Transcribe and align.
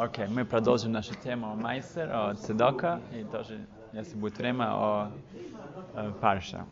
Окей, 0.00 0.28
мы 0.28 0.46
продолжим 0.46 0.92
нашу 0.92 1.14
тему 1.14 1.48
о 1.48 1.54
Майсер, 1.54 2.08
о 2.10 2.34
Цедока, 2.34 3.02
и 3.12 3.22
тоже, 3.22 3.66
если 3.92 4.16
будет 4.16 4.38
время, 4.38 4.72
о, 4.72 5.12
о 5.92 6.12
Парша. 6.12 6.64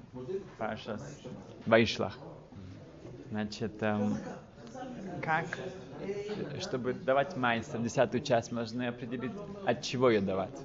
Парша 0.57 0.97
с 0.97 1.20
Вайшлах. 1.67 2.17
Значит, 3.28 3.83
эм, 3.83 4.17
как, 5.22 5.44
чтобы 6.58 6.94
давать 6.94 7.36
Майсер, 7.36 7.78
десятую 7.80 8.22
часть, 8.22 8.50
мы 8.50 8.61
должны 8.61 8.86
определить, 8.86 9.32
от 9.66 9.82
чего 9.82 10.08
ее 10.08 10.22
давать. 10.22 10.58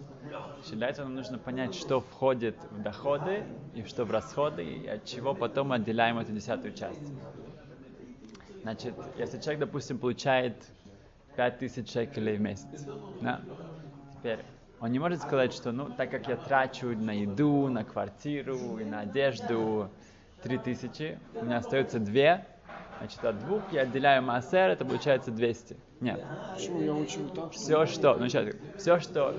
Для 0.72 0.88
этого 0.88 1.08
нам 1.08 1.16
нужно 1.16 1.38
понять, 1.38 1.76
что 1.76 2.00
входит 2.00 2.56
в 2.72 2.82
доходы 2.82 3.44
и 3.76 3.84
что 3.84 4.06
в 4.06 4.12
расходы, 4.12 4.64
и 4.64 4.88
от 4.88 5.04
чего 5.04 5.34
потом 5.34 5.74
отделяем 5.74 6.18
эту 6.18 6.32
десятую 6.32 6.74
часть. 6.74 7.12
Значит, 8.62 8.94
если 9.18 9.38
человек, 9.42 9.60
допустим, 9.60 9.98
получает 9.98 10.56
5000 11.36 11.92
шекелей 11.92 12.38
в 12.38 12.42
месяц, 12.42 12.86
да, 13.22 13.42
теперь 14.14 14.40
он 14.84 14.92
не 14.92 15.00
может 15.00 15.22
сказать, 15.22 15.54
что, 15.54 15.72
ну, 15.72 15.90
так 15.96 16.12
как 16.12 16.28
я 16.28 16.36
трачу 16.36 16.88
на 16.88 17.12
еду, 17.12 17.70
на 17.70 17.86
квартиру 17.86 18.78
и 18.80 18.84
на 18.84 19.00
одежду 19.00 19.90
3000, 20.42 21.18
у 21.36 21.46
меня 21.46 21.60
остается 21.60 22.00
2, 22.00 22.42
значит, 23.00 23.24
от 23.24 23.40
двух 23.40 23.62
я 23.72 23.84
отделяю 23.84 24.24
массер, 24.24 24.72
это 24.72 24.84
получается 24.84 25.32
200. 25.32 25.78
Нет. 26.02 26.22
Почему 26.54 26.82
я 26.82 26.94
учил 26.94 27.30
так? 27.30 27.54
Все, 27.54 27.86
что, 27.86 28.16
ну, 28.16 28.28
сейчас, 28.28 28.54
все, 28.78 29.00
что 29.00 29.34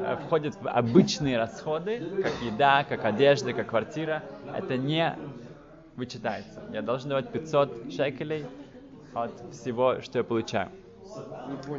э, 0.00 0.16
входит 0.26 0.56
в 0.56 0.68
обычные 0.68 1.38
расходы, 1.38 2.00
как 2.20 2.32
еда, 2.42 2.82
как 2.82 3.04
одежда, 3.04 3.52
как 3.52 3.68
квартира, 3.68 4.24
это 4.52 4.76
не 4.76 5.16
вычитается. 5.94 6.60
Я 6.72 6.82
должен 6.82 7.10
давать 7.10 7.30
500 7.30 7.92
шекелей 7.92 8.46
от 9.14 9.30
всего, 9.52 10.00
что 10.00 10.18
я 10.18 10.24
получаю. 10.24 10.70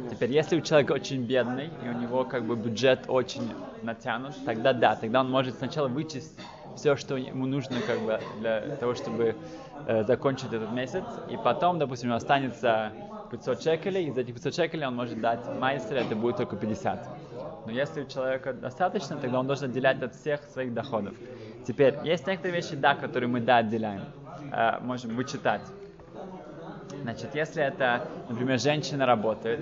Теперь, 0.08 0.32
если 0.32 0.56
у 0.56 0.60
человека 0.60 0.92
очень 0.92 1.24
бедный, 1.24 1.68
и 1.78 1.88
у 1.88 1.92
него 1.92 2.24
как 2.24 2.44
бы 2.46 2.56
бюджет 2.56 3.04
очень 3.08 3.54
натянут, 3.80 4.42
тогда 4.44 4.72
да, 4.72 4.96
тогда 4.96 5.20
он 5.20 5.30
может 5.30 5.56
сначала 5.56 5.88
вычесть 5.88 6.38
все, 6.74 6.96
что 6.96 7.16
ему 7.16 7.46
нужно 7.46 7.82
как 7.82 8.02
бы 8.02 8.20
для 8.32 8.72
того, 8.78 8.94
чтобы 8.94 9.40
э, 9.84 10.04
закончить 10.04 10.52
этот 10.52 10.70
месяц, 10.70 11.18
и 11.26 11.36
потом, 11.36 11.78
допустим, 11.78 12.08
у 12.08 12.10
него 12.10 12.16
останется 12.16 12.96
500 13.28 13.62
шекелей, 13.62 14.08
из 14.08 14.18
этих 14.18 14.34
500 14.34 14.54
шекелей 14.54 14.86
он 14.86 14.96
может 14.96 15.20
дать 15.20 15.48
майстеру, 15.52 16.00
это 16.00 16.16
будет 16.16 16.36
только 16.36 16.56
50. 16.56 17.08
Но 17.64 17.70
если 17.72 18.02
у 18.02 18.06
человека 18.06 18.52
достаточно, 18.54 19.18
тогда 19.18 19.38
он 19.40 19.46
должен 19.46 19.70
отделять 19.70 20.02
от 20.02 20.14
всех 20.14 20.44
своих 20.48 20.74
доходов. 20.74 21.16
Теперь, 21.62 21.98
есть 22.02 22.26
некоторые 22.26 22.56
вещи, 22.56 22.74
да, 22.76 22.94
которые 22.96 23.28
мы, 23.28 23.40
да, 23.40 23.58
отделяем, 23.58 24.12
э, 24.50 24.80
можем 24.80 25.14
вычитать. 25.14 25.70
Значит, 27.10 27.34
если 27.34 27.64
это, 27.64 28.02
например, 28.28 28.60
женщина 28.60 29.04
работает, 29.04 29.58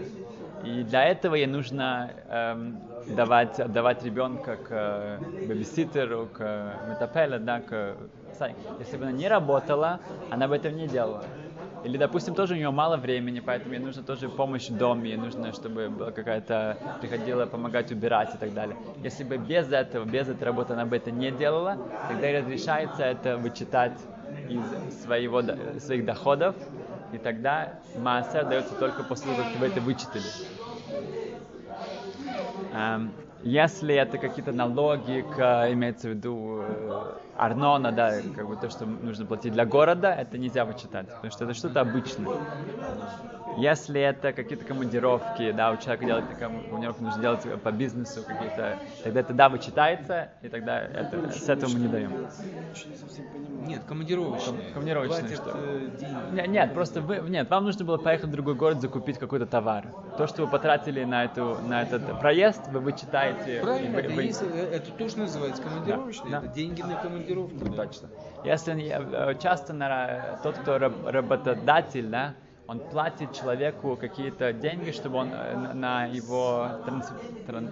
и 0.64 0.82
для 0.82 1.04
этого 1.04 1.34
ей 1.34 1.46
нужно 1.46 2.10
эм, 2.28 2.76
давать, 3.06 3.58
отдавать 3.58 4.04
ребенка 4.04 4.56
к 4.56 4.68
э, 4.68 5.18
бэбиситеру, 5.46 6.28
к 6.30 6.40
э, 6.40 6.72
метапеле, 6.90 7.38
да, 7.38 7.60
к... 7.60 7.96
Если 8.78 8.98
бы 8.98 9.04
она 9.04 9.12
не 9.12 9.28
работала, 9.28 9.98
она 10.30 10.46
бы 10.46 10.56
этого 10.56 10.74
не 10.74 10.86
делала. 10.86 11.24
Или, 11.84 11.96
допустим, 11.96 12.34
тоже 12.34 12.52
у 12.52 12.56
нее 12.58 12.70
мало 12.70 12.98
времени, 12.98 13.40
поэтому 13.40 13.72
ей 13.72 13.80
нужна 13.80 14.02
тоже 14.02 14.28
помощь 14.28 14.68
в 14.68 14.76
доме, 14.76 15.10
ей 15.10 15.16
нужно, 15.16 15.54
чтобы 15.54 15.88
была 15.88 16.10
какая-то 16.10 16.76
приходила 17.00 17.46
помогать 17.46 17.90
убирать 17.92 18.34
и 18.34 18.36
так 18.36 18.52
далее. 18.52 18.76
Если 19.02 19.24
бы 19.24 19.38
без 19.38 19.72
этого, 19.72 20.04
без 20.04 20.28
этой 20.28 20.44
работы 20.44 20.74
она 20.74 20.84
бы 20.84 20.96
это 20.96 21.10
не 21.10 21.30
делала, 21.30 21.78
тогда 22.08 22.26
ей 22.26 22.40
разрешается 22.40 23.04
это 23.04 23.38
вычитать 23.38 23.98
из 24.48 25.02
своего, 25.02 25.42
своих 25.78 26.04
доходов, 26.04 26.56
и 27.10 27.18
тогда 27.18 27.82
маасер 27.94 28.44
дается 28.46 28.74
только 28.76 29.04
после 29.04 29.34
того, 29.34 29.44
как 29.46 29.54
вы 29.54 29.66
это 29.66 29.80
вычитали. 29.80 30.38
Эм, 32.70 33.16
Если 33.40 33.94
это 33.94 34.18
какие-то 34.18 34.52
налоги, 34.52 35.22
к, 35.22 35.72
имеется 35.72 36.08
в 36.08 36.12
виду 36.12 36.62
э, 36.66 37.18
арнона, 37.34 37.92
да, 37.92 38.22
как 38.24 38.46
бы 38.48 38.56
то, 38.56 38.68
что 38.68 38.84
нужно 38.86 39.26
платить 39.26 39.52
для 39.52 39.64
города, 39.64 40.12
это 40.12 40.38
нельзя 40.38 40.64
вычитать, 40.64 41.14
потому 41.14 41.30
что 41.30 41.44
это 41.44 41.54
что-то 41.54 41.80
обычное. 41.80 42.40
Если 43.58 44.00
это 44.00 44.32
какие-то 44.32 44.64
командировки, 44.64 45.50
да, 45.52 45.72
у 45.72 45.76
человека 45.76 46.04
делать 46.06 46.24
командировки 46.38 47.02
нужно 47.02 47.20
делать 47.20 47.62
по 47.62 47.72
бизнесу 47.72 48.22
какие-то, 48.26 48.78
тогда 49.02 49.20
это 49.20 49.32
да 49.34 49.48
вычитается, 49.48 50.28
и 50.42 50.48
тогда 50.48 50.80
это, 50.80 51.30
с 51.32 51.48
этого 51.48 51.70
мы 51.72 51.80
не 51.80 51.88
даем. 51.88 52.12
Нет, 53.66 53.82
командировочные. 53.86 54.70
командировочные 54.72 55.34
что? 55.36 55.50
э, 55.54 55.88
деньги. 55.98 56.40
Не- 56.40 56.46
Нет, 56.48 56.72
просто 56.72 57.00
вы, 57.00 57.18
нет, 57.28 57.50
вам 57.50 57.64
нужно 57.64 57.84
было 57.84 57.98
поехать 57.98 58.28
в 58.28 58.32
другой 58.32 58.54
город, 58.54 58.80
закупить 58.80 59.18
какой-то 59.18 59.44
товар. 59.46 59.86
То, 60.16 60.26
что 60.26 60.44
вы 60.44 60.48
потратили 60.50 61.04
на, 61.04 61.24
эту, 61.24 61.58
на 61.66 61.82
этот 61.82 62.18
проезд, 62.20 62.68
вы 62.68 62.80
вычитаете. 62.80 63.60
Правильно, 63.62 63.94
вы- 63.94 64.00
это, 64.00 64.14
вы- 64.14 64.22
есть, 64.22 64.42
э, 64.42 64.70
это 64.72 64.90
тоже 64.92 65.18
называется 65.18 65.62
командировочные, 65.62 66.30
Да, 66.30 66.38
это 66.38 66.46
да. 66.46 66.52
деньги 66.54 66.82
на 66.82 66.94
командировку. 66.94 67.64
Да. 67.64 67.84
точно. 67.84 68.08
Если 68.44 68.88
э, 68.88 69.34
часто 69.42 69.72
на- 69.74 70.38
тот, 70.42 70.56
кто 70.58 70.78
раб- 70.78 71.04
работодатель, 71.06 72.06
да, 72.06 72.34
он 72.68 72.80
платит 72.80 73.32
человеку 73.32 73.96
какие-то 73.96 74.52
деньги, 74.52 74.90
чтобы 74.90 75.16
он 75.16 75.28
э, 75.32 75.56
на, 75.56 75.74
на 75.74 76.04
его 76.04 76.68
транс- 76.84 77.12
тран- 77.46 77.70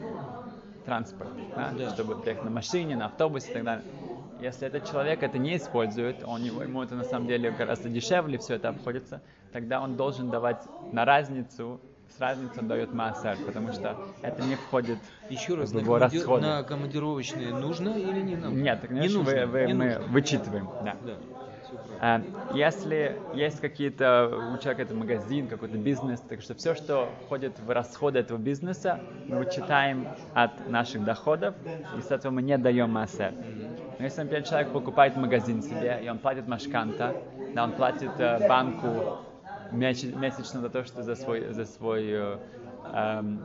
транспорт, 0.87 1.29
да, 1.55 1.71
Да. 1.79 1.91
чтобы 1.91 2.17
приехать 2.17 2.45
на 2.45 2.51
машине, 2.51 2.97
на 2.97 3.07
автобусе 3.07 3.51
и 3.51 3.53
так 3.53 3.65
далее. 3.65 3.85
Если 4.41 4.67
этот 4.67 4.91
человек 4.91 5.23
это 5.23 5.39
не 5.39 5.57
использует, 5.59 6.17
он, 6.25 6.43
его- 6.43 6.63
ему 6.63 6.83
это 6.83 6.95
на 6.95 7.05
самом 7.05 7.27
деле 7.27 7.51
гораздо 7.51 7.89
дешевле 7.91 8.39
все 8.39 8.55
это 8.55 8.71
обходится, 8.71 9.21
тогда 9.53 9.81
он 9.83 9.97
должен 9.97 10.31
давать 10.31 10.63
на 10.93 11.05
разницу, 11.05 11.79
с 12.17 12.21
разницей 12.21 12.63
дает 12.63 12.95
массаж, 12.95 13.39
потому 13.45 13.73
что 13.73 13.97
это 14.23 14.43
не 14.45 14.55
входит 14.55 14.99
Еще 15.29 15.57
раз, 15.57 15.71
в 15.71 15.75
на, 15.75 15.79
его 15.81 15.95
команди- 15.99 16.17
расходы. 16.17 16.47
на 16.47 16.63
командировочные 16.63 17.53
нужно 17.53 17.91
или 17.91 18.23
не 18.23 18.37
нужно? 18.37 18.57
Нет, 18.57 18.81
так, 18.81 18.91
не 18.91 18.97
конечно, 19.01 19.19
нужно. 19.19 19.35
вы- 19.35 19.47
вы- 19.47 19.67
не 19.67 19.75
мы 19.75 19.85
нужно. 19.87 20.07
вычитываем. 20.13 20.69
Да. 20.85 20.97
Да, 21.05 21.17
Если 22.49 23.17
есть 23.33 23.61
какие-то, 23.61 24.29
у 24.53 24.57
человека 24.59 24.83
это 24.83 24.95
магазин, 24.95 25.49
какой-то 25.49 25.77
бизнес, 25.79 26.21
так 26.21 26.41
что 26.43 26.55
все, 26.55 26.75
что 26.75 27.19
входит 27.25 27.59
в 27.59 27.71
расходы 27.71 28.19
этого 28.21 28.39
бизнеса, 28.39 29.01
мы 29.29 29.39
вычитаем 29.39 30.07
от 30.35 30.69
наших 30.69 31.05
доходов, 31.05 31.55
и 31.91 32.01
с 32.01 32.11
этого 32.11 32.33
мы 32.33 32.43
не 32.43 32.57
даем 32.59 32.91
массер. 32.91 33.35
Но 33.99 34.05
если, 34.05 34.23
например, 34.23 34.45
человек 34.45 34.73
покупает 34.73 35.17
магазин 35.17 35.63
себе, 35.63 36.01
и 36.05 36.09
он 36.09 36.19
платит 36.19 36.47
машканта, 36.47 37.15
да, 37.55 37.65
он 37.65 37.73
платит 37.73 38.21
э, 38.21 38.41
банку 38.41 39.17
месяч- 39.71 40.15
месячно 40.15 40.61
за 40.61 40.69
то, 40.71 40.85
что 40.85 41.03
за 41.03 41.15
свой, 41.17 41.53
за 41.53 41.65
свой 41.65 42.07
э, 42.11 42.39
эм, 42.93 43.41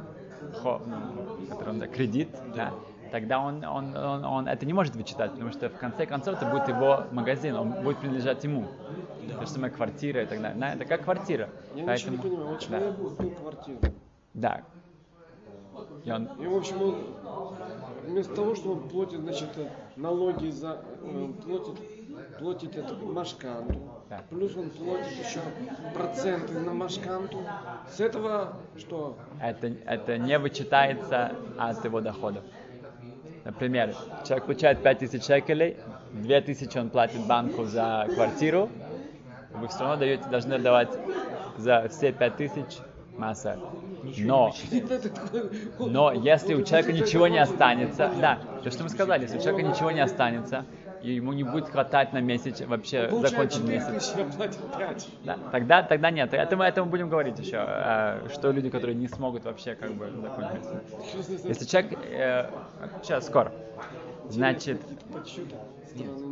хо- 0.52 0.84
ну, 0.86 1.48
который 1.48 1.70
он, 1.70 1.80
да, 1.80 1.88
кредит, 1.88 2.30
да, 2.48 2.76
тогда 3.12 3.40
он, 3.40 3.64
он, 3.64 3.96
он, 3.96 4.26
он 4.26 4.48
это 4.48 4.66
не 4.66 4.74
может 4.74 4.96
вычитать, 4.96 5.32
потому 5.32 5.52
что 5.52 5.70
в 5.70 5.78
конце 5.78 6.06
концов 6.06 6.36
это 6.42 6.46
будет 6.50 6.68
его 6.68 7.04
магазин, 7.12 7.56
он 7.56 7.72
будет 7.84 7.98
принадлежать 7.98 8.44
ему. 8.44 8.68
То 9.40 9.42
же 9.46 9.48
самое 9.48 9.72
квартира 9.72 10.24
и 10.24 10.26
так 10.26 10.42
далее. 10.42 10.60
Да, 10.60 10.74
это 10.74 10.86
как 10.86 11.04
квартира. 11.04 11.50
Я 11.76 11.86
Поэтому- 11.86 12.18
ничего 12.18 12.30
не 12.30 12.36
понимаю. 12.36 12.48
Вот 12.48 12.60
да, 12.60 12.66
человек 12.66 12.96
купил 12.98 13.32
квартиру. 13.32 13.80
да. 14.34 14.62
И 16.04 16.12
он, 16.12 16.26
И, 16.40 16.48
в 16.48 16.56
общем, 16.58 16.82
он 16.82 16.96
вместо 18.06 18.36
того, 18.36 18.56
что 18.56 18.72
он 18.74 18.90
платит, 18.90 19.20
значит, 19.20 19.50
налоги 19.96 20.50
за, 20.50 20.82
э, 21.02 21.28
платит, 21.46 22.38
платит 22.40 22.76
это 22.76 22.96
машканту, 22.96 23.80
Да. 24.10 24.22
плюс 24.30 24.56
он 24.58 24.70
платит 24.70 25.12
еще 25.26 25.40
проценты 25.94 26.60
на 26.60 26.74
машканту. 26.74 27.38
С 27.90 28.00
этого 28.00 28.54
что? 28.78 29.16
это, 29.42 29.68
это 29.68 30.18
не 30.18 30.38
вычитается 30.40 31.32
от 31.58 31.84
его 31.86 32.02
доходов. 32.02 32.44
Например, 33.44 33.96
человек 34.26 34.46
получает 34.46 34.84
5000 34.84 35.24
шекелей, 35.24 35.78
2000 36.14 36.78
он 36.78 36.90
платит 36.90 37.26
банку 37.26 37.66
за 37.66 38.08
квартиру, 38.14 38.70
вы 39.54 39.68
все 39.68 39.80
равно 39.80 39.98
даете, 39.98 40.24
должны 40.30 40.60
давать 40.60 40.90
за 41.58 41.88
все 41.90 42.12
5000 42.12 42.80
масса. 43.18 43.58
Но, 44.18 44.54
но 45.80 46.12
если 46.12 46.54
у 46.54 46.64
человека 46.64 46.92
ничего 46.92 47.28
не 47.28 47.40
останется, 47.40 48.12
да, 48.20 48.40
то 48.64 48.72
что 48.72 48.84
мы 48.84 48.90
сказали, 48.90 49.24
если 49.24 49.38
у 49.38 49.42
человека 49.42 49.70
ничего 49.70 49.92
не 49.92 50.00
останется, 50.02 50.66
и 51.02 51.14
ему 51.14 51.34
не 51.34 51.44
будет 51.44 51.70
хватать 51.70 52.14
на 52.14 52.22
месяц 52.22 52.62
вообще 52.62 53.08
Получает 53.08 53.32
закончить 53.32 53.62
4 53.62 53.74
месяц, 53.74 54.10
тысячи, 54.10 54.22
а 54.22 54.32
платит 54.36 54.60
5. 54.78 55.08
да, 55.24 55.38
тогда, 55.52 55.84
тогда 55.84 56.12
нет. 56.12 56.34
Это 56.34 56.58
мы, 56.58 56.66
это 56.66 56.84
мы 56.84 56.90
будем 56.90 57.10
говорить 57.10 57.40
еще, 57.40 57.64
э, 57.68 58.28
что 58.34 58.52
люди, 58.52 58.70
которые 58.70 58.96
не 58.96 59.08
смогут 59.08 59.46
вообще 59.46 59.76
как 59.76 59.92
бы 59.94 60.10
закончить. 60.10 61.46
Если 61.46 61.66
человек... 61.66 62.00
э, 62.04 62.50
сейчас, 63.04 63.26
скоро. 63.26 63.52
Значит, 64.30 64.80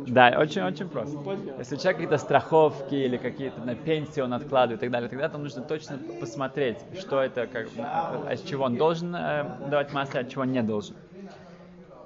да, 0.06 0.36
очень-очень 0.38 0.88
просто. 0.88 1.18
Если 1.58 1.74
у 1.74 1.78
человека 1.78 2.02
какие-то 2.02 2.18
страховки 2.18 2.94
или 2.94 3.16
какие-то 3.16 3.60
на 3.60 3.74
пенсию 3.74 4.24
он 4.24 4.32
откладывает 4.32 4.80
и 4.80 4.86
так 4.86 4.90
далее, 4.90 5.08
тогда 5.08 5.28
там 5.28 5.42
нужно 5.42 5.62
точно 5.62 5.98
посмотреть, 6.18 6.78
что 6.98 7.20
это, 7.20 7.46
как, 7.46 7.68
а, 7.78 8.26
от 8.30 8.44
чего 8.46 8.64
он 8.64 8.76
должен 8.76 9.14
э, 9.14 9.44
давать 9.68 9.92
массу, 9.92 10.18
от 10.18 10.30
чего 10.30 10.42
он 10.42 10.52
не 10.52 10.62
должен. 10.62 10.96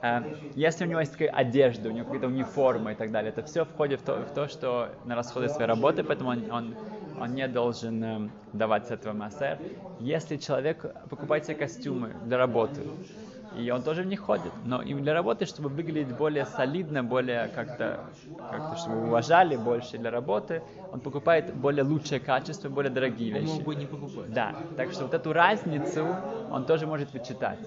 Э, 0.05 0.23
Если 0.55 0.85
у 0.87 0.89
него 0.89 1.01
есть 1.01 1.13
какая 1.13 1.31
одежда, 1.31 1.89
у 1.89 1.93
него 1.93 2.05
какие-то 2.05 2.29
униформы 2.29 2.93
и 2.93 2.95
так 2.97 3.11
далее, 3.13 3.31
это 3.31 3.43
все 3.43 3.65
входит 3.65 4.01
в 4.01 4.05
то, 4.05 4.25
в 4.27 4.31
то, 4.33 4.49
что 4.49 4.91
на 5.05 5.17
расходы 5.17 5.49
своей 5.49 5.69
работы, 5.69 6.05
поэтому 6.05 6.31
он, 6.31 6.47
он 6.51 6.79
он 7.17 7.35
не 7.35 7.47
должен 7.49 8.05
эм, 8.05 8.33
давать 8.53 8.87
с 8.89 8.91
этого 8.91 9.13
массер. 9.15 9.61
Если 9.99 10.37
человек 10.37 10.85
покупает 11.11 11.45
себе 11.47 11.57
костюмы 11.57 12.15
для 12.21 12.39
работы, 12.39 12.89
и 13.51 13.71
он 13.71 13.83
тоже 13.85 14.03
в 14.03 14.07
них 14.07 14.21
ходит, 14.21 14.55
но 14.63 14.83
им 14.83 15.03
для 15.03 15.15
работы, 15.15 15.47
чтобы 15.47 15.69
выглядеть 15.71 16.15
более 16.17 16.45
солидно, 16.45 17.05
более 17.05 17.49
как-то, 17.49 18.15
как-то 18.49 18.77
чтобы 18.77 18.99
уважали 18.99 19.57
больше 19.57 19.99
для 19.99 20.11
работы, 20.11 20.65
он 20.91 21.01
покупает 21.01 21.55
более 21.55 21.85
лучшее 21.85 22.21
качество, 22.21 22.69
более 22.69 22.91
дорогие 22.93 23.31
Он 23.33 23.41
вещи. 23.41 23.47
мог 23.55 23.63
бы 23.65 23.77
не 23.77 23.87
покупать. 23.87 24.33
Да, 24.33 24.57
так 24.77 24.93
что 24.93 25.05
вот 25.05 25.15
эту 25.15 25.33
разницу 25.33 26.21
он 26.49 26.65
тоже 26.67 26.87
может 26.87 27.13
вычитать. 27.13 27.61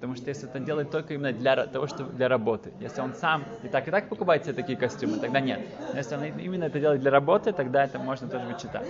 Потому 0.00 0.16
что 0.16 0.30
если 0.30 0.48
это 0.48 0.58
делает 0.60 0.90
только 0.90 1.12
именно 1.12 1.30
для 1.30 1.66
того, 1.66 1.86
что 1.86 2.04
для 2.04 2.26
работы. 2.28 2.72
Если 2.80 3.02
он 3.02 3.12
сам 3.14 3.44
и 3.62 3.68
так, 3.68 3.86
и 3.86 3.90
так 3.90 4.08
покупает 4.08 4.44
себе 4.44 4.54
такие 4.54 4.78
костюмы, 4.78 5.18
тогда 5.18 5.40
нет. 5.40 5.60
Но 5.92 5.98
если 5.98 6.14
он 6.16 6.24
именно 6.24 6.64
это 6.64 6.80
делает 6.80 7.02
для 7.02 7.10
работы, 7.10 7.52
тогда 7.52 7.84
это 7.84 7.98
можно 7.98 8.26
тоже 8.26 8.46
вычитать. 8.46 8.86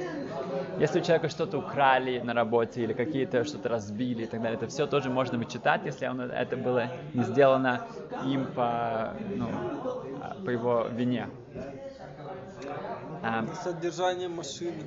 Если 0.79 1.01
у 1.01 1.03
человека 1.03 1.29
что-то 1.29 1.59
украли 1.59 2.21
на 2.21 2.33
работе 2.33 2.83
или 2.85 2.93
какие-то 2.93 3.45
что-то 3.45 3.69
разбили 3.69 4.23
и 4.23 4.27
так 4.27 4.41
далее, 4.41 4.57
это 4.57 4.69
все 4.69 4.87
тоже 4.87 5.11
можно 5.11 5.37
вычитать, 5.37 5.81
если 5.85 6.07
он, 6.07 6.21
это 6.21 6.57
было 6.57 6.87
не 7.12 7.25
сделано 7.25 7.81
им 8.25 8.47
по, 8.47 9.12
ну, 9.37 9.49
а, 10.23 10.37
по 10.45 10.51
его 10.51 10.87
вине. 10.97 11.27
А, 13.23 13.45
Содержание 13.65 14.29
машины. 14.29 14.85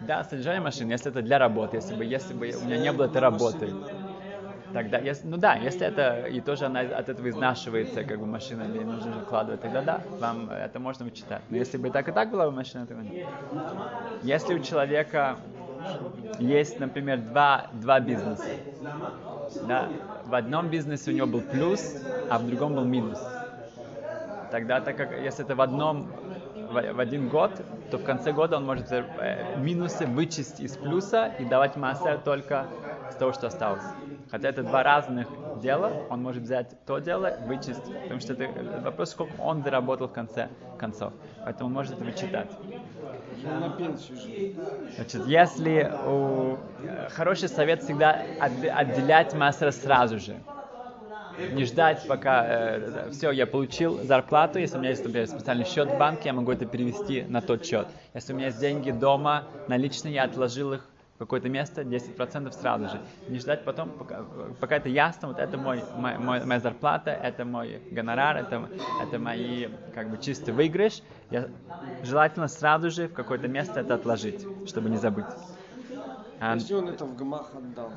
да, 0.00 0.22
содержание 0.24 0.62
машины, 0.62 0.92
если 0.92 1.10
это 1.10 1.20
для 1.20 1.38
работы, 1.38 1.78
если 1.78 1.96
бы, 1.96 2.04
если 2.04 2.32
бы 2.32 2.52
у 2.56 2.64
меня 2.64 2.78
не 2.78 2.92
было 2.92 3.06
этой 3.06 3.20
работы, 3.20 3.74
тогда, 4.72 5.00
ну 5.24 5.36
да, 5.36 5.54
если 5.54 5.86
это, 5.86 6.26
и 6.26 6.40
тоже 6.40 6.66
она 6.66 6.80
от 6.80 7.08
этого 7.08 7.28
изнашивается, 7.28 8.04
как 8.04 8.18
бы 8.18 8.26
машина, 8.26 8.62
или 8.64 8.84
нужно 8.84 9.12
же 9.12 9.20
тогда 9.56 9.82
да, 9.82 10.00
вам 10.18 10.50
это 10.50 10.78
можно 10.78 11.04
вычитать. 11.04 11.42
Но 11.50 11.56
если 11.56 11.76
бы 11.78 11.90
так 11.90 12.08
и 12.08 12.12
так 12.12 12.30
была 12.30 12.46
бы 12.46 12.52
машина, 12.52 12.86
то 12.86 12.94
нет. 12.94 13.14
Если 14.22 14.54
у 14.54 14.58
человека 14.60 15.36
есть, 16.38 16.78
например, 16.78 17.18
два, 17.18 17.66
два 17.72 18.00
бизнеса, 18.00 18.48
да, 19.68 19.88
в 20.26 20.34
одном 20.34 20.68
бизнесе 20.68 21.10
у 21.10 21.14
него 21.14 21.26
был 21.26 21.42
плюс, 21.42 21.96
а 22.28 22.38
в 22.38 22.46
другом 22.46 22.74
был 22.74 22.84
минус. 22.84 23.18
Тогда, 24.50 24.80
так 24.80 24.96
как 24.96 25.12
если 25.12 25.44
это 25.44 25.54
в 25.54 25.60
одном 25.60 26.08
в, 26.70 27.00
один 27.00 27.28
год, 27.28 27.60
то 27.90 27.98
в 27.98 28.04
конце 28.04 28.32
года 28.32 28.56
он 28.56 28.64
может 28.66 28.90
э, 28.92 29.04
минусы 29.56 30.06
вычесть 30.06 30.60
из 30.60 30.76
плюса 30.76 31.26
и 31.38 31.44
давать 31.44 31.76
массер 31.76 32.18
только 32.18 32.66
того, 33.20 33.32
что 33.32 33.46
осталось. 33.48 33.94
Хотя 34.28 34.48
это 34.50 34.64
два 34.64 34.82
разных 34.84 35.38
дела, 35.54 36.04
он 36.08 36.22
может 36.22 36.42
взять 36.44 36.84
то 36.86 36.98
дело, 37.00 37.36
вычесть, 37.40 37.92
потому 38.02 38.20
что 38.20 38.34
это 38.34 38.80
вопрос, 38.82 39.10
сколько 39.12 39.34
он 39.36 39.62
заработал 39.62 40.08
в 40.08 40.12
конце 40.12 40.52
концов. 40.76 41.14
Поэтому 41.44 41.68
он 41.68 41.74
может 41.74 41.94
это 41.94 42.04
вычитать. 42.04 42.58
Значит, 44.96 45.24
если 45.24 45.96
у... 45.98 46.58
э, 46.78 47.08
хороший 47.10 47.48
совет 47.48 47.82
всегда 47.82 48.12
от- 48.38 48.64
отделять 48.64 49.34
массера 49.34 49.72
сразу 49.72 50.18
же. 50.18 50.44
Не 51.36 51.64
ждать, 51.64 52.06
пока 52.06 53.08
все, 53.10 53.30
я 53.30 53.46
получил 53.46 54.02
зарплату. 54.02 54.58
Если 54.58 54.76
у 54.76 54.80
меня 54.80 54.90
есть, 54.90 55.04
например, 55.04 55.26
специальный 55.28 55.64
счет 55.64 55.92
в 55.92 55.96
банке, 55.96 56.28
я 56.30 56.32
могу 56.34 56.52
это 56.52 56.66
перевести 56.66 57.24
на 57.24 57.42
тот 57.42 57.64
счет. 57.64 57.96
Если 58.14 58.32
у 58.32 58.36
меня 58.36 58.46
есть 58.48 58.58
деньги 58.58 58.90
дома 58.90 59.48
наличные, 59.66 60.14
я 60.14 60.24
отложил 60.24 60.72
их 60.74 60.89
какое-то 61.20 61.48
место, 61.48 61.84
10% 61.84 62.54
сразу 62.54 62.88
же. 62.88 63.00
Не 63.28 63.38
ждать 63.38 63.64
потом, 63.64 63.90
пока, 63.92 64.24
пока 64.58 64.76
это 64.76 64.88
ясно, 64.88 65.28
вот 65.28 65.38
это 65.38 65.58
мой, 65.58 65.84
мой- 65.94 66.18
мой- 66.18 66.44
моя 66.44 66.60
зарплата, 66.60 67.10
это 67.10 67.44
мой 67.44 67.80
гонорар, 67.90 68.36
это, 68.38 68.68
это 68.98 69.18
мои 69.18 69.68
как 69.94 70.08
бы 70.10 70.18
чистый 70.18 70.52
выигрыш. 70.54 71.02
Я, 71.30 71.48
желательно 72.02 72.48
сразу 72.48 72.90
же 72.90 73.06
в 73.08 73.12
какое-то 73.12 73.48
место 73.48 73.80
это 73.80 73.94
отложить, 73.94 74.46
чтобы 74.64 74.88
не 74.90 74.96
забыть. 74.96 75.26
А, 76.40 76.54
Если 76.54 76.74
он 76.74 76.88
это 76.88 77.04
в 77.04 77.14
гамах 77.16 77.54
отдал. 77.54 77.92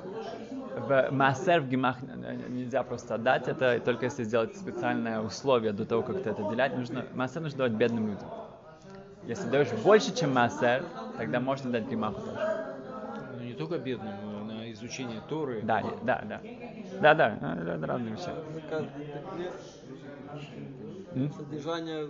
в 0.75 1.11
массер 1.11 1.61
в 1.61 1.69
гемах 1.69 1.97
э, 2.03 2.35
нельзя 2.49 2.83
просто 2.83 3.15
отдать, 3.15 3.47
это 3.47 3.79
только 3.79 4.05
если 4.05 4.23
сделать 4.23 4.55
специальное 4.55 5.21
условие 5.21 5.71
до 5.71 5.85
того, 5.85 6.03
как 6.03 6.19
ты 6.21 6.29
это 6.31 6.43
делять, 6.43 6.75
нужно, 6.75 7.05
массер 7.13 7.41
нужно 7.41 7.57
давать 7.59 7.73
бедным 7.73 8.07
людям. 8.07 8.29
Если 9.27 9.47
даешь 9.47 9.71
больше, 9.83 10.13
чем 10.13 10.33
массер, 10.33 10.83
тогда 11.17 11.39
можно 11.39 11.71
дать 11.71 11.89
гемаху 11.89 12.21
тоже. 12.21 12.52
Не 13.53 13.57
только 13.57 13.77
бедным, 13.77 14.15
но 14.19 14.44
на 14.45 14.71
изучение 14.71 15.21
Торы. 15.21 15.61
Да, 15.63 15.83
да, 16.01 16.21
да. 16.27 16.41
Да, 17.00 17.13
да, 17.13 18.00
нет. 18.00 18.19
М? 21.15 21.31
Содержание 21.31 22.07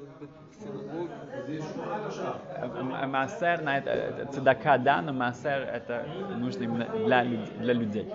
Массер, 3.08 3.62
на 3.62 3.78
это, 3.78 3.90
это 3.90 4.26
цедака, 4.32 4.78
да, 4.78 5.02
но 5.02 5.12
массер 5.12 5.60
это 5.64 6.08
нужно 6.34 6.64
именно 6.64 6.88
для, 6.88 7.26
для 7.26 7.74
людей. 7.74 8.10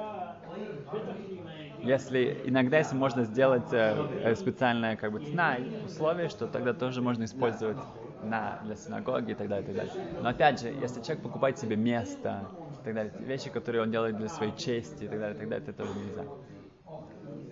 Если 1.83 2.41
иногда, 2.45 2.79
если 2.79 2.97
можно 2.97 3.25
сделать 3.25 3.73
э, 3.73 4.07
э, 4.23 4.35
специальное 4.35 4.97
как 4.97 5.13
бы 5.13 5.21
цена, 5.21 5.59
условие, 5.85 6.29
что 6.29 6.49
тогда 6.49 6.73
тоже 6.73 7.03
можно 7.03 7.25
использовать 7.25 7.79
на, 8.21 8.59
для 8.63 8.75
синагоги 8.75 9.33
и 9.33 9.35
так 9.35 9.49
далее, 9.49 9.63
и 9.63 9.67
так 9.67 9.77
далее. 9.77 9.93
Но 10.19 10.29
опять 10.29 10.61
же, 10.61 10.69
если 10.69 11.01
человек 11.01 11.23
покупает 11.23 11.59
себе 11.59 11.77
место 11.77 12.51
и 12.81 12.85
так 12.85 12.95
далее, 12.95 13.13
вещи, 13.19 13.51
которые 13.51 13.83
он 13.83 13.91
делает 13.91 14.17
для 14.17 14.29
своей 14.29 14.57
чести 14.57 15.05
и 15.05 15.09
так 15.09 15.19
далее, 15.19 15.37
и 15.37 15.39
так 15.39 15.49
далее, 15.49 15.69
это 15.69 15.77
тоже 15.77 15.99
нельзя. 15.99 16.25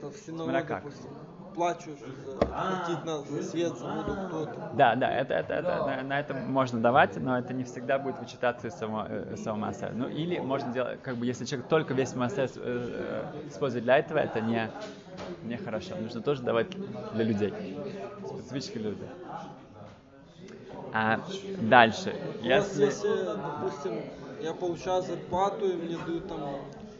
То 0.01 0.11
в 0.11 0.17
синагоге, 0.17 0.63
как. 0.63 0.85
допустим, 0.85 1.11
плачешь 1.57 1.99
за 2.25 2.37
платить 2.37 3.05
на 3.05 3.19
за 3.23 3.43
свет, 3.43 3.77
за 3.79 3.87
воду 3.87 4.17
кто-то. 4.29 4.71
Да, 4.75 4.95
да, 4.95 5.11
это, 5.11 5.35
это, 5.35 5.55
это, 5.55 5.87
на, 5.87 6.03
на 6.03 6.21
это 6.21 6.35
можно 6.35 6.81
давать, 6.81 7.17
но 7.17 7.39
это 7.39 7.55
не 7.55 7.65
всегда 7.65 7.99
будет 7.99 8.19
вычитаться 8.19 8.69
из 8.69 8.75
самого, 8.75 9.07
э, 9.09 9.37
самого 9.37 9.67
массера. 9.67 9.91
Ну 9.95 10.09
или 10.09 10.39
можно 10.39 10.73
делать, 10.73 11.01
как 11.03 11.17
бы, 11.17 11.27
если 11.27 11.47
человек 11.47 11.69
только 11.69 11.95
весь 11.95 12.15
массер 12.15 12.45
э, 12.45 12.49
э, 12.57 13.49
использует 13.49 13.85
для 13.85 13.99
этого, 13.99 14.19
это 14.19 14.41
не, 14.41 14.71
не 15.45 15.57
хорошо. 15.57 15.97
Нужно 15.97 16.21
тоже 16.21 16.43
давать 16.43 16.69
для 17.15 17.25
людей, 17.25 17.53
специфически 18.27 18.79
для 18.79 18.91
людей. 18.91 19.09
А 20.93 21.21
дальше, 21.63 22.15
если... 22.43 22.85
если, 22.85 23.09
допустим, 23.37 24.03
я 24.43 24.53
получаю 24.55 25.03
зарплату, 25.03 25.69
и 25.69 25.77
мне 25.77 25.97
дают 25.99 26.29
там 26.29 26.41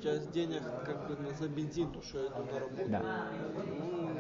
часть 0.03 0.31
денег 0.33 0.63
как 0.85 0.97
бы 1.07 1.17
на 1.17 1.31
за 1.35 1.49
бензин, 1.49 1.89
то 1.93 2.03
что 2.03 2.19
я 2.21 2.27
иду 2.29 2.45
на 2.45 2.59
работу. 2.61 2.91
Да. 2.91 3.01
Ну, 3.01 4.11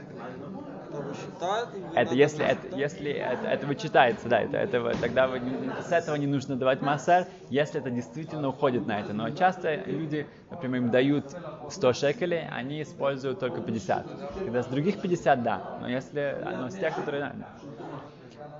или 1.83 1.95
Это 1.95 2.15
если, 2.15 2.45
это, 2.45 2.77
если 2.77 3.11
это, 3.11 3.49
это 3.49 3.67
вычитается, 3.67 4.29
да, 4.29 4.41
это, 4.41 4.57
это, 4.59 4.97
тогда 5.01 5.29
вы 5.29 5.41
с 5.81 5.93
этого 5.93 6.17
не 6.17 6.27
нужно 6.27 6.57
давать 6.57 6.83
массер, 6.83 7.27
если 7.49 7.81
это 7.81 7.91
действительно 7.91 8.49
уходит 8.49 8.87
на 8.87 9.01
это. 9.01 9.13
Но 9.13 9.31
часто 9.31 9.83
люди, 9.87 10.29
например, 10.51 10.83
им 10.83 10.91
дают 10.91 11.37
100 11.69 11.93
шекелей, 11.93 12.47
они 12.49 12.83
используют 12.83 13.39
только 13.41 13.61
50. 13.61 14.15
Когда 14.45 14.63
с 14.63 14.67
других 14.67 15.01
50, 15.01 15.43
да, 15.43 15.65
но 15.75 15.89
если, 15.89 16.43
но 16.57 16.71
с 16.71 16.77
тех, 16.77 16.95
которые... 16.95 17.47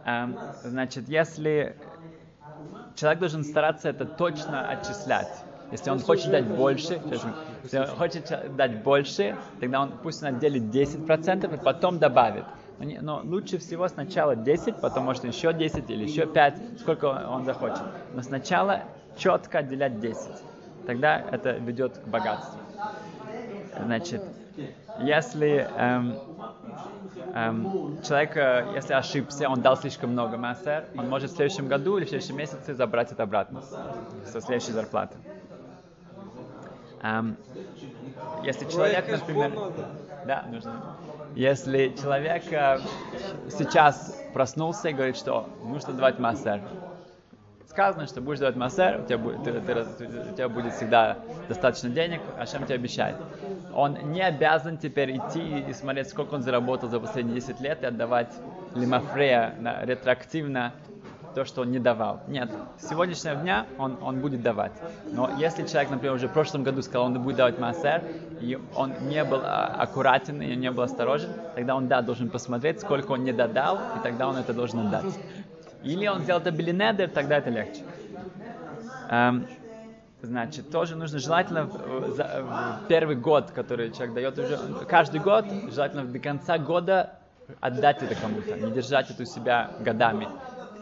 Эм, 0.05 0.41
значит, 0.63 1.09
если 1.09 1.77
человек 2.97 3.21
должен 3.21 3.45
стараться 3.45 3.89
это 3.89 4.05
точно 4.05 4.69
отчислять. 4.69 5.29
Если 5.71 5.91
он 5.91 6.01
хочет 6.01 6.31
дать 6.31 6.47
больше, 6.47 7.01
если 7.65 7.79
он 7.79 7.87
хочет 7.89 8.57
дать 8.57 8.83
больше, 8.83 9.37
тогда 9.61 9.83
он 9.83 9.93
пусть 10.03 10.23
он 10.23 10.37
отделит 10.37 10.65
10% 10.65 11.55
и 11.55 11.59
потом 11.59 11.99
добавит. 11.99 12.45
Но, 12.79 13.23
лучше 13.25 13.59
всего 13.59 13.89
сначала 13.89 14.37
10, 14.37 14.77
потом 14.77 15.05
может 15.05 15.25
еще 15.25 15.53
10 15.53 15.91
или 15.91 16.05
еще 16.05 16.27
5, 16.27 16.81
сколько 16.81 17.07
он 17.07 17.45
захочет. 17.45 17.83
Но 18.15 18.23
сначала 18.23 18.83
четко 19.17 19.59
отделять 19.59 19.99
10. 19.99 20.29
Тогда 20.87 21.19
это 21.19 21.53
ведет 21.53 21.99
к 21.99 22.07
богатству. 22.07 22.61
Значит, 23.83 24.23
если 25.01 25.69
эм, 25.77 26.17
эм, 27.35 27.99
человек, 28.03 28.37
э, 28.37 28.73
если 28.75 28.93
ошибся, 28.93 29.49
он 29.49 29.61
дал 29.61 29.77
слишком 29.77 30.11
много 30.11 30.37
массер, 30.37 30.85
он 30.97 31.09
может 31.09 31.31
в 31.31 31.37
следующем 31.37 31.69
году 31.69 31.99
или 31.99 32.05
в 32.05 32.09
следующем 32.09 32.37
месяце 32.37 32.75
забрать 32.75 33.13
это 33.13 33.23
обратно 33.23 33.63
со 34.25 34.41
следующей 34.41 34.73
зарплаты. 34.73 35.17
Эм, 37.03 37.37
если 38.43 38.65
человек, 38.71 39.09
например... 39.11 39.53
Да, 40.25 40.45
нужно. 40.51 40.73
Если 41.37 41.95
человек 42.01 42.51
э, 42.51 42.81
сейчас 43.51 44.17
проснулся 44.33 44.89
и 44.89 44.93
говорит, 44.93 45.17
что 45.17 45.49
нужно 45.65 45.93
давать 45.93 46.19
массер, 46.19 46.63
сказано, 47.77 48.07
что 48.07 48.23
будешь 48.23 48.39
давать 48.39 48.57
массер, 48.57 49.01
у 49.03 49.07
тебя, 49.07 49.19
будет, 49.19 49.45
ты- 49.45 49.53
ты 49.53 50.07
у 50.33 50.35
тебя 50.35 50.49
будет 50.49 50.73
всегда 50.73 51.19
достаточно 51.47 51.91
денег, 51.91 52.23
Ашем 52.39 52.65
тебе 52.65 52.77
обещает. 52.77 53.17
Он 53.75 53.99
не 54.13 54.23
обязан 54.23 54.79
теперь 54.79 55.15
идти 55.19 55.59
и 55.69 55.73
смотреть, 55.75 56.09
сколько 56.09 56.35
он 56.35 56.43
заработал 56.43 56.89
за 56.89 56.99
последние 57.01 57.35
10 57.35 57.61
лет 57.61 57.83
и 57.83 57.87
отдавать 57.87 58.33
лимафрея 58.75 59.55
на- 59.61 59.85
ретроактивно 59.85 60.73
то, 61.35 61.45
что 61.45 61.61
он 61.61 61.71
не 61.71 61.79
давал. 61.79 62.21
Нет, 62.29 62.49
с 62.79 62.89
сегодняшнего 62.89 63.35
дня 63.37 63.67
он, 63.79 63.99
он 64.01 64.21
будет 64.21 64.41
давать. 64.43 64.73
Но 65.13 65.29
если 65.39 65.67
человек, 65.67 65.91
например, 65.91 66.15
уже 66.15 66.29
в 66.29 66.33
прошлом 66.33 66.63
году 66.63 66.81
сказал, 66.81 67.05
он 67.09 67.23
будет 67.23 67.37
давать 67.37 67.59
массер, 67.59 68.03
и 68.41 68.59
он 68.75 68.93
не 69.03 69.23
был 69.23 69.41
а, 69.45 69.67
аккуратен 69.79 70.41
и 70.41 70.57
не 70.57 70.71
был 70.71 70.83
осторожен, 70.85 71.31
тогда 71.55 71.77
он, 71.77 71.89
да, 71.89 72.01
должен 72.01 72.31
посмотреть, 72.31 72.81
сколько 72.81 73.13
он 73.13 73.25
не 73.25 73.33
додал, 73.33 73.77
и 73.99 74.03
тогда 74.03 74.29
он 74.29 74.37
это 74.39 74.55
должен 74.55 74.79
отдать. 74.87 75.05
Или 75.87 76.09
он 76.09 76.23
сделал 76.23 76.41
это 76.41 76.51
белинедер, 76.51 77.09
тогда 77.09 77.39
это 77.39 77.51
легче. 77.51 77.83
Эм, 79.09 79.47
значит, 80.23 80.71
тоже 80.71 80.97
нужно 80.97 81.19
желательно 81.19 81.65
в, 81.65 82.15
за- 82.17 82.43
в 82.43 82.89
первый 82.89 83.15
год, 83.17 83.53
который 83.53 83.93
человек 83.93 84.15
дает 84.15 84.39
уже, 84.39 84.59
каждый 84.89 85.21
год, 85.21 85.45
желательно 85.73 86.05
до 86.05 86.19
конца 86.19 86.59
года 86.59 87.15
отдать 87.61 88.03
это 88.03 88.17
кому-то, 88.17 88.57
не 88.57 88.73
держать 88.73 89.11
это 89.11 89.23
у 89.23 89.27
себя 89.27 89.71
годами. 89.81 90.29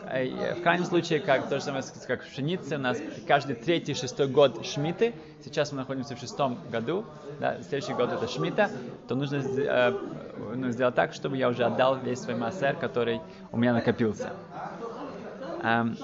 Э, 0.06 0.54
В 0.54 0.62
крайнем 0.62 0.86
случае, 0.86 1.20
как 1.20 1.48
то 1.48 1.58
же 1.58 1.64
самое, 1.64 1.84
как 2.06 2.22
в 2.22 2.30
пшенице, 2.30 2.76
у 2.76 2.78
нас 2.80 2.98
каждый 3.28 3.56
третий, 3.56 3.92
шестой 3.94 4.28
год 4.28 4.64
шмиты. 4.64 5.14
Сейчас 5.44 5.72
мы 5.72 5.78
находимся 5.78 6.16
в 6.16 6.18
шестом 6.18 6.58
году, 6.72 7.04
да, 7.40 7.60
следующий 7.68 7.92
год 7.92 8.10
это 8.10 8.26
шмита, 8.26 8.70
то 9.06 9.14
нужно 9.14 9.36
э, 9.36 9.92
ну, 10.54 10.70
сделать 10.70 10.94
так, 10.94 11.12
чтобы 11.12 11.36
я 11.36 11.48
уже 11.50 11.64
отдал 11.64 11.98
весь 11.98 12.20
свой 12.20 12.36
массер, 12.36 12.76
который 12.76 13.20
у 13.52 13.58
меня 13.58 13.74
накопился. 13.74 14.30
Эм, 15.64 15.98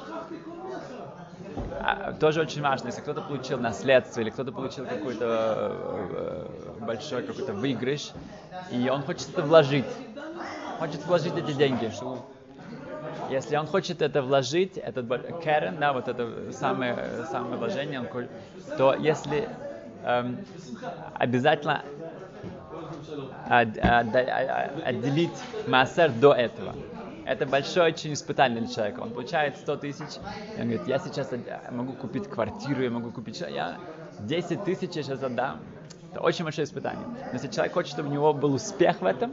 а, 1.81 2.12
тоже 2.14 2.40
очень 2.40 2.62
важно, 2.62 2.88
если 2.88 3.00
кто-то 3.00 3.23
получил 3.23 3.59
наследство 3.59 4.21
или 4.21 4.31
кто-то 4.31 4.52
получил 4.52 4.87
какой-то 4.87 5.25
э, 5.26 6.81
большой 6.81 7.23
какой-то 7.23 7.52
выигрыш, 7.55 8.12
и 8.71 8.88
он 8.88 9.02
хочет 9.02 9.29
это 9.31 9.43
вложить, 9.43 9.85
хочет 10.79 11.05
вложить 11.05 11.37
эти 11.37 11.52
деньги. 11.52 11.90
Если 13.31 13.57
он 13.57 13.67
хочет 13.67 14.02
это 14.02 14.23
вложить, 14.23 14.76
этот 14.76 15.07
Кэрен, 15.43 15.79
да, 15.79 15.93
вот 15.93 16.09
это 16.09 16.52
самое, 16.52 17.25
самое 17.25 17.57
вложение, 17.59 18.00
он 18.00 18.09
то 18.76 18.95
если 18.95 19.49
эм, 20.05 20.38
обязательно 21.14 21.85
отделить 24.85 25.33
массер 25.67 26.12
до 26.12 26.33
этого. 26.35 26.76
Это 27.27 27.47
большое 27.47 27.93
очень 27.93 28.12
испытание 28.12 28.61
для 28.61 28.73
человека. 28.73 29.00
Он 29.00 29.11
получает 29.11 29.57
100 29.57 29.77
тысяч, 29.77 30.19
он 30.59 30.65
говорит, 30.69 30.87
я 30.87 30.99
сейчас 30.99 31.31
могу 31.71 31.93
купить 31.93 32.29
квартиру, 32.29 32.83
я 32.83 32.91
могу 32.91 33.11
купить... 33.11 33.41
Я 33.41 33.79
10 34.21 34.65
тысяч 34.65 34.95
я 34.97 35.03
сейчас 35.03 35.23
отдам. 35.23 35.61
Это 36.12 36.21
очень 36.21 36.45
большое 36.45 36.65
испытание. 36.65 37.07
Но 37.07 37.33
если 37.35 37.49
человек 37.49 37.73
хочет, 37.73 37.93
чтобы 37.93 38.09
у 38.09 38.12
него 38.12 38.33
был 38.33 38.55
успех 38.55 39.00
в 39.00 39.07
этом, 39.07 39.33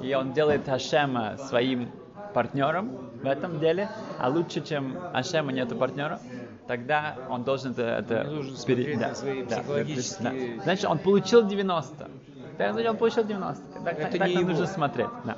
и 0.00 0.14
он 0.14 0.32
делает 0.32 0.66
Хашема 0.66 1.36
своим 1.36 1.90
партнером 2.34 2.90
в 3.22 3.26
этом 3.26 3.60
деле, 3.60 3.88
а 4.18 4.28
лучше, 4.28 4.60
чем 4.60 4.96
Ашема 5.12 5.52
нету 5.52 5.76
партнера, 5.76 6.20
тогда 6.66 7.16
он 7.28 7.44
должен 7.44 7.72
это... 7.72 7.82
это 7.82 8.20
Он 8.28 8.34
должен 8.36 8.56
смотреть 8.56 9.00
на 9.00 9.14
свои 9.14 9.42
да, 9.44 9.56
психологические- 9.58 10.56
да. 10.56 10.62
Значит, 10.64 10.84
он 10.86 10.98
получил 10.98 11.46
90. 11.46 12.10
Да, 12.58 12.72
значит, 12.72 12.90
он 12.90 12.96
получил 12.96 13.24
90. 13.24 13.62
Так, 13.84 13.98
Это 13.98 14.18
так 14.18 14.28
не 14.28 14.34
его. 14.34 14.48
нужно 14.48 14.66
смотреть. 14.66 15.08
Да. 15.24 15.36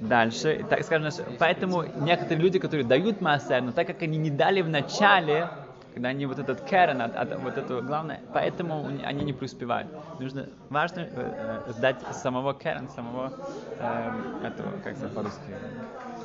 Дальше, 0.00 0.64
так 0.68 0.84
скажем, 0.84 1.10
поэтому 1.38 1.84
некоторые 2.04 2.38
люди, 2.38 2.58
которые 2.58 2.84
дают 2.86 3.20
массер, 3.20 3.62
но 3.62 3.72
так 3.72 3.86
как 3.86 4.02
они 4.02 4.16
не 4.18 4.30
дали 4.30 4.60
в 4.62 4.68
начале, 4.68 5.48
когда 5.94 6.10
они 6.10 6.26
вот 6.26 6.38
этот 6.38 6.60
керен, 6.60 7.02
от, 7.02 7.16
от- 7.16 7.40
вот 7.40 7.56
это 7.58 7.80
главное, 7.80 8.20
поэтому 8.32 8.86
они 9.04 9.24
не 9.24 9.32
преуспевают. 9.32 9.88
Нужно, 10.20 10.46
важно 10.70 11.00
э, 11.00 11.62
э, 11.66 11.72
сдать 11.72 11.96
самого 12.12 12.54
керен, 12.54 12.88
самого 12.88 13.32
эм, 13.80 14.44
этого, 14.44 14.70
как 14.84 14.96
это 14.96 15.08
по-русски? 15.08 15.40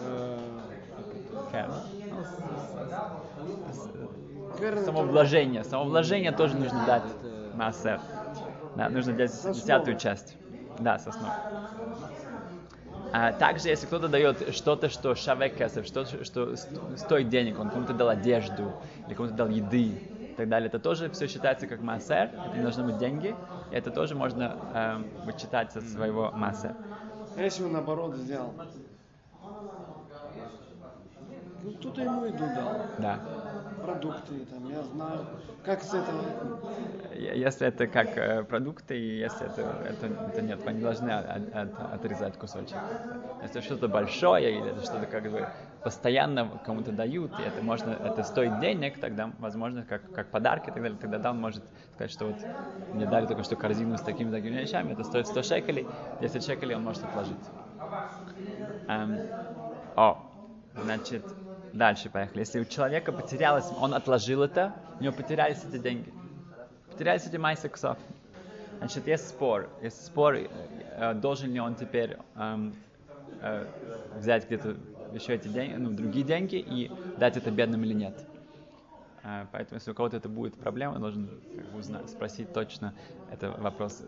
Э, 0.01 0.37
Керен. 1.51 1.71
Ну, 2.11 2.23
само 4.85 5.01
это- 5.01 5.09
вложение. 5.11 5.63
Само 5.63 5.85
вложение 5.85 6.31
тоже 6.31 6.55
нужно 6.57 6.85
дать 6.85 7.03
массер. 7.55 7.99
Да, 8.75 8.89
нужно 8.89 9.13
основы. 9.23 9.53
десятую 9.55 9.97
часть. 9.97 10.35
Да, 10.79 10.97
с 10.99 11.07
основы. 11.07 11.33
А 13.13 13.31
также, 13.31 13.69
если 13.69 13.85
кто-то 13.85 14.07
дает 14.07 14.55
что-то, 14.55 14.89
что 14.89 15.13
шавек 15.15 15.55
кесов, 15.55 15.85
что, 15.85 16.05
что 16.23 16.55
ст- 16.55 16.79
стоит 16.97 17.29
денег, 17.29 17.59
он 17.59 17.69
кому-то 17.69 17.93
дал 17.93 18.09
одежду, 18.09 18.75
или 19.05 19.13
кому-то 19.13 19.35
дал 19.35 19.49
еды 19.49 19.83
и 19.83 20.35
так 20.35 20.49
далее, 20.49 20.67
это 20.67 20.79
тоже 20.79 21.09
все 21.11 21.27
считается 21.27 21.67
как 21.67 21.81
массер, 21.81 22.31
это 22.43 22.55
не 22.57 22.63
должны 22.63 22.83
быть 22.83 22.97
деньги, 22.97 23.37
и 23.69 23.75
это 23.75 23.91
тоже 23.91 24.15
можно 24.15 24.57
эм, 24.73 25.11
вычитать 25.25 25.71
со 25.71 25.81
своего 25.81 26.31
массера. 26.33 26.75
А 27.35 27.43
если 27.43 27.63
он 27.63 27.73
наоборот 27.73 28.15
сделал? 28.15 28.55
Ну, 31.63 31.71
кто-то 31.73 32.01
ему 32.01 32.25
еду 32.25 32.49
дал, 32.49 32.87
Да. 32.97 33.19
Продукты, 33.83 34.45
там, 34.45 34.69
я 34.69 34.83
знаю. 34.83 35.27
Как 35.63 35.83
с 35.83 35.93
этого? 35.93 36.23
Если 37.15 37.67
это 37.67 37.87
как 37.87 38.17
э, 38.17 38.43
продукты, 38.43 38.95
если 38.95 39.47
это, 39.47 39.61
это, 39.61 40.07
это 40.27 40.41
нет, 40.41 40.65
не 40.65 40.81
должны 40.81 41.09
от- 41.09 41.53
от- 41.53 41.79
отрезать 41.79 42.37
кусочек. 42.37 42.81
Если 43.41 43.61
что-то 43.61 43.87
большое 43.87 44.57
или 44.59 44.69
это 44.71 44.81
что-то 44.81 45.05
как 45.07 45.29
бы 45.29 45.49
постоянно 45.83 46.59
кому-то 46.63 46.91
дают, 46.91 47.39
и 47.39 47.43
это 47.43 47.61
можно, 47.61 47.91
это 47.91 48.23
стоит 48.23 48.57
денег, 48.57 48.99
тогда, 48.99 49.33
возможно, 49.37 49.83
как, 49.85 50.11
как 50.11 50.31
подарки 50.31 50.69
и 50.69 50.73
так 50.73 50.81
далее, 50.81 50.97
тогда 50.97 51.19
да, 51.19 51.31
он 51.31 51.39
может 51.39 51.63
сказать, 51.93 52.11
что 52.11 52.27
вот 52.27 52.39
мне 52.91 53.05
дали 53.05 53.27
только 53.27 53.43
что 53.43 53.55
корзину 53.55 53.97
с 53.97 54.01
такими 54.01 54.31
такими 54.31 54.61
вещами, 54.61 54.93
это 54.93 55.03
стоит 55.03 55.27
100 55.27 55.43
шекелей, 55.43 55.91
10 56.19 56.45
шекелей 56.45 56.75
он 56.75 56.83
может 56.83 57.03
отложить. 57.03 57.51
Эм, 58.87 59.23
о, 59.95 60.41
значит, 60.73 61.35
дальше 61.73 62.09
поехали. 62.09 62.39
Если 62.39 62.59
у 62.59 62.65
человека 62.65 63.11
потерялось, 63.11 63.69
он 63.79 63.93
отложил 63.93 64.43
это, 64.43 64.73
у 64.99 65.03
него 65.03 65.13
потерялись 65.13 65.57
эти 65.67 65.79
деньги. 65.79 66.13
Потерялись 66.91 67.25
эти 67.25 67.37
майсы 67.37 67.67
кусов. 67.67 67.97
Значит, 68.77 69.07
есть 69.07 69.27
спор. 69.27 69.69
Есть 69.81 70.05
спор, 70.05 70.35
э, 70.35 71.13
должен 71.15 71.51
ли 71.51 71.59
он 71.59 71.75
теперь 71.75 72.17
эм, 72.35 72.75
э, 73.41 73.65
взять 74.15 74.45
где-то 74.45 74.75
еще 75.13 75.35
эти 75.35 75.47
деньги, 75.47 75.75
ну, 75.75 75.91
другие 75.91 76.25
деньги 76.25 76.55
и 76.55 76.91
дать 77.17 77.37
это 77.37 77.51
бедным 77.51 77.83
или 77.83 77.93
нет. 77.93 78.13
Э, 79.23 79.45
Поэтому, 79.51 79.77
если 79.77 79.91
у 79.91 79.93
кого-то 79.93 80.17
это 80.17 80.29
будет 80.29 80.55
проблема, 80.55 80.99
должен 80.99 81.29
узнать, 81.73 82.09
спросить 82.09 82.51
точно. 82.51 82.93
Это 83.31 83.51
вопрос, 83.51 84.01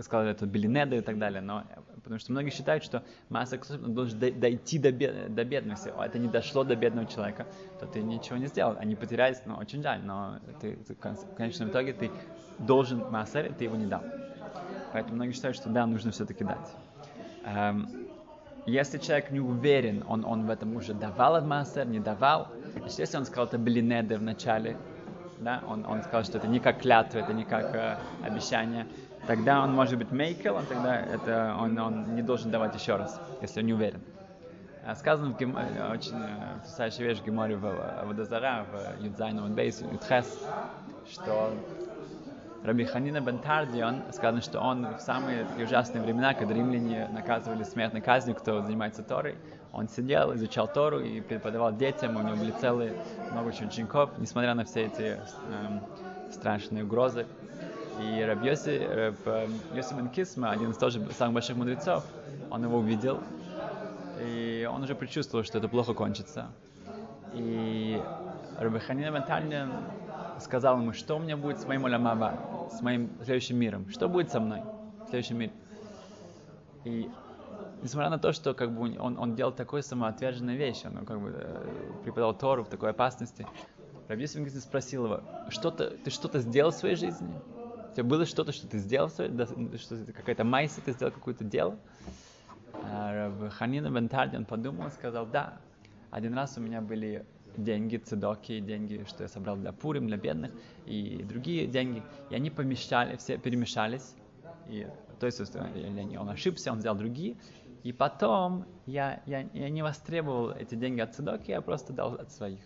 сказали 0.00 0.30
это 0.32 0.46
Белинеда 0.46 0.96
и 0.96 1.00
так 1.02 1.18
далее. 1.18 1.40
Но, 1.42 1.64
потому 2.02 2.18
что 2.18 2.32
многие 2.32 2.50
считают, 2.50 2.82
что 2.82 3.04
масса 3.28 3.58
кусов 3.58 3.80
должен 3.82 4.18
дой- 4.18 4.32
дойти 4.32 4.78
до, 4.78 4.90
бе- 4.92 5.28
до 5.28 5.44
бедности. 5.44 5.92
А 5.96 6.06
это 6.06 6.18
не 6.18 6.28
дошло 6.28 6.64
до 6.64 6.74
бедного 6.74 7.06
человека, 7.06 7.46
то 7.78 7.86
ты 7.86 8.02
ничего 8.02 8.38
не 8.38 8.46
сделал. 8.46 8.76
Они 8.78 8.96
потерялись, 8.96 9.42
ну, 9.44 9.56
очень 9.56 9.82
жаль, 9.82 10.02
но 10.04 10.40
ты, 10.60 10.76
ты 10.76 10.94
в 10.94 10.98
кон- 10.98 11.16
в 11.16 11.34
конечном 11.34 11.68
итоге 11.68 11.92
ты 11.92 12.14
должен 12.58 13.04
массер, 13.08 13.46
и 13.46 13.54
ты 13.54 13.64
его 13.64 13.76
не 13.76 13.86
дал. 13.86 14.04
Поэтому 14.90 15.16
многие 15.16 15.32
считают, 15.32 15.56
что 15.56 15.68
да, 15.70 15.86
нужно 15.86 16.10
все-таки 16.10 16.44
дать. 16.44 16.76
Эм, 17.44 17.88
если 18.64 18.98
человек 18.98 19.30
не 19.30 19.40
уверен, 19.40 20.04
он, 20.06 20.24
он 20.24 20.46
в 20.46 20.50
этом 20.50 20.74
уже 20.76 20.94
давал 20.94 21.34
от 21.36 21.44
массер, 21.44 21.86
не 21.86 22.00
давал, 22.00 22.52
если 22.98 23.16
он 23.16 23.24
сказал 23.24 23.46
это 23.46 23.58
блинеды 23.58 24.16
в 24.18 24.22
начале, 24.22 24.76
да, 25.40 25.62
он, 25.68 25.84
он 25.86 26.02
сказал, 26.02 26.24
что 26.24 26.38
это 26.38 26.46
не 26.46 26.60
как 26.60 26.80
клятва, 26.80 27.18
это 27.18 27.32
не 27.32 27.44
как 27.44 27.74
э, 27.74 27.96
обещание, 28.22 28.86
тогда 29.26 29.62
он 29.62 29.74
может 29.74 29.98
быть 29.98 30.10
мейкел, 30.12 30.56
он 30.56 30.66
тогда 30.66 31.00
это, 31.00 31.56
он, 31.60 31.78
он 31.78 32.14
не 32.14 32.22
должен 32.22 32.50
давать 32.50 32.74
еще 32.74 32.96
раз, 32.96 33.20
если 33.40 33.60
он 33.60 33.66
не 33.66 33.74
уверен. 33.74 34.00
А 34.84 34.94
Сказано 34.96 35.32
в 35.32 35.38
Гем- 35.38 35.56
э, 35.56 35.92
очень 35.92 36.18
э, 36.18 36.56
потрясающая 36.58 37.06
вещь 37.06 37.18
в 37.18 37.24
Геморе 37.24 37.56
в 37.56 37.64
э, 37.64 38.04
Водозара, 38.04 38.64
в 38.70 39.02
Юдзайну 39.04 39.48
Бейс, 39.48 39.80
Ютхес, 39.80 40.38
что 41.12 41.52
Раби 42.64 42.84
Ханина 42.84 43.20
бен 43.20 43.38
Тардион, 43.38 44.02
сказано, 44.12 44.40
что 44.40 44.60
он 44.60 44.86
в 44.96 45.00
самые 45.00 45.46
ужасные 45.60 46.00
времена, 46.00 46.32
когда 46.32 46.54
римляне 46.54 47.08
наказывали 47.12 47.64
смертной 47.64 48.00
казнью, 48.00 48.36
кто 48.36 48.62
занимается 48.62 49.02
Торой, 49.02 49.34
он 49.72 49.88
сидел, 49.88 50.32
изучал 50.34 50.68
Тору 50.68 51.00
и 51.00 51.20
преподавал 51.20 51.74
детям, 51.74 52.16
у 52.16 52.22
него 52.22 52.36
были 52.36 52.52
целые 52.52 52.94
много 53.32 53.48
учеников, 53.48 54.10
несмотря 54.18 54.54
на 54.54 54.64
все 54.64 54.84
эти 54.84 55.18
эм, 55.50 55.80
страшные 56.30 56.84
угрозы. 56.84 57.26
И 58.00 58.22
Раб 58.22 58.44
Йоси, 58.44 58.78
Раб, 58.78 59.16
э, 59.26 59.48
Йоси 59.74 59.94
Кисма, 60.14 60.52
один 60.52 60.70
из 60.70 60.76
тоже 60.76 61.04
самых 61.18 61.34
больших 61.34 61.56
мудрецов, 61.56 62.04
он 62.50 62.62
его 62.62 62.78
увидел, 62.78 63.20
и 64.20 64.68
он 64.72 64.84
уже 64.84 64.94
предчувствовал, 64.94 65.44
что 65.44 65.58
это 65.58 65.66
плохо 65.68 65.94
кончится. 65.94 66.46
И 67.34 68.00
Раби 68.58 68.78
Ханина 68.78 69.10
бен 69.10 69.72
сказал 70.40 70.78
ему, 70.80 70.92
что 70.92 71.16
у 71.16 71.18
меня 71.18 71.36
будет 71.36 71.60
с 71.60 71.66
моим 71.66 71.84
Уламаба, 71.84 72.38
с 72.70 72.80
моим 72.82 73.10
следующим 73.24 73.56
миром, 73.56 73.88
что 73.90 74.08
будет 74.08 74.30
со 74.30 74.40
мной 74.40 74.60
в 75.06 75.10
следующем 75.10 75.38
мире. 75.38 75.52
И 76.84 77.08
несмотря 77.82 78.10
на 78.10 78.18
то, 78.18 78.32
что 78.32 78.54
как 78.54 78.70
бы 78.70 78.98
он, 78.98 79.18
он 79.18 79.34
делал 79.34 79.52
такой 79.52 79.82
самоотверженную 79.82 80.56
вещь, 80.56 80.82
он 80.84 81.04
как 81.04 81.20
бы 81.20 81.32
э, 81.34 81.66
преподал 82.04 82.34
Тору 82.34 82.64
в 82.64 82.68
такой 82.68 82.90
опасности, 82.90 83.46
Раби 84.08 84.26
спросил 84.26 85.06
его, 85.06 85.20
что-то, 85.48 85.90
ты 85.90 86.10
что-то 86.10 86.40
сделал 86.40 86.70
в 86.70 86.74
своей 86.74 86.96
жизни? 86.96 87.32
У 87.92 87.94
тебя 87.94 88.04
было 88.04 88.26
что-то, 88.26 88.52
что 88.52 88.66
ты 88.66 88.78
сделал, 88.78 89.08
своей- 89.08 89.30
что 89.78 89.96
какая-то 90.12 90.44
майса, 90.44 90.80
ты 90.84 90.92
сделал 90.92 91.12
какое-то 91.12 91.44
дело? 91.44 91.76
А 92.90 93.30
Раб 93.30 93.52
Ханина 93.52 93.90
бен 93.90 94.08
Тардион 94.08 94.44
подумал 94.44 94.88
и 94.88 94.90
сказал, 94.90 95.26
да, 95.26 95.54
один 96.10 96.34
раз 96.34 96.58
у 96.58 96.60
меня 96.60 96.80
были 96.80 97.24
деньги, 97.56 97.96
цедоки, 97.96 98.60
деньги, 98.60 99.04
что 99.06 99.24
я 99.24 99.28
собрал 99.28 99.56
для 99.56 99.72
Пурим, 99.72 100.06
для 100.08 100.16
бедных, 100.16 100.50
и 100.86 101.22
другие 101.22 101.66
деньги, 101.66 102.02
и 102.30 102.34
они 102.34 102.50
помещали, 102.50 103.16
все 103.16 103.38
перемешались, 103.38 104.14
и, 104.68 104.86
то 105.20 105.26
есть 105.26 105.40
он 105.40 106.28
ошибся, 106.28 106.72
он 106.72 106.78
взял 106.78 106.94
другие, 106.94 107.36
и 107.82 107.92
потом 107.92 108.64
я, 108.86 109.22
я, 109.26 109.40
я 109.52 109.68
не 109.70 109.82
востребовал 109.82 110.50
эти 110.52 110.74
деньги 110.74 111.00
от 111.00 111.14
цедоки, 111.14 111.50
я 111.50 111.60
просто 111.60 111.92
дал 111.92 112.14
от 112.14 112.30
своих. 112.30 112.60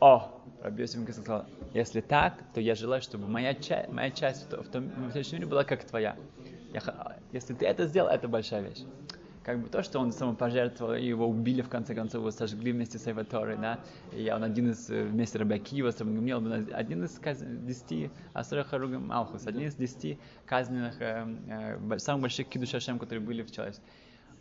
о, 0.00 0.30
Раби 0.60 0.86
сказал, 0.86 1.46
если 1.74 2.00
так, 2.00 2.42
то 2.54 2.60
я 2.60 2.74
желаю, 2.74 3.02
чтобы 3.02 3.28
моя, 3.28 3.54
часть, 3.54 3.88
моя 3.90 4.10
часть 4.10 4.44
в, 4.46 4.48
том- 4.48 4.64
в 4.64 4.68
том 4.68 4.88
в 4.88 5.10
следующем 5.12 5.38
мире 5.38 5.46
была 5.46 5.64
как 5.64 5.84
твоя. 5.84 6.16
Я 6.72 6.82
если 7.32 7.54
ты 7.54 7.66
это 7.66 7.86
сделал, 7.86 8.08
это 8.08 8.28
большая 8.28 8.62
вещь. 8.62 8.82
Как 9.48 9.62
бы 9.62 9.70
то, 9.70 9.82
что 9.82 9.98
он 9.98 10.12
самопожертвовал, 10.12 10.92
и 10.92 11.06
его 11.06 11.26
убили, 11.26 11.62
в 11.62 11.70
конце 11.70 11.94
концов, 11.94 12.20
его 12.20 12.30
сожгли 12.30 12.70
вместе 12.70 12.98
с 12.98 13.08
Эваторой, 13.08 13.56
да, 13.56 13.80
и 14.12 14.30
он 14.30 14.44
один 14.44 14.72
из, 14.72 14.90
э, 14.90 15.04
вместе 15.04 15.38
Раби 15.38 15.54
Акива, 15.54 15.90
с 15.90 15.98
Рабби 16.00 16.16
Гамлиэлем, 16.16 16.52
он 16.52 16.68
один 16.74 17.04
из 17.04 17.18
каз- 17.18 17.42
десяти, 17.64 18.10
Асура 18.34 18.62
Харугам 18.62 19.06
Малхус, 19.06 19.46
один 19.46 19.68
из 19.68 19.74
десяти 19.74 20.18
казненных, 20.44 21.00
э, 21.00 21.26
э, 21.48 21.98
самых 21.98 22.20
больших 22.24 22.46
кидуш 22.48 22.74
Ашем, 22.74 22.98
которые 22.98 23.24
были 23.24 23.42
в 23.42 23.50
человечестве. 23.50 23.88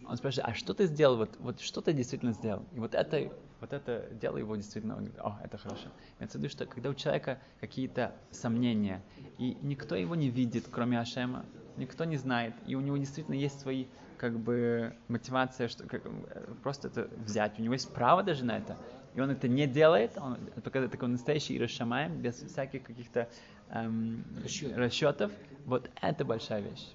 Он 0.05 0.17
спрашивает, 0.17 0.49
а 0.49 0.53
что 0.53 0.73
ты 0.73 0.87
сделал, 0.87 1.15
вот, 1.15 1.37
вот 1.39 1.61
что 1.61 1.79
ты 1.79 1.93
действительно 1.93 2.33
сделал? 2.33 2.65
И 2.73 2.79
вот 2.79 2.93
это, 2.93 3.31
вот 3.61 3.71
это 3.71 4.09
дело 4.11 4.35
его 4.35 4.57
действительно, 4.57 4.97
он 4.97 5.05
говорит, 5.05 5.21
о, 5.21 5.39
это 5.41 5.57
хорошо. 5.57 5.87
Имеется 6.19 6.37
в 6.37 6.41
виду, 6.41 6.51
что 6.51 6.65
когда 6.65 6.89
у 6.89 6.93
человека 6.93 7.39
какие-то 7.61 8.13
сомнения, 8.31 9.01
и 9.37 9.57
никто 9.61 9.95
его 9.95 10.15
не 10.15 10.29
видит, 10.29 10.65
кроме 10.69 10.99
Ашема, 10.99 11.45
никто 11.77 12.03
не 12.03 12.17
знает, 12.17 12.53
и 12.65 12.75
у 12.75 12.81
него 12.81 12.97
действительно 12.97 13.35
есть 13.35 13.61
свои 13.61 13.85
как 14.17 14.37
бы 14.39 14.93
мотивация, 15.07 15.67
что 15.67 15.83
как, 15.87 16.01
э, 16.05 16.53
просто 16.63 16.87
это 16.87 17.07
взять, 17.25 17.59
у 17.59 17.61
него 17.61 17.73
есть 17.73 17.91
право 17.93 18.23
даже 18.23 18.43
на 18.45 18.57
это, 18.57 18.75
и 19.15 19.21
он 19.21 19.29
это 19.29 19.47
не 19.47 19.67
делает, 19.67 20.17
он 20.17 20.37
показывает 20.63 20.91
такой 20.91 21.07
настоящий 21.09 21.57
Ирошамаем, 21.57 22.21
без 22.21 22.35
всяких 22.35 22.83
каких-то 22.83 23.27
эм, 23.69 24.23
Расчетов. 24.43 24.77
расчетов, 24.77 25.31
вот 25.65 25.89
это 26.01 26.25
большая 26.25 26.61
вещь. 26.61 26.87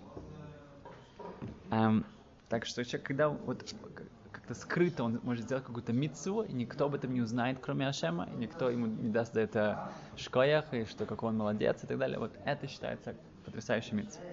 Эм, 1.70 2.04
так 2.48 2.66
что 2.66 2.84
человек, 2.84 3.06
когда 3.06 3.28
вот 3.28 3.62
как- 3.94 4.06
как-то 4.32 4.54
скрыто 4.54 5.04
он 5.04 5.20
может 5.22 5.44
сделать 5.44 5.64
какую-то 5.64 5.92
митцву, 5.92 6.42
и 6.42 6.52
никто 6.52 6.86
об 6.86 6.94
этом 6.94 7.12
не 7.14 7.20
узнает, 7.20 7.58
кроме 7.60 7.88
Ашема, 7.88 8.26
и 8.34 8.36
никто 8.36 8.70
ему 8.70 8.86
не 8.86 9.08
даст 9.08 9.34
за 9.34 9.40
это 9.40 9.78
шкоях, 10.16 10.72
и 10.72 10.84
что 10.84 11.06
какой 11.06 11.30
он 11.30 11.36
молодец 11.38 11.82
и 11.84 11.86
так 11.86 11.98
далее. 11.98 12.18
Вот 12.18 12.32
это 12.44 12.66
считается 12.66 13.14
потрясающей 13.44 13.96
митцвой. 13.96 14.24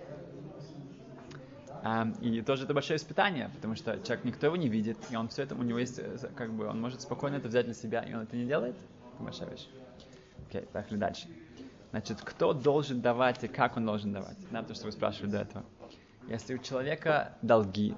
И 2.22 2.42
тоже 2.42 2.66
это 2.66 2.74
большое 2.74 2.98
испытание, 2.98 3.50
потому 3.56 3.76
что 3.76 4.00
человек, 4.02 4.26
никто 4.26 4.48
его 4.48 4.56
не 4.58 4.68
видит, 4.68 4.98
и 5.10 5.16
он 5.16 5.30
все 5.30 5.44
это, 5.44 5.56
у 5.56 5.64
него 5.64 5.80
есть, 5.80 6.00
э, 6.00 6.18
как 6.36 6.52
бы, 6.52 6.68
он 6.68 6.82
может 6.82 7.02
спокойно 7.02 7.36
это 7.36 7.48
взять 7.48 7.68
на 7.68 7.74
себя, 7.74 8.02
и 8.02 8.14
он 8.14 8.24
это 8.24 8.36
не 8.36 8.46
делает. 8.46 8.76
Это 9.16 9.24
большая 9.24 9.50
вещь. 9.50 9.68
Окей, 10.48 10.64
поехали 10.64 10.98
дальше. 10.98 11.28
Значит, 11.92 12.22
кто 12.22 12.54
должен 12.54 13.02
давать 13.02 13.44
и 13.44 13.48
как 13.48 13.78
он 13.78 13.86
должен 13.86 14.14
давать? 14.14 14.38
Да, 14.52 14.62
то, 14.62 14.74
что 14.74 14.86
вы 14.86 14.92
спрашивали 14.92 15.32
до 15.32 15.38
этого. 15.40 15.66
Если 16.28 16.54
у 16.54 16.58
человека 16.60 17.34
долги, 17.42 17.96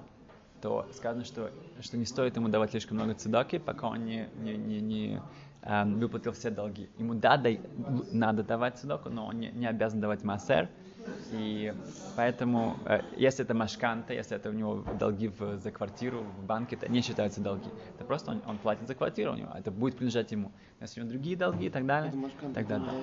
то 0.61 0.87
сказано, 0.93 1.25
что, 1.25 1.51
что 1.81 1.97
не 1.97 2.05
стоит 2.05 2.35
ему 2.35 2.47
давать 2.47 2.71
слишком 2.71 2.97
много 2.97 3.15
цедаки, 3.15 3.57
пока 3.57 3.87
он 3.87 4.05
не, 4.05 4.29
не, 4.37 4.55
не, 4.55 4.79
не, 4.79 5.21
эм, 5.63 5.99
выплатил 5.99 6.31
все 6.33 6.51
долги. 6.51 6.89
Ему 6.97 7.15
да, 7.15 7.35
дай, 7.35 7.59
надо 8.11 8.43
давать 8.43 8.77
цедаку, 8.77 9.09
но 9.09 9.25
он 9.25 9.39
не, 9.39 9.49
не 9.51 9.65
обязан 9.65 9.99
давать 9.99 10.23
массер. 10.23 10.69
И 11.31 11.73
поэтому, 12.15 12.75
э, 12.85 13.01
если 13.17 13.45
это 13.45 13.53
машканта, 13.53 14.13
если 14.13 14.35
это 14.35 14.49
у 14.49 14.53
него 14.53 14.83
долги 14.99 15.29
в- 15.29 15.57
за 15.57 15.71
квартиру 15.71 16.23
в 16.23 16.43
банке, 16.45 16.75
это 16.75 16.89
не 16.91 17.01
считаются 17.01 17.41
долги. 17.41 17.69
Это 17.95 18.05
просто 18.05 18.31
он, 18.31 18.41
он 18.45 18.57
платит 18.57 18.87
за 18.87 18.95
квартиру 18.95 19.31
у 19.33 19.35
него, 19.35 19.49
это 19.55 19.71
будет 19.71 19.95
принадлежать 19.97 20.31
ему. 20.31 20.51
Если 20.81 20.99
у 20.99 21.03
него 21.03 21.13
другие 21.13 21.37
долги 21.37 21.65
и 21.67 21.69
так 21.69 21.85
далее, 21.85 22.11
Это 22.11 22.53
тогда 22.53 22.75
это 22.75 22.85
да. 22.85 22.93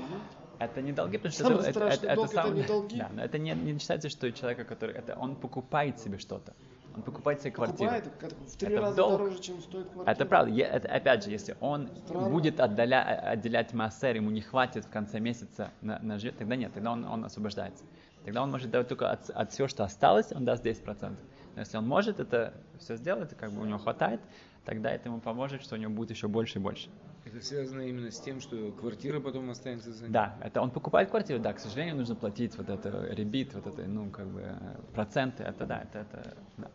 Это 0.61 0.83
не 0.83 0.93
долги, 0.93 1.17
потому 1.19 1.33
что 1.33 1.43
Самый 1.45 1.59
это, 1.61 1.69
это, 1.69 1.73
страшный 1.73 2.09
это, 2.09 2.14
долг 2.17 2.26
это 2.33 2.43
сам- 2.43 2.55
не 2.55 2.62
долги? 2.62 2.99
Да, 2.99 3.09
но 3.14 3.23
это 3.23 3.38
не, 3.38 3.52
не 3.55 3.78
считается, 3.78 4.09
что 4.09 4.26
у 4.26 4.31
человека, 4.33 4.64
который 4.64 4.95
это 4.95 5.14
он 5.14 5.37
покупает 5.37 5.99
себе 6.00 6.19
что-то. 6.19 6.52
Он 6.99 7.02
покупает 7.05 7.40
себе 7.40 7.52
квартиру. 7.52 7.90
Покупает, 7.90 8.33
в 8.49 8.57
три 8.57 8.73
Это 8.73 8.81
раза 8.81 8.97
долг. 8.97 9.12
дороже, 9.12 9.38
чем 9.40 9.61
стоит 9.61 9.88
квартира. 9.88 10.12
Это 10.12 10.26
правда. 10.26 10.50
Е- 10.52 10.64
это, 10.64 10.88
опять 10.88 11.23
же, 11.25 11.31
если 11.31 11.57
он 11.61 11.88
Странно. 12.05 12.28
будет 12.28 12.59
отдаля, 12.59 13.02
отделять 13.31 13.73
массер, 13.73 14.17
ему 14.17 14.31
не 14.31 14.40
хватит 14.40 14.85
в 14.85 14.90
конце 14.90 15.21
месяца 15.21 15.71
на, 15.81 16.00
на 16.00 16.19
жи- 16.19 16.33
тогда 16.33 16.57
нет, 16.57 16.73
тогда 16.75 16.90
он, 16.90 17.05
он 17.05 17.25
освобождается. 17.25 17.85
Тогда 18.25 18.43
он 18.43 18.50
может 18.50 18.69
давать 18.73 18.88
только 18.88 19.12
от, 19.12 19.31
от 19.31 19.52
всего, 19.52 19.69
что 19.69 19.85
осталось, 19.85 20.33
он 20.33 20.45
даст 20.45 20.67
10%. 20.67 21.13
Но 21.54 21.61
если 21.61 21.76
он 21.76 21.87
может 21.87 22.19
это 22.19 22.52
все 22.80 22.97
сделать, 22.97 23.37
как 23.37 23.52
бы 23.52 23.63
у 23.63 23.65
него 23.65 23.78
хватает, 23.78 24.21
тогда 24.65 24.91
это 24.91 25.08
ему 25.08 25.21
поможет, 25.21 25.63
что 25.63 25.76
у 25.76 25.78
него 25.78 25.93
будет 25.93 26.11
еще 26.11 26.26
больше 26.26 26.58
и 26.58 26.63
больше. 26.63 26.89
Это 27.25 27.45
связано 27.45 27.82
именно 27.82 28.11
с 28.11 28.19
тем, 28.21 28.41
что 28.41 28.73
квартира 28.73 29.21
потом 29.21 29.50
останется 29.50 29.93
за 29.93 30.04
ним. 30.04 30.13
Да, 30.13 30.34
это 30.43 30.63
он 30.63 30.71
покупает 30.71 31.11
квартиру, 31.11 31.39
да, 31.39 31.52
к 31.52 31.61
сожалению, 31.61 31.97
нужно 31.97 32.15
платить 32.17 32.56
вот 32.56 32.71
это 32.71 33.06
ребит, 33.11 33.54
вот 33.54 33.67
это, 33.67 33.82
ну, 33.82 34.08
как 34.11 34.26
бы, 34.28 34.41
э, 34.41 34.54
проценты, 34.95 35.43
это 35.43 35.67
да, 35.67 35.82
это, 35.82 35.99
это, 35.99 36.34
да. 36.56 36.71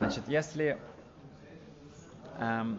Значит, 0.00 0.24
если, 0.28 0.78
эм, 2.38 2.78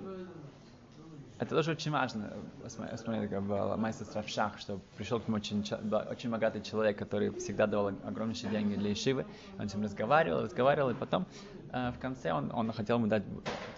это 1.38 1.56
тоже 1.56 1.72
очень 1.72 1.92
важно, 1.92 2.34
смотри, 2.68 3.28
как 3.28 3.44
в 3.44 3.76
Майса 3.78 4.06
Стравшах, 4.06 4.58
что 4.58 4.80
пришел 4.98 5.20
к 5.20 5.28
нему 5.28 5.38
очень, 5.38 5.64
очень 6.10 6.32
богатый 6.32 6.64
человек, 6.64 6.98
который 6.98 7.32
всегда 7.36 7.68
давал 7.68 7.90
огромнейшие 8.06 8.50
деньги 8.50 8.74
для 8.74 8.92
Ишивы, 8.92 9.28
он 9.60 9.70
с 9.70 9.74
ним 9.74 9.84
разговаривал, 9.84 10.42
разговаривал, 10.42 10.90
и 10.90 10.96
потом 10.96 11.28
э, 11.72 11.92
в 11.92 12.00
конце 12.00 12.34
он, 12.34 12.52
он 12.56 12.72
хотел 12.72 12.98
ему 12.98 13.06
дать 13.06 13.24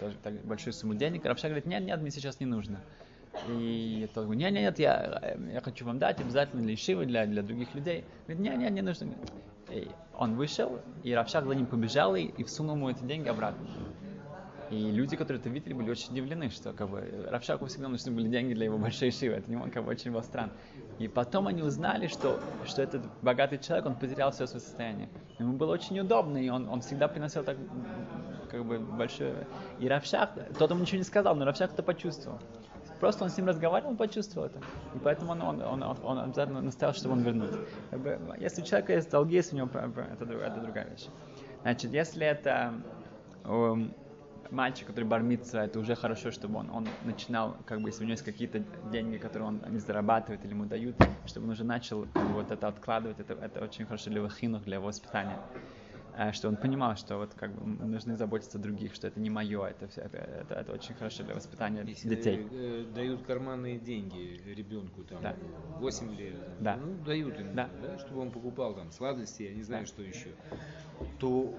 тоже 0.00 0.16
так 0.22 0.42
большую 0.46 0.72
сумму 0.72 0.94
денег, 0.94 1.22
Равшах 1.26 1.50
говорит, 1.50 1.66
нет, 1.66 1.82
нет, 1.82 2.00
мне 2.00 2.10
сейчас 2.10 2.40
не 2.40 2.46
нужно. 2.46 2.80
И 3.50 4.08
тот 4.14 4.24
говорит, 4.24 4.40
нет, 4.40 4.52
нет, 4.54 4.62
нет, 4.62 4.78
я, 4.78 5.18
э, 5.20 5.52
я 5.52 5.60
хочу 5.60 5.84
вам 5.84 5.98
дать 5.98 6.18
обязательно 6.18 6.62
для 6.62 6.72
Ишивы, 6.72 7.04
для, 7.04 7.26
для 7.26 7.42
других 7.42 7.74
людей. 7.74 8.04
Говорит, 8.26 8.42
нет, 8.42 8.56
нет, 8.56 8.72
не 8.72 8.80
нужно. 8.80 9.08
Он 10.16 10.36
вышел, 10.36 10.78
и 11.02 11.12
Равшах 11.12 11.44
за 11.44 11.54
ним 11.54 11.66
побежал 11.66 12.14
и, 12.14 12.22
и 12.22 12.44
всунул 12.44 12.76
ему 12.76 12.90
эти 12.90 13.02
деньги 13.02 13.28
обратно. 13.28 13.66
И 14.70 14.90
люди, 14.90 15.16
которые 15.16 15.40
это 15.40 15.50
видели, 15.50 15.72
были 15.72 15.90
очень 15.90 16.12
удивлены, 16.12 16.50
что 16.50 16.72
как 16.72 16.88
бы, 16.88 17.26
Равшаку 17.30 17.66
всегда 17.66 17.88
нужны 17.88 18.10
были 18.12 18.28
деньги 18.28 18.54
для 18.54 18.64
его 18.64 18.78
большой 18.78 19.10
шивы. 19.10 19.34
Это 19.34 19.50
не 19.50 19.56
он 19.56 19.70
как 19.70 19.84
бы 19.84 19.90
очень 19.90 20.10
был 20.10 20.22
странно. 20.22 20.52
И 20.98 21.06
потом 21.06 21.48
они 21.48 21.62
узнали, 21.62 22.06
что, 22.06 22.40
что 22.64 22.82
этот 22.82 23.02
богатый 23.22 23.58
человек, 23.58 23.86
он 23.86 23.94
потерял 23.94 24.30
все 24.30 24.46
свое 24.46 24.60
состояние. 24.60 25.08
Ему 25.38 25.52
было 25.54 25.72
очень 25.72 25.98
удобно, 26.00 26.38
и 26.38 26.48
он, 26.48 26.68
он 26.68 26.80
всегда 26.80 27.08
приносил 27.08 27.44
так 27.44 27.56
как 28.50 28.64
бы 28.64 28.78
большое... 28.78 29.46
И 29.80 29.88
Равшах, 29.88 30.30
тот 30.58 30.70
ему 30.70 30.80
ничего 30.80 30.98
не 30.98 31.04
сказал, 31.04 31.34
но 31.36 31.44
Равшах 31.44 31.72
это 31.72 31.82
почувствовал. 31.82 32.38
Просто 33.00 33.24
он 33.24 33.30
с 33.30 33.36
ним 33.36 33.46
разговаривал, 33.46 33.90
он 33.90 33.96
почувствовал 33.96 34.46
это. 34.46 34.58
И 34.94 34.98
поэтому 34.98 35.32
он, 35.32 35.42
он, 35.42 35.62
он, 35.62 35.82
он, 35.82 36.18
обязательно 36.18 36.60
настоял, 36.62 36.94
чтобы 36.94 37.14
он 37.14 37.22
вернул. 37.22 37.48
Как 37.90 38.00
бы, 38.00 38.18
если 38.38 38.62
у 38.62 38.64
человека 38.64 38.92
есть 38.94 39.10
долги, 39.10 39.36
если 39.36 39.54
у 39.54 39.58
него 39.58 39.68
это, 39.72 40.24
это 40.24 40.60
другая 40.60 40.88
вещь. 40.90 41.06
Значит, 41.62 41.92
если 41.92 42.26
это 42.26 42.72
эм, 43.44 43.94
мальчик, 44.50 44.86
который 44.86 45.04
бармится, 45.04 45.60
это 45.60 45.78
уже 45.78 45.94
хорошо, 45.94 46.30
чтобы 46.30 46.58
он, 46.58 46.70
он 46.70 46.84
начинал, 47.00 47.56
как 47.66 47.80
бы, 47.80 47.88
если 47.88 48.02
у 48.02 48.06
него 48.06 48.12
есть 48.12 48.24
какие-то 48.24 48.60
деньги, 48.90 49.16
которые 49.18 49.48
он 49.48 49.64
не 49.68 49.78
зарабатывает 49.78 50.44
или 50.44 50.52
ему 50.52 50.66
дают, 50.66 50.96
чтобы 51.26 51.46
он 51.46 51.52
уже 51.52 51.64
начал 51.64 52.02
как 52.02 52.26
бы, 52.26 52.34
вот 52.34 52.50
это 52.50 52.68
откладывать, 52.68 53.18
это, 53.20 53.34
это 53.34 53.62
очень 53.64 53.86
хорошо 53.86 54.10
для 54.10 54.20
его 54.20 54.28
хинух, 54.28 54.62
для 54.64 54.76
его 54.76 54.86
воспитания. 54.86 55.38
Э, 56.16 56.32
Что 56.32 56.48
он 56.48 56.56
понимал, 56.56 56.96
что 56.96 57.16
вот 57.18 57.34
как 57.34 57.52
бы 57.54 57.62
м, 57.82 57.90
нужны 57.90 58.16
заботиться 58.16 58.58
о 58.58 58.60
других, 58.60 58.94
что 58.94 59.08
это 59.08 59.18
не 59.18 59.30
мое, 59.30 59.64
это, 59.66 59.88
все, 59.88 60.02
это, 60.02 60.18
это, 60.18 60.54
это 60.54 60.72
очень 60.72 60.94
хорошо 60.94 61.24
для 61.24 61.34
воспитания 61.34 61.82
Если 61.84 62.08
детей. 62.08 62.46
э, 62.52 62.84
дают 62.94 63.22
карманные 63.26 63.78
деньги 63.78 64.40
ребенку 64.46 65.02
там 65.02 65.20
Да. 65.22 65.34
8 65.80 66.14
лет, 66.16 66.34
Да. 66.60 66.76
ну 66.76 66.94
дают 67.04 67.36
ему, 67.38 67.50
Да. 67.54 67.68
да, 67.82 67.98
чтобы 67.98 68.20
он 68.20 68.30
покупал 68.30 68.74
там 68.74 68.92
сладости, 68.92 69.42
я 69.42 69.54
не 69.54 69.62
знаю, 69.64 69.82
Да. 69.84 69.88
что 69.88 70.02
еще, 70.02 70.28
то 71.18 71.52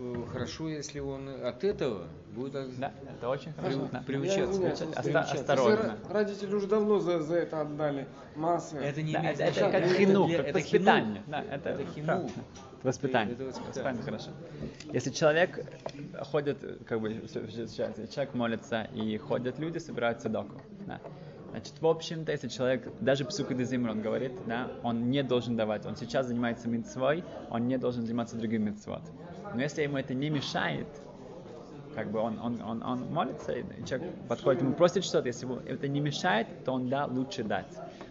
э, 0.00 0.24
хорошо, 0.32 0.68
если 0.68 1.00
он 1.00 1.28
от 1.44 1.64
этого 1.64 2.06
будет 2.36 2.52
Да, 2.78 2.92
это 3.16 3.28
очень 3.28 3.52
хорошо. 3.54 3.88
Да. 3.90 4.00
приучаться, 4.06 4.62
Я 4.62 4.72
Оста- 4.72 5.02
приучаться. 5.02 5.34
осторожно. 5.40 5.98
Родители 6.08 6.54
уже 6.54 6.68
давно 6.68 7.00
за, 7.00 7.20
за 7.22 7.34
это 7.36 7.62
отдали 7.62 8.06
массы. 8.36 8.76
Это 8.76 9.02
не 9.02 9.12
Да, 9.12 9.20
имеет 9.22 9.40
это, 9.40 9.44
это 9.44 9.60
как 9.72 9.74
Это 9.82 9.94
хинук, 9.94 10.30
как 10.30 10.46
это 10.46 10.58
воспитание. 10.58 11.14
хинук. 11.14 11.28
Да, 11.28 11.42
это, 11.42 11.68
Это 11.70 11.84
правда. 12.04 12.30
Воспитание. 12.82 13.34
Это 13.34 13.44
воспитание. 13.44 14.02
хорошо. 14.02 14.30
Если 14.92 15.10
человек 15.10 15.64
ходит, 16.30 16.58
как 16.86 17.00
бы, 17.00 17.12
сейчас, 17.26 17.74
человек 17.74 18.34
молится, 18.34 18.88
и 18.94 19.16
ходят 19.18 19.58
люди, 19.58 19.78
собирают 19.78 20.20
садоку. 20.20 20.60
Да. 20.86 21.00
Значит, 21.50 21.74
в 21.80 21.86
общем-то, 21.86 22.30
если 22.30 22.48
человек, 22.48 22.86
даже 23.00 23.24
псук 23.24 23.54
Дезимр, 23.56 23.90
он 23.90 24.02
говорит, 24.02 24.32
да, 24.46 24.70
он 24.82 25.10
не 25.10 25.22
должен 25.22 25.56
давать. 25.56 25.86
Он 25.86 25.96
сейчас 25.96 26.26
занимается 26.26 26.68
митцвой, 26.68 27.24
он 27.50 27.66
не 27.66 27.78
должен 27.78 28.02
заниматься 28.02 28.36
другим 28.36 28.66
митцвот. 28.66 29.02
Но 29.54 29.60
если 29.60 29.82
ему 29.82 29.96
это 29.96 30.14
не 30.14 30.30
мешает, 30.30 30.86
как 31.94 32.10
бы 32.10 32.20
он, 32.20 32.38
он, 32.38 32.60
он, 32.62 32.82
он 32.82 33.12
молится, 33.12 33.52
и 33.52 33.64
человек 33.86 34.12
подходит 34.28 34.62
ему 34.62 34.74
просит 34.74 35.04
что-то, 35.04 35.26
если 35.26 35.46
ему 35.46 35.56
это 35.66 35.88
не 35.88 36.00
мешает, 36.00 36.46
то 36.64 36.72
он 36.72 36.88
да, 36.88 37.06
лучше 37.06 37.42
дать. 37.42 37.66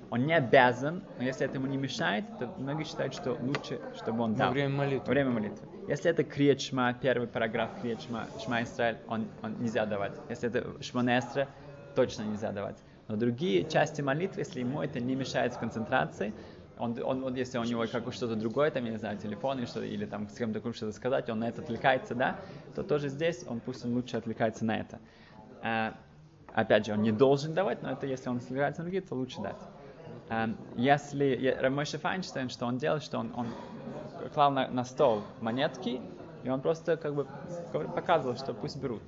Он 0.10 0.26
не 0.26 0.34
обязан, 0.34 1.04
но 1.18 1.24
если 1.24 1.46
это 1.46 1.56
ему 1.56 1.68
не 1.68 1.78
мешает, 1.78 2.26
то 2.40 2.50
многие 2.58 2.86
считают, 2.86 3.14
что 3.14 3.38
лучше, 3.42 3.80
чтобы 3.98 4.24
он 4.24 4.34
Во 4.34 4.38
дал. 4.38 4.52
время 4.54 4.70
молитвы. 4.76 5.06
Во 5.06 5.12
время 5.12 5.32
молитвы. 5.32 5.68
Если 5.88 6.10
это 6.10 6.24
криет 6.24 6.62
шма, 6.62 6.94
первый 6.94 7.28
параграф 7.28 7.70
криет 7.82 8.02
шма, 8.02 8.28
шма 8.44 8.64
Исраэль, 8.64 8.98
он, 9.08 9.28
он 9.44 9.60
нельзя 9.60 9.86
давать. 9.86 10.14
Если 10.30 10.50
это 10.50 10.82
шмонестра, 10.82 11.48
точно 11.96 12.24
нельзя 12.24 12.52
давать. 12.52 12.78
Но 13.08 13.16
другие 13.16 13.68
части 13.70 14.02
молитвы, 14.02 14.42
если 14.42 14.62
ему 14.62 14.82
это 14.82 15.00
не 15.00 15.16
мешает 15.16 15.54
в 15.54 15.60
концентрации, 15.60 16.34
он, 16.78 16.96
он, 17.04 17.22
вот 17.22 17.36
если 17.36 17.58
у 17.58 17.64
него 17.64 17.86
как 17.92 18.12
что-то 18.14 18.36
другое, 18.36 18.70
там, 18.72 18.86
я 18.86 18.92
не 18.92 18.98
знаю, 18.98 19.18
телефон 19.18 19.60
или 19.60 19.66
что 19.66 19.82
или 19.82 20.06
там 20.06 20.30
с 20.30 20.36
кем-то 20.36 20.60
что-то 20.74 20.92
сказать, 20.92 21.30
он 21.30 21.40
на 21.40 21.50
это 21.50 21.62
отвлекается, 21.62 22.16
да, 22.16 22.40
то 22.76 22.84
тоже 22.84 23.10
здесь 23.10 23.44
он 23.48 23.60
пусть 23.60 23.84
он 23.84 23.94
лучше 23.94 24.18
отвлекается 24.18 24.64
на 24.64 24.78
это. 24.78 25.00
А, 25.64 25.96
опять 26.54 26.86
же, 26.86 26.94
он 26.94 27.02
не 27.02 27.12
должен 27.12 27.54
давать, 27.54 27.82
но 27.82 27.92
это 27.92 28.06
если 28.06 28.30
он 28.30 28.42
собирается 28.42 28.82
на 28.82 28.86
другие, 28.86 29.02
то 29.02 29.16
лучше 29.16 29.42
дать. 29.42 29.58
Эм, 30.30 30.58
Если 30.76 31.56
Рамойша 31.62 32.00
Файнштейн, 32.00 32.50
что 32.50 32.66
он 32.66 32.78
делал, 32.78 33.00
что 33.00 33.20
он, 33.20 33.32
он 33.36 33.48
клал 34.34 34.52
на, 34.52 34.68
на 34.68 34.84
стол 34.84 35.22
монетки, 35.42 36.02
и 36.44 36.50
он 36.50 36.62
просто 36.62 36.98
как 36.98 37.16
бы 37.16 37.26
показывал, 37.96 38.36
что 38.36 38.54
пусть 38.54 38.78
берут. 38.78 39.02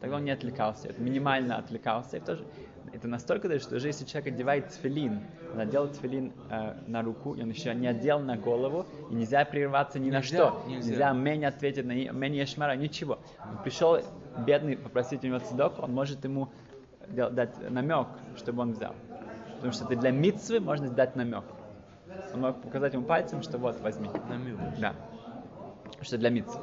Тогда 0.00 0.16
он 0.16 0.24
не 0.24 0.30
отвлекался, 0.30 0.88
это 0.88 1.00
минимально 1.00 1.56
отвлекался. 1.56 2.16
И 2.16 2.20
в 2.20 2.24
то 2.24 2.36
же- 2.36 2.44
это 2.92 3.06
настолько 3.06 3.48
даже, 3.48 3.60
что 3.60 3.70
даже 3.72 3.86
если 3.88 4.04
человек 4.04 4.34
одевает 4.34 4.68
тфилин, 4.70 5.20
он 5.54 5.60
одел 5.60 5.88
тфилин 5.88 6.32
э, 6.50 6.74
на 6.88 7.02
руку, 7.02 7.34
и 7.34 7.42
он 7.42 7.50
еще 7.50 7.74
не 7.74 7.86
одел 7.86 8.18
на 8.18 8.36
голову, 8.36 8.86
и 9.10 9.14
нельзя 9.14 9.44
прерваться 9.44 9.98
ни 9.98 10.10
на 10.10 10.16
Нельзя, 10.18 10.36
что. 10.48 10.62
нельзя. 10.66 10.90
нельзя 10.90 11.12
Мень 11.12 11.44
ответить 11.44 11.86
на 11.86 11.92
Мень 11.92 12.34
Ешмара, 12.36 12.74
ничего. 12.76 13.18
Он 13.48 13.62
пришел 13.62 13.98
бедный 14.38 14.76
попросить 14.76 15.22
у 15.22 15.26
него 15.26 15.38
цедок, 15.38 15.78
он 15.78 15.92
может 15.92 16.24
ему 16.24 16.48
дать 17.08 17.70
намек, 17.70 18.08
чтобы 18.36 18.62
он 18.62 18.72
взял. 18.72 18.94
Потому 19.62 19.74
что 19.74 19.84
это 19.84 19.94
для 19.94 20.10
митцвы 20.10 20.58
можно 20.58 20.90
дать 20.90 21.14
намек. 21.14 21.44
Он 22.34 22.40
мог 22.40 22.60
показать 22.62 22.94
ему 22.94 23.04
пальцем, 23.04 23.44
что 23.44 23.58
вот, 23.58 23.80
возьми. 23.80 24.08
Намек. 24.28 24.58
Да. 24.80 24.92
Что 26.00 26.18
для 26.18 26.30
митцвы. 26.30 26.60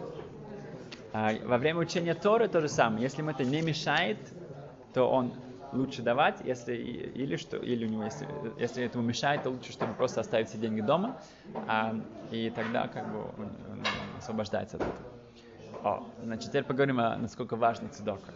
А, 1.14 1.32
во 1.46 1.58
время 1.58 1.80
учения 1.80 2.14
Торы 2.14 2.50
то 2.50 2.60
же 2.60 2.68
самое. 2.68 3.04
Если 3.04 3.22
ему 3.22 3.32
это 3.32 3.46
не 3.46 3.62
мешает, 3.62 4.18
то 4.94 5.10
он 5.10 5.32
лучше 5.72 6.02
давать, 6.02 6.42
если 6.44 6.76
или 6.76 7.38
что, 7.38 7.56
или 7.56 7.86
у 7.86 7.88
него, 7.88 8.04
если, 8.04 8.28
если 8.60 8.84
этому 8.84 9.06
мешает, 9.06 9.44
то 9.44 9.50
лучше, 9.50 9.72
чтобы 9.72 9.94
просто 9.94 10.20
оставить 10.20 10.50
все 10.50 10.58
деньги 10.58 10.82
дома, 10.82 11.16
а, 11.70 11.96
и 12.32 12.50
тогда 12.50 12.90
как 12.90 13.10
бы 13.14 13.20
он, 13.20 13.56
он 13.72 14.18
освобождается 14.18 14.76
от 14.76 14.84
этого. 14.84 15.08
О, 15.86 16.04
значит, 16.22 16.50
теперь 16.50 16.66
поговорим 16.66 17.00
о 17.00 17.16
насколько 17.16 17.56
важна 17.56 17.88
цедока. 17.88 18.34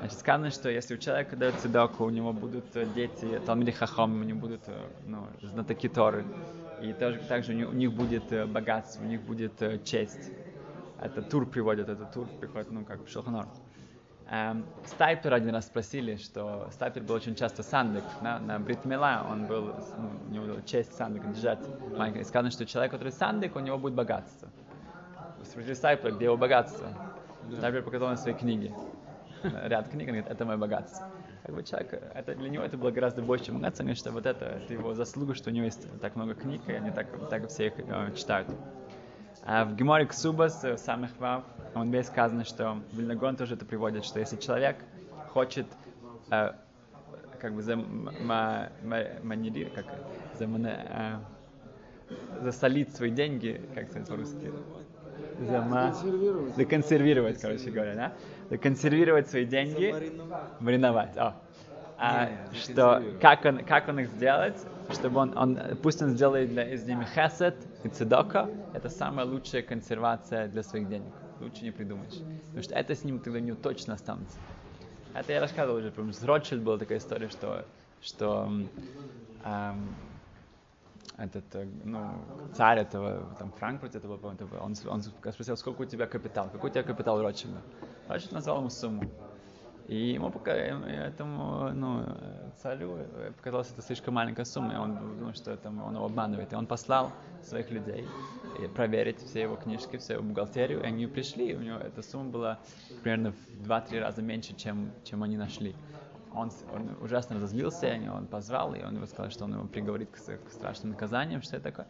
Значит, 0.00 0.18
сказано, 0.20 0.50
что 0.50 0.70
если 0.70 0.94
у 0.94 0.98
человека 0.98 1.34
дает 1.34 1.56
цедоку, 1.56 2.04
у 2.04 2.10
него 2.10 2.32
будут 2.32 2.64
э, 2.76 2.86
дети, 2.94 3.40
Талмиди 3.44 3.72
Хахом, 3.72 4.20
у 4.20 4.24
него 4.24 4.38
будут 4.38 4.60
э, 4.68 4.86
ну, 5.06 5.26
знатоки 5.42 5.88
Торы, 5.88 6.24
и 6.80 6.92
тоже, 6.92 7.18
также 7.28 7.52
у 7.52 7.56
них, 7.56 7.68
у 7.68 7.72
них 7.72 7.92
будет 7.92 8.32
э, 8.32 8.46
богатство, 8.46 9.02
у 9.02 9.06
них 9.06 9.20
будет 9.22 9.84
честь. 9.84 10.30
Это 11.00 11.22
тур 11.22 11.46
приводит, 11.46 11.88
это 11.88 12.04
тур 12.04 12.28
приходит, 12.40 12.70
ну, 12.70 12.84
как 12.84 13.04
в 13.04 13.08
Шелхонор. 13.08 13.46
Эм, 14.30 14.66
Стайпер 14.84 15.32
один 15.32 15.50
раз 15.54 15.66
спросили, 15.66 16.16
что 16.16 16.68
Стайпер 16.72 17.02
был 17.02 17.14
очень 17.14 17.34
часто 17.34 17.62
сандык. 17.62 18.04
На, 18.20 18.38
на 18.38 18.58
Бритмела 18.60 19.26
он 19.28 19.46
был, 19.46 19.74
ну, 19.96 20.10
у 20.28 20.32
него 20.32 20.46
была 20.46 20.62
честь 20.62 20.94
сандык 20.94 21.26
держать. 21.32 21.60
И 22.14 22.24
сказано, 22.24 22.50
что 22.50 22.66
человек, 22.66 22.92
который 22.92 23.12
сандык, 23.12 23.56
у 23.56 23.60
него 23.60 23.78
будет 23.78 23.94
богатство. 23.94 24.48
Спросили 25.44 25.74
Стайпера, 25.74 26.12
где 26.12 26.26
его 26.26 26.36
богатство? 26.36 26.86
Стайпер 27.56 27.82
показал 27.82 28.10
на 28.10 28.16
своей 28.16 28.36
книге. 28.36 28.74
Ряд 29.42 29.88
книг, 29.88 30.08
он 30.08 30.14
говорит, 30.14 30.28
это 30.28 30.44
мое 30.44 30.56
богатство. 30.56 31.04
Как 31.42 31.54
бы 31.54 31.62
человек, 31.62 31.92
это, 32.14 32.34
для 32.34 32.50
него 32.50 32.64
это 32.64 32.76
было 32.76 32.90
гораздо 32.90 33.22
больше, 33.22 33.46
чем 33.46 33.56
богатство, 33.56 33.82
он 33.82 33.86
говорит, 33.86 33.98
что 34.00 34.12
вот 34.12 34.26
это, 34.26 34.44
это 34.46 34.72
его 34.74 34.94
заслуга, 34.94 35.34
что 35.34 35.50
у 35.50 35.52
него 35.52 35.66
есть 35.66 35.86
так 36.00 36.16
много 36.16 36.34
книг, 36.34 36.68
и 36.68 36.72
они 36.72 36.90
так, 36.90 37.08
так 37.28 37.48
все 37.48 37.68
их 37.68 37.74
э, 37.78 38.12
читают. 38.14 38.48
А 39.42 39.64
в 39.64 39.74
Геморе 39.76 40.06
Ксубас, 40.06 40.62
в 40.62 40.76
самых 40.78 41.18
вав, 41.18 41.44
он 41.74 41.90
весь 41.90 42.06
сказано, 42.06 42.44
что 42.44 42.84
Вильнагон 42.92 43.36
тоже 43.36 43.54
это 43.54 43.64
приводит, 43.66 44.04
что 44.04 44.18
если 44.20 44.36
человек 44.36 44.84
хочет 45.24 45.76
э, 46.30 46.52
как 47.38 47.54
бы 47.54 47.62
заманерировать, 47.62 49.74
как 49.74 49.86
замана- 50.32 51.22
э, 52.10 52.14
засолить 52.40 52.94
свои 52.94 53.10
деньги, 53.10 53.68
как 53.74 53.88
сказать 53.88 54.08
по-русски, 54.08 54.54
Зама... 55.38 55.92
Консервировать. 55.92 56.54
законсервировать, 56.56 57.40
короче 57.40 57.70
говоря, 57.70 57.94
да? 57.94 58.12
Законсервировать 58.50 59.28
свои 59.28 59.44
деньги, 59.44 59.86
Замариновать. 59.92 60.60
мариновать. 60.60 61.16
О. 61.16 61.34
А, 61.98 62.26
Не, 62.26 62.58
что, 62.58 62.74
законсервировать. 62.74 63.20
как 63.20 63.44
он, 63.44 63.64
как 63.64 63.88
он 63.88 64.00
их 64.00 64.08
сделает, 64.08 64.56
чтобы 64.90 65.20
он, 65.20 65.36
он, 65.36 65.58
пусть 65.82 66.00
он 66.02 66.10
сделает 66.10 66.50
для, 66.50 66.72
из 66.72 66.84
ними 66.84 67.04
хесед 67.04 67.56
и 67.84 67.88
цедока, 67.88 68.48
это 68.72 68.88
самая 68.88 69.26
лучшая 69.26 69.62
консервация 69.62 70.48
для 70.48 70.62
своих 70.62 70.88
денег. 70.88 71.12
Лучше 71.40 71.64
не 71.64 71.70
придумаешь. 71.70 72.14
Потому 72.46 72.62
что 72.62 72.74
это 72.74 72.94
с 72.94 73.04
ним 73.04 73.18
тогда 73.20 73.40
не 73.40 73.52
точно 73.54 73.94
останется. 73.94 74.36
Это 75.14 75.32
я 75.32 75.40
рассказывал 75.40 75.78
уже, 75.78 75.90
помню, 75.90 76.12
с 76.12 76.22
Ротшильд 76.22 76.62
была 76.62 76.78
такая 76.78 76.98
история, 76.98 77.28
что, 77.28 77.64
что 78.02 78.44
м, 78.46 78.68
ам, 79.44 79.94
этот, 81.18 81.54
э, 81.54 81.68
ну, 81.84 82.12
царь 82.54 82.78
этого, 82.78 83.34
там, 83.38 83.52
Франкфурт, 83.52 83.94
это 83.94 84.06
был, 84.06 84.20
он, 84.24 84.74
он 84.88 85.02
спросил, 85.02 85.56
сколько 85.56 85.82
у 85.82 85.84
тебя 85.84 86.06
капитал, 86.06 86.48
какой 86.50 86.70
у 86.70 86.72
тебя 86.72 86.84
капитал 86.84 87.20
Ротшильда? 87.20 87.60
Ротшильд 88.08 88.32
назвал 88.32 88.58
ему 88.58 88.70
сумму. 88.70 89.02
И 89.88 90.12
ему 90.12 90.30
пока, 90.30 90.52
этому, 90.52 91.70
ну, 91.72 92.02
э, 92.06 92.50
царю 92.62 92.98
э, 92.98 93.32
показалось 93.36 93.70
это 93.72 93.80
слишком 93.80 94.14
маленькая 94.14 94.44
сумма, 94.44 94.74
и 94.74 94.76
он 94.76 95.18
думал, 95.18 95.32
что 95.32 95.50
это 95.50 95.70
он 95.70 95.94
его 95.94 96.04
обманывает. 96.04 96.52
И 96.52 96.56
он 96.56 96.66
послал 96.66 97.10
своих 97.42 97.70
людей 97.70 98.06
э, 98.58 98.68
проверить 98.68 99.18
все 99.22 99.40
его 99.40 99.56
книжки, 99.56 99.96
всю 99.96 100.14
его 100.14 100.22
бухгалтерию, 100.22 100.82
и 100.82 100.84
они 100.84 101.06
пришли, 101.06 101.52
и 101.52 101.54
у 101.54 101.60
него 101.60 101.78
эта 101.78 102.02
сумма 102.02 102.30
была 102.30 102.58
примерно 103.02 103.32
в 103.32 103.66
2-3 103.66 104.00
раза 104.00 104.20
меньше, 104.20 104.54
чем, 104.54 104.92
чем 105.04 105.22
они 105.22 105.38
нашли. 105.38 105.74
Он, 106.34 106.50
он 106.74 106.96
ужасно 107.00 107.36
разозлился, 107.36 107.88
и 107.94 108.08
он 108.08 108.26
позвал, 108.26 108.74
и 108.74 108.82
он 108.82 108.94
ему 108.96 109.06
сказал, 109.06 109.30
что 109.30 109.44
он 109.44 109.54
его 109.54 109.64
приговорит 109.64 110.10
к, 110.10 110.16
к 110.16 110.50
страшным 110.52 110.90
наказаниям, 110.92 111.42
что 111.42 111.56
это 111.56 111.64
такое. 111.70 111.86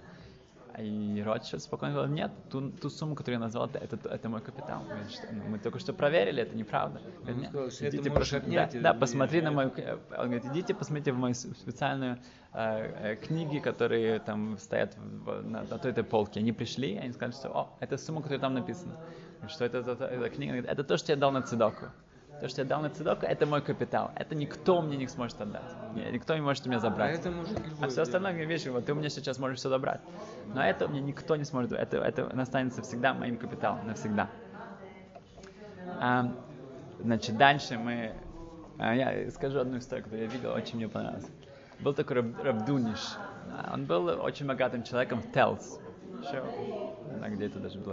И 0.79 1.22
Ротшильд 1.27 1.61
спокойно 1.62 1.94
говорил, 1.94 2.14
нет, 2.14 2.31
ту, 2.51 2.70
ту 2.70 2.88
сумму, 2.88 3.16
которую 3.16 3.40
я 3.40 3.44
назвал, 3.44 3.66
это, 3.66 3.79
это, 3.79 4.09
это 4.09 4.29
мой 4.29 4.40
капитал. 4.40 4.83
Говорит, 4.88 5.11
что, 5.11 5.27
ну, 5.33 5.42
мы 5.48 5.59
только 5.59 5.81
что 5.81 5.92
проверили, 5.92 6.40
это 6.42 6.55
неправда. 6.57 7.01
Говорит, 7.22 7.37
«Нет, 7.40 7.48
сказал, 7.51 7.70
что 7.70 7.88
идите 7.88 8.11
прошу- 8.11 8.37
отнять, 8.37 8.72
да, 8.74 8.92
да, 8.92 8.94
посмотри 9.01 9.40
на 9.42 9.51
мою... 9.51 9.70
к- 9.70 9.98
Он 10.18 10.24
говорит, 10.27 10.44
идите 10.44 10.74
посмотрите 10.74 11.11
в 11.12 11.16
мою 11.18 11.35
специальную 11.35 12.18
э, 12.53 13.12
э, 13.12 13.16
книги, 13.16 13.59
которые 13.59 14.20
там 14.20 14.57
стоят 14.59 14.96
в- 14.96 15.42
на, 15.42 15.62
на 15.64 15.79
той 15.79 15.90
этой 15.90 16.05
полке. 16.05 16.38
Они 16.38 16.53
пришли, 16.53 16.96
они 16.96 17.12
сказали, 17.12 17.33
что 17.33 17.48
о, 17.48 17.77
это 17.81 17.98
сумма, 17.98 18.20
которая 18.22 18.40
там 18.40 18.55
написана. 18.55 18.94
Что 19.48 19.64
это 19.64 19.83
за 19.83 19.96
книга? 20.31 20.53
Говорит, 20.53 20.70
это 20.70 20.85
то, 20.85 20.96
что 20.96 21.11
я 21.12 21.16
дал 21.16 21.33
на 21.33 21.42
цедоку. 21.42 21.87
То, 22.40 22.48
что 22.48 22.61
я 22.62 22.68
дал 22.68 22.81
на 22.83 22.88
цедоку, 22.90 23.27
это 23.27 23.46
мой 23.46 23.61
капитал. 23.62 24.12
Это 24.14 24.37
никто 24.37 24.81
мне 24.81 24.96
не 24.96 25.09
сможет 25.09 25.40
отдать. 25.40 25.62
Никто 26.12 26.35
не 26.37 26.40
может 26.40 26.64
у 26.66 26.68
меня 26.68 26.79
А 26.79 26.81
забрать. 26.81 27.18
это 27.18 27.31
может 27.33 27.59
любой 27.59 27.87
А 27.87 27.88
все 27.88 28.03
остальное 28.03 28.33
вещи, 28.33 28.68
вот 28.68 28.85
ты 28.87 28.92
у 28.92 28.94
меня 28.94 29.09
сейчас 29.09 29.38
можешь 29.38 29.59
все 29.59 29.68
забрать. 29.68 30.01
Но 30.55 30.62
это 30.62 30.87
мне 30.87 31.01
никто 31.01 31.35
не 31.35 31.44
сможет. 31.44 31.72
Это, 31.72 31.96
это 31.98 32.27
останется 32.40 32.83
всегда 32.83 33.12
моим 33.12 33.38
капиталом, 33.38 33.87
навсегда. 33.87 34.29
А, 36.01 36.33
значит, 37.01 37.37
дальше 37.37 37.77
мы... 37.77 38.14
а, 38.79 38.94
я 38.94 39.31
скажу 39.33 39.59
одну 39.59 39.79
историю, 39.79 40.05
которую 40.05 40.27
я 40.29 40.33
видел, 40.33 40.53
очень 40.53 40.77
мне 40.77 40.88
понравилась. 40.88 41.27
Был 41.81 41.92
такой 41.94 42.16
Раб, 42.16 42.42
Рабдуниш. 42.42 43.16
А, 43.53 43.72
Он 43.74 43.85
был 43.87 44.07
очень 44.22 44.46
богатым 44.46 44.85
человеком 44.85 45.22
в 45.22 45.33
Телс. 45.33 45.81
Еще, 46.22 46.42
не 47.11 47.16
знаю, 47.16 47.35
где 47.35 47.46
это 47.46 47.59
даже 47.59 47.81
в 47.81 47.85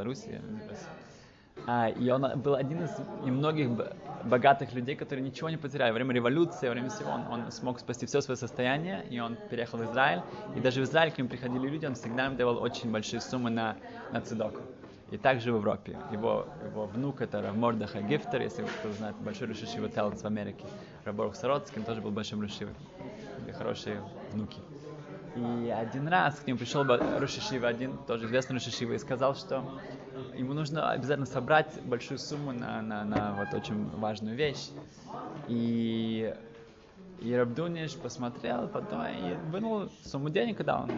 и 1.68 2.10
он 2.10 2.40
был 2.42 2.56
один 2.56 2.84
из 2.84 2.92
немногих 3.24 3.70
богатых 4.24 4.74
людей, 4.74 4.96
которые 4.96 5.26
ничего 5.26 5.50
не 5.50 5.58
потеряли. 5.58 5.92
Во 5.92 5.96
время 5.96 6.14
революции, 6.14 6.68
во 6.68 6.74
время 6.74 6.90
всего 6.90 7.12
он, 7.12 7.28
он 7.28 7.52
смог 7.52 7.80
спасти 7.80 8.06
все 8.06 8.22
свое 8.22 8.38
состояние, 8.38 9.06
и 9.10 9.20
он 9.20 9.38
переехал 9.50 9.80
в 9.80 9.84
Израиль. 9.86 10.22
И 10.56 10.60
даже 10.60 10.82
в 10.82 10.84
Израиль 10.84 11.12
к 11.12 11.18
нему 11.18 11.30
приходили 11.30 11.68
люди, 11.68 11.86
он 11.86 11.96
всегда 11.96 12.28
им 12.28 12.36
давал 12.36 12.62
очень 12.62 12.92
большие 12.92 13.22
суммы 13.22 13.50
на, 13.50 13.76
на 14.12 14.22
цедоку. 14.22 14.62
И 15.12 15.18
также 15.18 15.54
в 15.54 15.58
Европе. 15.58 15.98
Его, 16.12 16.48
его 16.64 16.86
внук, 16.88 17.22
это 17.22 17.54
Мордаха 17.54 18.02
Гифтер, 18.02 18.42
если 18.42 18.64
кто 18.64 18.92
знает, 18.92 19.16
большой 19.18 19.48
Рушишива 19.48 19.88
Телц 19.88 20.22
в 20.22 20.26
Америке. 20.26 20.66
Раборух 21.04 21.36
Сароцкий, 21.36 21.80
он 21.80 21.86
тоже 21.86 22.02
был 22.02 22.12
большим 22.12 22.42
Рушивой. 22.42 22.74
Были 23.40 23.52
хорошие 23.52 24.02
внуки. 24.34 24.60
И 25.36 25.70
один 25.70 26.08
раз 26.08 26.40
к 26.40 26.48
нему 26.48 26.58
пришел 26.58 26.84
Рушишива 27.20 27.68
один, 27.68 27.98
тоже 28.08 28.26
известный 28.26 28.54
Рушишива, 28.54 28.94
и 28.94 28.98
сказал, 28.98 29.36
что 29.36 29.64
ему 30.36 30.54
нужно 30.54 30.92
обязательно 30.92 31.26
собрать 31.26 31.82
большую 31.84 32.18
сумму 32.18 32.52
на, 32.52 32.82
на, 32.82 33.04
на 33.04 33.34
вот 33.34 33.54
очень 33.54 33.90
важную 33.98 34.36
вещь. 34.36 34.70
И, 35.48 36.34
и 37.20 37.34
Рабдуниш 37.34 37.96
посмотрел 37.96 38.68
потом 38.68 39.06
и 39.06 39.36
вынул 39.52 39.90
сумму 40.04 40.30
денег, 40.30 40.58
когда 40.58 40.82
он 40.82 40.92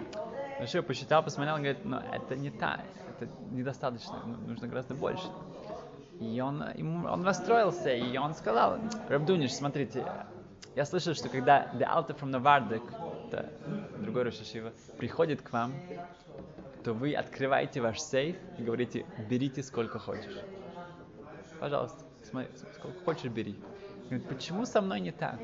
решил, 0.60 0.84
посчитал, 0.84 1.24
посмотрел, 1.24 1.56
он 1.56 1.62
говорит, 1.62 1.86
но 1.86 2.02
это 2.12 2.36
не 2.36 2.50
та, 2.50 2.82
это 3.10 3.30
недостаточно, 3.52 4.22
ну, 4.26 4.38
нужно 4.48 4.68
гораздо 4.68 4.96
больше. 4.96 5.28
И 6.20 6.42
он, 6.42 6.64
ему, 6.76 7.08
он 7.08 7.24
расстроился, 7.24 7.94
и 7.94 8.18
он 8.18 8.34
сказал, 8.34 8.80
Рабдуниш, 9.08 9.54
смотрите, 9.54 10.04
я 10.76 10.86
слышал, 10.86 11.14
что 11.14 11.30
когда 11.30 11.72
The 11.74 11.88
Altar 11.88 12.20
from 12.20 12.32
Novardek, 12.32 12.84
это 13.28 13.50
другой 14.00 14.24
Рошишива, 14.24 14.72
приходит 14.98 15.42
к 15.42 15.52
вам, 15.52 15.74
то 16.88 16.94
вы 16.94 17.16
открываете 17.16 17.82
ваш 17.82 18.00
сейф 18.00 18.38
и 18.58 18.64
говорите, 18.64 19.06
берите 19.30 19.62
сколько 19.62 20.00
хочешь. 20.00 20.38
Пожалуйста, 21.60 22.06
смотри, 22.24 22.50
сколько 22.76 22.98
хочешь, 23.04 23.30
бери. 23.30 23.60
Говорит, 24.06 24.26
почему 24.30 24.66
со 24.66 24.80
мной 24.80 25.02
не 25.02 25.12
так? 25.12 25.38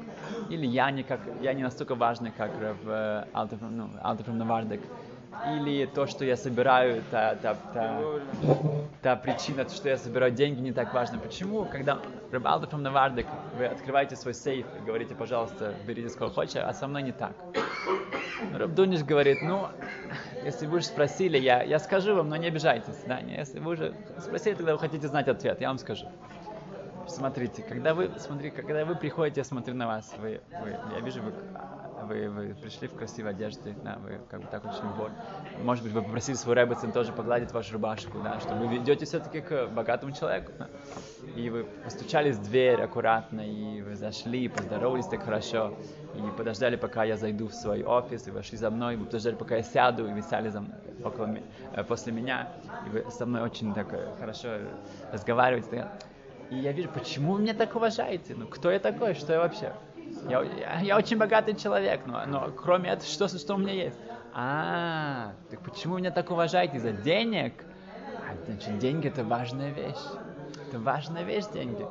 Или 0.50 0.66
я 0.66 0.90
не, 0.90 1.04
как, 1.04 1.20
я 1.42 1.54
не 1.54 1.62
настолько 1.62 1.96
важный, 1.96 2.32
как 2.32 2.52
в 2.56 3.28
Altar 3.34 3.60
from, 3.60 3.72
ну, 3.72 4.46
Novardek. 4.46 4.80
или 5.58 5.86
то, 5.86 6.08
что 6.08 6.24
я 6.24 6.38
собираю, 6.38 7.04
та, 7.12 7.36
та, 7.36 7.56
та, 7.74 8.00
та 9.02 9.16
причина, 9.18 9.68
что 9.68 9.90
я 9.90 9.98
собираю 9.98 10.32
деньги, 10.32 10.62
не 10.62 10.72
так 10.72 10.94
важно. 10.94 11.20
Почему, 11.20 11.66
когда 11.66 12.00
Рыбалда 12.32 12.68
from 12.68 12.78
Навардик, 12.78 13.28
вы 13.58 13.66
открываете 13.66 14.16
свой 14.16 14.34
сейф 14.34 14.66
и 14.80 14.86
говорите, 14.86 15.14
пожалуйста, 15.14 15.74
берите 15.86 16.08
сколько 16.08 16.36
хочешь, 16.36 16.56
а 16.56 16.74
со 16.74 16.88
мной 16.88 17.04
не 17.04 17.12
так. 17.12 17.34
Рабдуниш 18.54 19.04
говорит, 19.04 19.40
ну, 19.42 19.68
если 20.44 20.66
вы 20.66 20.78
уже 20.78 20.86
спросили, 20.86 21.38
я, 21.38 21.64
я 21.64 21.80
скажу 21.80 22.16
вам, 22.16 22.30
но 22.30 22.36
не 22.36 22.48
обижайтесь. 22.48 23.04
Да? 23.08 23.22
Не, 23.22 23.38
Если 23.38 23.60
вы 23.60 23.72
уже 23.72 23.96
спросили, 24.20 24.56
тогда 24.56 24.74
вы 24.74 24.80
хотите 24.80 25.08
знать 25.08 25.28
ответ, 25.28 25.62
я 25.62 25.68
вам 25.70 25.78
скажу. 25.78 26.08
Смотрите, 27.08 27.64
когда 27.64 27.94
вы, 27.94 28.12
смотри, 28.18 28.50
когда 28.50 28.86
вы 28.86 28.96
приходите, 28.96 29.42
я 29.42 29.46
смотрю 29.46 29.76
на 29.76 29.88
вас, 29.88 30.14
вы, 30.20 30.42
вы 30.62 30.70
я 30.96 31.02
вижу, 31.02 31.22
вы, 31.22 31.34
вы, 32.04 32.30
вы 32.30 32.56
пришли 32.56 32.88
в 32.88 32.96
красивой 32.96 33.32
одежде, 33.32 33.76
да, 33.84 33.98
вы 34.04 34.20
как 34.30 34.42
бы 34.42 34.48
так 34.48 34.64
очень 34.66 34.88
вот. 34.98 35.12
Может 35.64 35.84
быть, 35.84 35.94
вы 35.94 36.02
попросили 36.02 36.36
свой 36.36 36.56
рэббитсон 36.56 36.92
тоже 36.92 37.12
погладить 37.12 37.52
вашу 37.52 37.74
рубашку, 37.74 38.20
да, 38.24 38.40
что 38.40 38.56
вы 38.56 38.78
идете 38.78 39.06
все-таки 39.06 39.42
к 39.42 39.68
богатому 39.68 40.12
человеку, 40.12 40.52
да, 40.58 40.68
и 41.36 41.50
вы 41.50 41.66
постучались 41.84 42.38
в 42.38 42.44
дверь 42.44 42.82
аккуратно, 42.82 43.42
и 43.42 43.82
вы 43.82 43.96
зашли, 43.96 44.48
поздоровались 44.48 45.08
так 45.08 45.24
хорошо, 45.24 45.78
и 46.16 46.38
подождали, 46.38 46.76
пока 46.76 47.04
я 47.04 47.18
зайду 47.18 47.48
в 47.48 47.54
свой 47.54 47.84
офис, 47.84 48.28
и 48.28 48.32
вошли 48.32 48.58
за 48.58 48.70
мной, 48.70 48.96
вы 48.96 49.06
подождали, 49.06 49.36
пока 49.36 49.58
я 49.58 49.64
сяду, 49.64 50.08
и 50.08 50.14
вы 50.14 50.22
сяли 50.22 50.50
за 50.50 50.62
мной, 50.62 50.78
около, 51.04 51.38
э, 51.74 51.84
после 51.84 52.14
меня, 52.14 52.50
и 52.86 52.90
вы 52.90 53.12
со 53.12 53.26
мной 53.26 53.42
очень 53.42 53.74
так 53.74 53.94
э, 53.94 54.14
хорошо 54.20 54.50
разговариваете. 55.12 55.88
И 56.50 56.58
я 56.58 56.72
вижу, 56.72 56.90
почему 56.90 57.34
вы 57.34 57.42
меня 57.42 57.54
так 57.54 57.76
уважаете? 57.76 58.36
Ну, 58.38 58.48
кто 58.48 58.70
я 58.70 58.80
такой? 58.80 59.16
Что 59.16 59.34
я 59.34 59.40
вообще? 59.40 59.74
Я, 60.30 60.42
я, 60.42 60.80
я 60.82 60.98
очень 60.98 61.18
богатый 61.18 61.56
человек, 61.56 62.02
но, 62.06 62.26
но 62.26 62.52
кроме 62.52 62.92
этого, 62.92 63.06
что, 63.06 63.28
что 63.28 63.56
у 63.56 63.58
меня 63.58 63.74
есть? 63.74 63.98
А, 64.34 65.34
так 65.50 65.60
почему 65.62 65.98
меня 65.98 66.12
так 66.12 66.32
уважаете? 66.32 66.78
Из-за 66.78 66.92
денег? 66.92 67.54
А, 68.18 68.36
значит, 68.46 68.78
деньги 68.80 69.08
это 69.08 69.24
важная 69.24 69.72
вещь. 69.72 70.02
Это 70.68 70.80
важная 70.80 71.24
вещь, 71.24 71.46
деньги. 71.54 71.86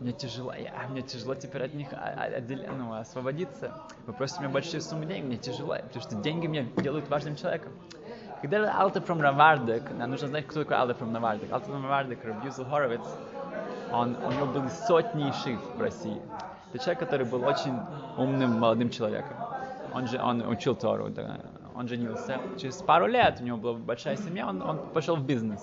Мне 0.00 0.12
тяжело, 0.12 0.52
я, 0.52 0.72
мне 0.88 1.02
тяжело 1.02 1.34
теперь 1.34 1.64
от 1.64 1.74
них 1.74 1.88
а- 1.92 2.14
а- 2.16 2.36
отдел- 2.36 2.64
ну, 2.76 2.92
освободиться. 2.92 3.72
Вы 4.06 4.12
просите 4.12 4.40
меня 4.42 4.50
большие 4.50 4.80
суммы 4.80 5.06
денег, 5.06 5.24
мне 5.24 5.36
тяжело, 5.38 5.74
потому 5.74 6.00
что 6.02 6.14
деньги 6.16 6.46
меня 6.46 6.66
делают 6.76 7.08
важным 7.08 7.34
человеком. 7.34 7.72
Когда 8.40 8.72
Алта 8.80 9.00
from 9.00 9.20
Равардек, 9.20 9.90
нам 9.90 10.10
нужно 10.10 10.28
знать, 10.28 10.46
кто 10.46 10.62
такой 10.62 10.76
Алта 10.76 10.92
from 10.94 11.12
Равардек. 11.12 11.50
Алта 11.50 11.70
from 11.70 11.82
Равардек, 11.82 12.24
Рабьюзел 12.24 12.64
Хоровиц, 12.66 13.00
он, 13.92 14.16
у 14.24 14.30
него 14.30 14.46
были 14.46 14.68
сотни 14.86 15.32
шиф 15.42 15.58
в 15.74 15.80
России. 15.80 16.20
Это 16.72 16.84
человек, 16.84 16.98
который 16.98 17.26
был 17.26 17.44
очень 17.44 17.74
умным 18.16 18.58
молодым 18.58 18.90
человеком. 18.90 19.36
Он 19.94 20.06
же 20.06 20.20
он 20.20 20.46
учил 20.46 20.74
Тору, 20.74 21.08
да, 21.08 21.40
он 21.74 21.88
женился. 21.88 22.38
Через 22.58 22.76
пару 22.76 23.06
лет 23.06 23.38
у 23.40 23.44
него 23.44 23.56
была 23.56 23.74
большая 23.74 24.16
семья, 24.16 24.48
он, 24.48 24.60
он 24.60 24.78
пошел 24.92 25.16
в 25.16 25.24
бизнес. 25.24 25.62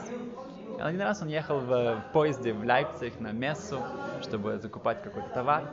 Один 0.80 1.02
раз 1.02 1.22
он 1.22 1.28
ехал 1.28 1.60
в, 1.60 1.68
в 1.68 2.04
поезде 2.12 2.54
в 2.54 2.64
Лейпциг 2.64 3.20
на 3.20 3.32
мессу, 3.32 3.80
чтобы 4.22 4.58
закупать 4.58 5.02
какой-то 5.04 5.30
товар. 5.30 5.64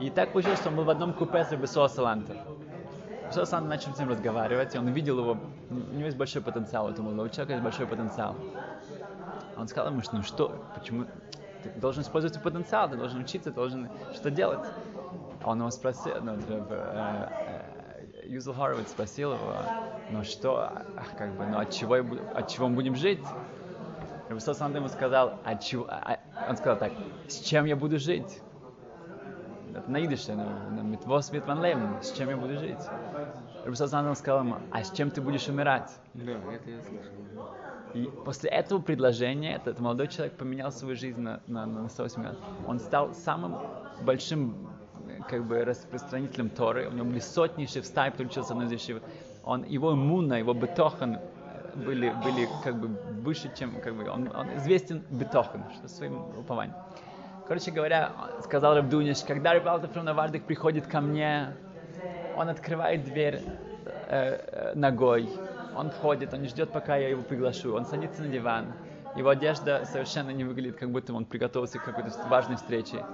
И 0.00 0.10
так 0.10 0.32
получилось, 0.32 0.60
что 0.60 0.68
он 0.68 0.76
был 0.76 0.84
в 0.84 0.90
одном 0.90 1.12
купе 1.12 1.44
с 1.44 1.50
Рабисуа 1.50 1.88
Салантер. 1.88 2.36
Рабисуа 3.24 3.44
Салантер 3.44 3.70
начал 3.70 3.94
с 3.94 3.98
ним 3.98 4.08
разговаривать, 4.08 4.74
и 4.74 4.78
он 4.78 4.86
увидел 4.86 5.18
его, 5.18 5.36
у 5.70 5.74
него 5.74 6.06
есть 6.06 6.16
большой 6.16 6.42
потенциал, 6.42 6.86
у 6.86 6.90
этого 6.90 7.06
молодого 7.06 7.28
человека 7.28 7.52
есть 7.54 7.64
большой 7.64 7.86
потенциал. 7.86 8.36
Он 9.56 9.66
сказал 9.68 9.90
ему, 9.90 10.02
что 10.02 10.16
ну 10.16 10.22
что, 10.22 10.52
почему 10.74 11.06
ты 11.74 11.80
должен 11.80 12.02
использовать 12.02 12.34
свой 12.34 12.44
потенциал, 12.44 12.88
ты 12.90 12.96
должен 12.96 13.20
учиться, 13.20 13.50
ты 13.50 13.54
должен 13.56 13.88
что 14.12 14.30
делать. 14.30 14.64
Он 15.44 15.58
его 15.60 15.70
спросил, 15.70 16.14
ну, 16.22 16.32
э, 16.48 17.28
э, 17.46 18.28
Юзел 18.28 18.54
Хоровиц 18.54 18.90
спросил 18.90 19.32
его, 19.32 19.54
ну 20.10 20.22
что, 20.24 20.58
а, 20.58 20.82
как 21.16 21.36
бы, 21.36 21.46
ну 21.46 21.58
от 21.58 21.70
чего, 21.70 21.96
от 22.34 22.48
чего 22.48 22.68
мы 22.68 22.74
будем 22.76 22.94
жить? 22.94 23.24
Рабисо 24.28 24.54
Санд 24.54 24.74
ему 24.76 24.88
сказал, 24.88 25.38
от 25.44 25.62
чего, 25.62 25.86
а- 25.88 26.14
а- 26.14 26.50
он 26.50 26.56
сказал 26.56 26.78
так, 26.78 26.92
с 27.28 27.40
чем 27.40 27.64
я 27.64 27.76
буду 27.76 27.98
жить? 27.98 28.40
Это 29.74 29.90
на 29.90 30.04
идыше, 30.04 30.34
на, 30.34 30.44
на 30.44 30.80
Митвос 30.80 31.32
Митван 31.32 31.60
Лейм, 31.60 32.02
с 32.02 32.12
чем 32.12 32.30
я 32.30 32.36
буду 32.36 32.56
жить? 32.58 32.80
Санд 33.74 34.04
ему 34.06 34.14
сказал 34.14 34.40
ему, 34.40 34.56
а 34.70 34.82
с 34.82 34.90
чем 34.92 35.10
ты 35.10 35.20
будешь 35.20 35.48
умирать? 35.48 35.90
Да, 36.14 36.32
это 36.32 36.70
я 36.70 36.80
слышал. 36.80 37.10
И 37.96 38.10
после 38.24 38.50
этого 38.50 38.78
предложения 38.82 39.54
этот 39.54 39.80
молодой 39.80 40.08
человек 40.08 40.36
поменял 40.36 40.70
свою 40.70 40.96
жизнь 40.96 41.18
на, 41.20 41.40
на, 41.46 41.64
на 41.64 41.88
180 41.88 42.18
лет. 42.18 42.38
Он 42.66 42.78
стал 42.78 43.14
самым 43.14 43.56
большим 44.02 44.68
как 45.28 45.46
бы 45.46 45.64
распространителем 45.64 46.50
Торы. 46.50 46.88
У 46.88 46.92
него 46.92 47.06
были 47.06 47.20
сотни 47.20 47.64
шефстай, 47.64 48.10
кто 48.10 48.24
учился 48.24 48.54
на 48.54 48.64
ешиве. 48.64 49.00
Он, 49.44 49.64
его 49.64 49.94
иммуна, 49.94 50.34
его 50.34 50.52
бетохан 50.52 51.18
были, 51.74 52.12
были 52.22 52.46
как 52.62 52.78
бы 52.78 52.88
выше, 53.22 53.50
чем 53.58 53.80
как 53.80 53.96
бы 53.96 54.10
он, 54.10 54.30
он 54.36 54.54
известен 54.56 55.02
бетохан, 55.10 55.64
что 55.78 55.88
своим 55.88 56.16
упованием. 56.38 56.76
Короче 57.48 57.70
говоря, 57.70 58.12
сказал 58.42 58.74
Рабдуниш, 58.74 59.22
когда 59.26 59.54
Рыбалта 59.54 59.88
Фрунавардик 59.88 60.44
приходит 60.44 60.86
ко 60.86 61.00
мне, 61.00 61.54
он 62.36 62.50
открывает 62.50 63.04
дверь 63.04 63.40
э, 64.08 64.72
э, 64.72 64.72
ногой, 64.74 65.30
он 65.76 65.90
входит, 65.90 66.32
он 66.32 66.42
не 66.42 66.48
ждет, 66.48 66.70
пока 66.70 66.96
я 66.96 67.08
его 67.08 67.22
приглашу, 67.22 67.74
он 67.74 67.84
садится 67.84 68.22
на 68.22 68.28
диван, 68.28 68.72
его 69.16 69.30
одежда 69.30 69.84
совершенно 69.90 70.30
не 70.30 70.44
выглядит, 70.44 70.76
как 70.76 70.90
будто 70.90 71.14
он 71.14 71.24
приготовился 71.24 71.78
к 71.78 71.84
какой-то 71.84 72.10
важной 72.28 72.56
встрече. 72.56 73.04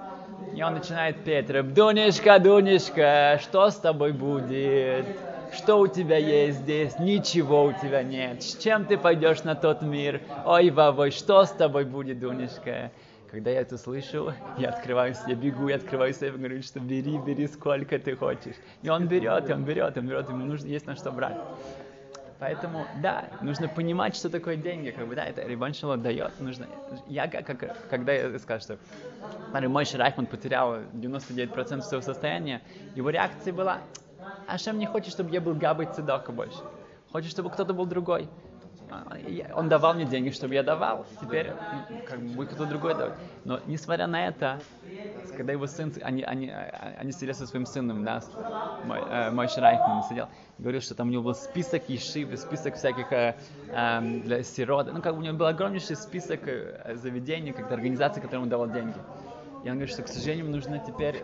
И 0.55 0.61
он 0.61 0.73
начинает 0.73 1.23
петь, 1.23 1.49
Рабдунишка, 1.49 2.39
Дунишка, 2.39 3.39
что 3.41 3.69
с 3.69 3.75
тобой 3.75 4.11
будет? 4.11 5.05
Что 5.53 5.79
у 5.79 5.87
тебя 5.87 6.17
есть 6.17 6.59
здесь? 6.59 6.97
Ничего 6.99 7.65
у 7.65 7.73
тебя 7.73 8.01
нет. 8.01 8.41
С 8.41 8.57
чем 8.57 8.85
ты 8.85 8.97
пойдешь 8.97 9.43
на 9.43 9.55
тот 9.55 9.81
мир? 9.81 10.21
Ой, 10.45 10.71
вовой, 10.71 11.11
что 11.11 11.45
с 11.45 11.51
тобой 11.51 11.85
будет, 11.85 12.19
Дунишка? 12.19 12.91
Когда 13.29 13.49
я 13.49 13.61
это 13.61 13.77
слышу, 13.77 14.33
я 14.57 14.69
открываюсь, 14.69 15.17
я 15.27 15.35
бегу, 15.35 15.67
я 15.67 15.77
открываю 15.77 16.13
сейф 16.13 16.35
и 16.35 16.37
говорю, 16.37 16.61
что 16.61 16.79
бери, 16.79 17.17
бери, 17.17 17.47
сколько 17.47 17.97
ты 17.97 18.15
хочешь. 18.15 18.55
И 18.83 18.89
он 18.89 19.07
берет, 19.07 19.49
и 19.49 19.53
он 19.53 19.63
берет, 19.63 19.97
он 19.97 20.07
берет, 20.07 20.29
ему 20.29 20.45
нужно 20.45 20.67
есть 20.67 20.85
на 20.85 20.95
что 20.95 21.11
брать. 21.11 21.37
Поэтому, 22.43 22.85
да, 23.01 23.23
нужно 23.39 23.69
понимать, 23.69 24.17
что 24.17 24.29
такое 24.29 24.57
деньги, 24.57 24.89
как 24.89 25.07
бы, 25.07 25.15
да, 25.15 25.23
это 25.23 25.43
Рибан 25.43 25.71
дает, 26.01 26.37
нужно, 26.41 26.67
я 27.07 27.25
как, 27.27 27.73
когда 27.89 28.11
я 28.11 28.37
скажу, 28.37 28.63
что 28.63 28.77
смотри, 29.49 29.69
мой 29.69 29.85
Райхман 29.93 30.25
потерял 30.25 30.75
99% 30.93 31.79
своего 31.79 32.01
состояния, 32.01 32.61
его 32.95 33.11
реакция 33.11 33.53
была, 33.53 33.79
Ашем 34.45 34.77
не 34.77 34.85
хочет, 34.85 35.13
чтобы 35.13 35.29
я 35.29 35.39
был 35.39 35.53
Габой 35.53 35.85
Цедока 35.85 36.33
больше, 36.33 36.59
хочет, 37.13 37.31
чтобы 37.31 37.49
кто-то 37.49 37.73
был 37.73 37.85
другой. 37.85 38.27
Он 39.53 39.69
давал 39.69 39.93
мне 39.95 40.05
деньги, 40.05 40.29
чтобы 40.29 40.53
я 40.55 40.63
давал, 40.63 41.05
теперь 41.19 41.53
ну, 41.71 42.01
как 42.05 42.19
бы 42.21 42.35
будет 42.35 42.49
кто-то 42.49 42.65
другой 42.65 42.95
давать. 42.95 43.15
Но 43.43 43.59
несмотря 43.65 44.07
на 44.07 44.27
это, 44.27 44.59
когда 45.35 45.53
его 45.53 45.67
сын, 45.67 45.93
они, 46.01 46.23
они, 46.23 46.49
они 46.49 47.11
сидели 47.11 47.33
со 47.33 47.47
своим 47.47 47.65
сыном, 47.65 48.03
да, 48.03 48.21
мой, 48.83 48.99
э, 49.01 49.31
мой 49.31 49.47
сидел, 49.47 50.27
говорил, 50.57 50.81
что 50.81 50.95
там 50.95 51.07
у 51.07 51.11
него 51.11 51.23
был 51.23 51.35
список 51.35 51.89
ешив, 51.89 52.37
список 52.39 52.75
всяких 52.75 53.11
э, 53.11 53.35
эм, 53.71 54.21
для 54.21 54.43
сирот, 54.43 54.91
ну 54.91 55.01
как 55.01 55.13
бы 55.13 55.19
у 55.21 55.23
него 55.23 55.37
был 55.37 55.45
огромнейший 55.47 55.95
список 55.95 56.47
э, 56.47 56.95
заведений, 56.95 57.53
как-то 57.53 57.73
организаций, 57.75 58.21
которым 58.21 58.43
он 58.43 58.49
давал 58.49 58.69
деньги. 58.69 59.05
И 59.61 59.69
он 59.69 59.75
говорит, 59.75 59.93
что, 59.93 60.03
к 60.03 60.09
сожалению, 60.09 60.49
нужно 60.49 60.79
теперь 60.79 61.23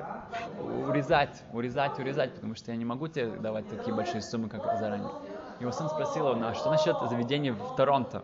урезать, 0.57 1.43
урезать, 1.51 1.99
урезать, 1.99 2.33
потому 2.35 2.55
что 2.55 2.71
я 2.71 2.77
не 2.77 2.85
могу 2.85 3.07
тебе 3.09 3.37
давать 3.37 3.67
такие 3.67 3.93
большие 3.93 4.21
суммы, 4.21 4.49
как 4.49 4.63
заранее. 4.77 5.13
Его 5.59 5.71
сын 5.71 5.89
спросил 5.89 6.27
его, 6.29 6.35
ну 6.35 6.47
а 6.47 6.53
что 6.53 6.69
насчет 6.69 6.95
заведения 7.09 7.53
в 7.53 7.75
Торонто? 7.75 8.23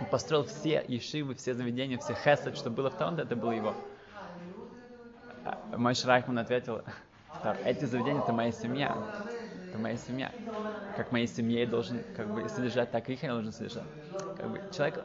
Он 0.00 0.06
построил 0.06 0.44
все 0.44 0.84
ешивы, 0.86 1.34
все 1.34 1.54
заведения, 1.54 1.98
все 1.98 2.14
хесед, 2.14 2.56
что 2.56 2.70
было 2.70 2.90
в 2.90 2.94
Торонто, 2.94 3.22
это 3.22 3.36
было 3.36 3.52
его. 3.52 3.74
А 5.44 5.76
Мой 5.76 5.94
Райхман 6.04 6.38
ответил, 6.38 6.82
«Тар, 7.42 7.60
эти 7.64 7.84
заведения 7.84 8.20
это 8.20 8.32
моя 8.32 8.52
семья. 8.52 8.96
Это 9.70 9.78
моя 9.78 9.96
семья. 9.96 10.32
Как 10.96 11.10
моей 11.12 11.26
семье 11.26 11.60
я 11.62 11.66
должен 11.66 12.04
как 12.16 12.28
бы 12.28 12.48
содержать, 12.48 12.90
так 12.90 13.08
и 13.10 13.14
их 13.14 13.22
я 13.22 13.32
должен 13.32 13.52
содержать. 13.52 13.84
Как 14.36 14.48
бы 14.50 14.62
человек, 14.70 15.04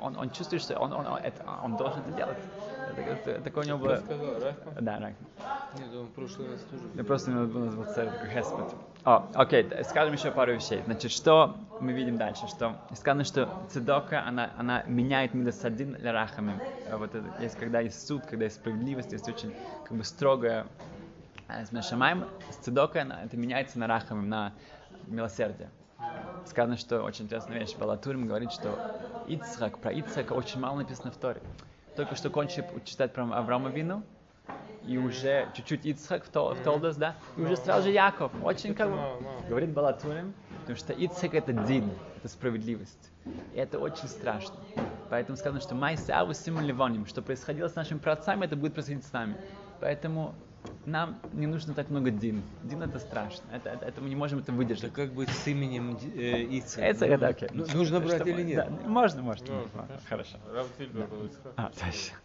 он, 0.00 0.16
он 0.16 0.30
чувствует, 0.30 0.62
что 0.62 0.78
он, 0.78 0.92
он, 0.92 1.06
он, 1.06 1.18
это, 1.18 1.44
он 1.62 1.76
должен 1.76 2.00
это 2.00 2.10
делать. 2.12 2.38
Это, 2.86 3.00
это- 3.02 3.40
такое 3.42 3.64
у 3.64 3.68
него 3.68 3.78
было... 3.78 4.02
Да, 4.80 4.98
Райхман. 4.98 5.26
Нет, 5.76 5.94
он 5.94 6.06
в 6.06 6.10
прошлый 6.12 6.50
раз 6.50 6.60
тоже. 6.62 6.82
Я 6.94 7.04
просто 7.04 7.30
назвал 7.30 7.84
такой 7.94 8.28
хеспет. 8.30 8.74
О, 9.04 9.28
окей, 9.34 9.62
т- 9.64 9.84
скажем 9.84 10.14
еще 10.14 10.30
пару 10.30 10.54
вещей. 10.54 10.82
Значит, 10.84 11.10
что 11.12 11.56
мы 11.80 11.92
видим 11.92 12.16
дальше? 12.16 12.46
Что 12.48 12.76
сказано, 12.94 13.24
что 13.24 13.48
цедока, 13.70 14.24
она, 14.26 14.50
она 14.56 14.82
меняет 14.86 15.34
мидасадин 15.34 15.96
рахами. 16.02 16.60
А 16.90 16.96
Вот 16.96 17.14
это, 17.14 17.26
есть, 17.40 17.56
когда 17.56 17.80
есть 17.80 18.06
суд, 18.06 18.24
когда 18.26 18.44
есть 18.46 18.56
справедливость, 18.56 19.12
есть 19.12 19.28
очень 19.28 19.54
как 19.84 19.96
бы 19.96 20.04
строгая 20.04 20.66
э, 21.48 21.64
с 21.64 21.70
Мешамаем, 21.72 22.24
с 22.50 22.56
цедокой 22.56 23.02
это 23.02 23.36
меняется 23.36 23.78
на 23.78 23.86
рахамим, 23.86 24.28
на 24.28 24.52
милосердие. 25.06 25.70
Сказано, 26.46 26.76
что 26.76 27.02
очень 27.02 27.26
интересная 27.26 27.58
вещь. 27.58 27.76
Балатурим 27.76 28.26
говорит, 28.26 28.52
что 28.52 28.74
Ицхак, 29.26 29.78
про 29.78 29.92
Ицхака 29.92 30.32
очень 30.32 30.60
мало 30.60 30.78
написано 30.78 31.10
в 31.10 31.16
Торе. 31.16 31.42
Только 31.94 32.14
что 32.14 32.30
кончили 32.30 32.64
читать 32.84 33.12
про 33.12 33.24
Авраама 33.24 33.68
Вину, 33.70 34.02
и 34.88 34.96
уже 34.96 35.48
чуть-чуть 35.54 35.84
Ицхак 35.84 36.24
в, 36.24 36.28
Тол, 36.30 36.54
в 36.54 36.60
Толдос, 36.60 36.96
да, 36.96 37.16
и 37.36 37.42
уже 37.42 37.56
сразу 37.56 37.84
же 37.84 37.90
Яков. 37.90 38.32
Очень 38.42 38.74
как 38.74 38.88
бы, 38.88 38.96
мало, 38.96 39.20
мало. 39.20 39.40
говорит 39.48 39.70
Балатурим, 39.70 40.34
Потому 40.60 40.76
что 40.76 40.92
ицек 40.92 41.32
это 41.32 41.52
дин, 41.52 41.90
это 42.18 42.28
справедливость. 42.28 43.10
И 43.54 43.58
это 43.58 43.78
очень 43.78 44.06
страшно. 44.06 44.56
Поэтому 45.08 45.36
сказано, 45.38 45.62
что 45.62 45.74
май 45.74 45.96
саву 45.96 46.32
ливоним, 46.60 47.06
что 47.06 47.22
происходило 47.22 47.68
с 47.68 47.74
нашими 47.74 47.98
праотцами, 47.98 48.44
это 48.44 48.54
будет 48.54 48.74
происходить 48.74 49.04
с 49.06 49.12
нами. 49.12 49.36
Поэтому 49.80 50.34
нам 50.88 51.20
не 51.32 51.46
нужно 51.46 51.74
так 51.74 51.90
много 51.90 52.10
дин. 52.10 52.42
Дин 52.64 52.82
это 52.82 52.98
страшно. 52.98 53.44
Это, 53.52 53.70
это, 53.70 53.84
это 53.84 54.00
мы 54.00 54.08
не 54.08 54.16
можем 54.16 54.38
это 54.40 54.52
выдержать. 54.52 54.92
Это 54.92 54.94
как 54.94 55.12
быть 55.12 55.28
с 55.28 55.46
именем 55.46 55.98
э, 56.16 56.58
Ица? 56.58 56.80
Это, 56.80 57.06
это 57.06 57.28
окей. 57.28 57.48
Ну, 57.52 57.64
нужно 57.74 58.00
брать 58.00 58.20
Что 58.22 58.30
или 58.30 58.42
нет? 58.42 58.56
да, 58.56 58.88
можно, 58.88 59.22
можно. 59.22 59.46
Ну, 59.48 59.68
можно. 59.74 60.00
Хорошо. 60.08 60.38
Ицхак. 60.78 61.52
А, 61.56 61.70
точно. 61.70 62.16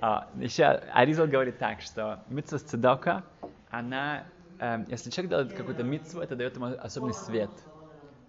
А, 0.00 0.28
еще 0.36 0.64
Аризал 0.64 1.26
говорит 1.26 1.58
так, 1.58 1.80
что 1.82 2.22
митцва 2.28 2.58
цедока, 2.58 3.24
она, 3.70 4.24
эм, 4.58 4.86
если 4.88 5.10
человек 5.10 5.30
делает 5.30 5.52
какую-то 5.52 5.82
митцву, 5.82 6.20
это 6.20 6.34
дает 6.34 6.56
ему 6.56 6.66
особенный 6.66 7.14
свет. 7.14 7.50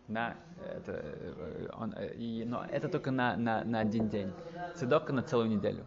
Да, 0.07 0.35
это, 0.59 0.91
э, 0.91 1.69
он, 1.73 1.93
э, 1.93 2.13
и, 2.15 2.43
но 2.45 2.65
это 2.69 2.89
только 2.89 3.11
на, 3.11 3.35
на, 3.37 3.63
на 3.63 3.79
один 3.79 4.09
день. 4.09 4.31
Цедока 4.75 5.13
на 5.13 5.23
целую 5.23 5.49
неделю. 5.49 5.85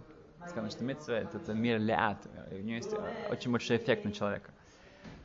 Сказано, 0.49 0.71
что 0.71 0.85
митцва 0.85 1.15
это, 1.15 1.39
это 1.39 1.55
мир 1.55 1.79
леат. 1.79 2.19
У 2.51 2.55
нее 2.55 2.77
есть 2.77 2.93
э, 2.93 3.31
очень 3.31 3.51
большой 3.51 3.77
эффект 3.79 4.05
на 4.05 4.13
человека. 4.13 4.51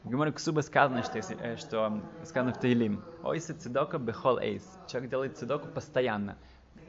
В 0.03 0.09
Геморе 0.09 0.31
Ксуба 0.31 0.61
сказано, 0.61 1.03
что, 1.03 1.17
если, 1.17 1.37
э, 1.39 1.57
что 1.57 2.01
сказано 2.25 2.53
в 2.53 2.59
Таилим, 2.59 3.03
ойсы 3.23 3.53
цедока 3.53 3.99
бехол 3.99 4.39
эйс. 4.39 4.63
Человек 4.87 5.11
делает 5.11 5.37
цедоку 5.37 5.67
постоянно. 5.67 6.37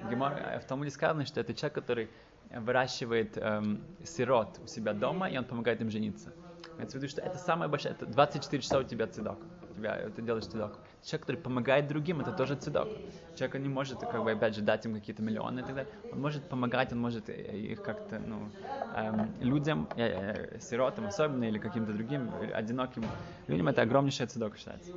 Гемор, 0.09 0.33
э, 0.33 0.61
в 0.61 0.65
Талмуде 0.65 0.91
сказано, 0.91 1.27
что 1.27 1.41
это 1.41 1.53
человек, 1.55 1.75
который 1.75 2.11
выращивает 2.51 3.39
эм, 3.39 3.83
сирот 4.05 4.61
у 4.63 4.67
себя 4.67 4.93
дома, 4.93 5.29
и 5.29 5.39
он 5.39 5.45
помогает 5.45 5.81
им 5.81 5.91
жениться. 5.91 6.33
Имеется 6.77 6.99
в 6.99 7.03
виду, 7.03 7.11
что 7.11 7.23
это 7.23 7.39
самое 7.39 7.71
большое, 7.71 7.95
это 7.95 8.07
24 8.07 8.63
часа 8.63 8.79
у 8.79 8.83
тебя 8.83 9.07
цедок. 9.07 9.39
У 9.71 9.75
тебя, 9.75 10.11
ты 10.11 10.23
делаешь 10.23 10.47
цедок. 10.47 10.79
Человек, 11.03 11.27
который 11.27 11.37
помогает 11.43 11.89
другим, 11.89 12.21
это 12.21 12.33
тоже 12.33 12.55
цедок. 12.57 13.01
Человек 13.35 13.57
не 13.61 13.69
может, 13.69 14.01
как 14.07 14.23
бы, 14.23 14.31
опять 14.33 14.55
же, 14.55 14.61
дать 14.63 14.85
им 14.87 14.95
какие-то 14.95 15.23
миллионы 15.23 15.61
и 15.61 15.63
так 15.65 15.75
далее. 15.75 15.91
Он 16.11 16.21
может 16.21 16.49
помогать, 16.49 16.93
он 16.93 17.01
может 17.01 17.29
э, 17.29 17.59
их 17.59 17.83
как-то, 17.83 18.19
ну, 18.21 18.53
эм, 18.93 19.35
людям, 19.41 19.89
э, 19.97 20.57
э, 20.57 20.61
сиротам 20.61 21.07
особенно, 21.07 21.45
или 21.45 21.59
каким-то 21.59 21.93
другим 21.93 22.31
э, 22.35 22.51
одиноким 22.53 23.03
людям, 23.49 23.69
это 23.69 23.83
огромнейшая 23.83 24.29
цедок 24.29 24.57
считается. 24.57 24.93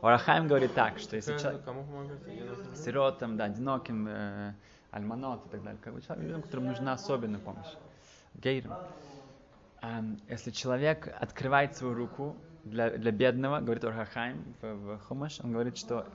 Орахайм 0.00 0.46
говорит 0.48 0.74
так, 0.74 0.98
что 0.98 1.16
если 1.16 1.32
человек 1.38 1.62
Кому 1.64 1.84
знаю. 1.84 2.76
сиротам, 2.76 3.36
да, 3.36 3.44
одиноким, 3.44 4.06
э, 4.08 4.54
альманот 4.90 5.46
и 5.46 5.48
так 5.50 5.62
далее, 5.62 5.80
как 5.82 5.94
бы 5.94 6.00
человек, 6.02 6.24
людям, 6.24 6.42
которым 6.42 6.66
нужна 6.68 6.92
особенная 6.94 7.40
помощь, 7.40 7.76
гейрам. 8.34 8.76
Эм, 9.82 10.18
если 10.28 10.50
человек 10.50 11.08
открывает 11.20 11.76
свою 11.76 11.94
руку 11.94 12.45
для, 12.66 12.90
для 12.90 13.12
бедного, 13.12 13.60
говорит 13.60 13.84
Орхахайм 13.84 14.54
в, 14.60 14.74
в 14.74 14.98
Хумаш, 15.06 15.40
он 15.40 15.52
говорит, 15.52 15.76
что, 15.76 16.06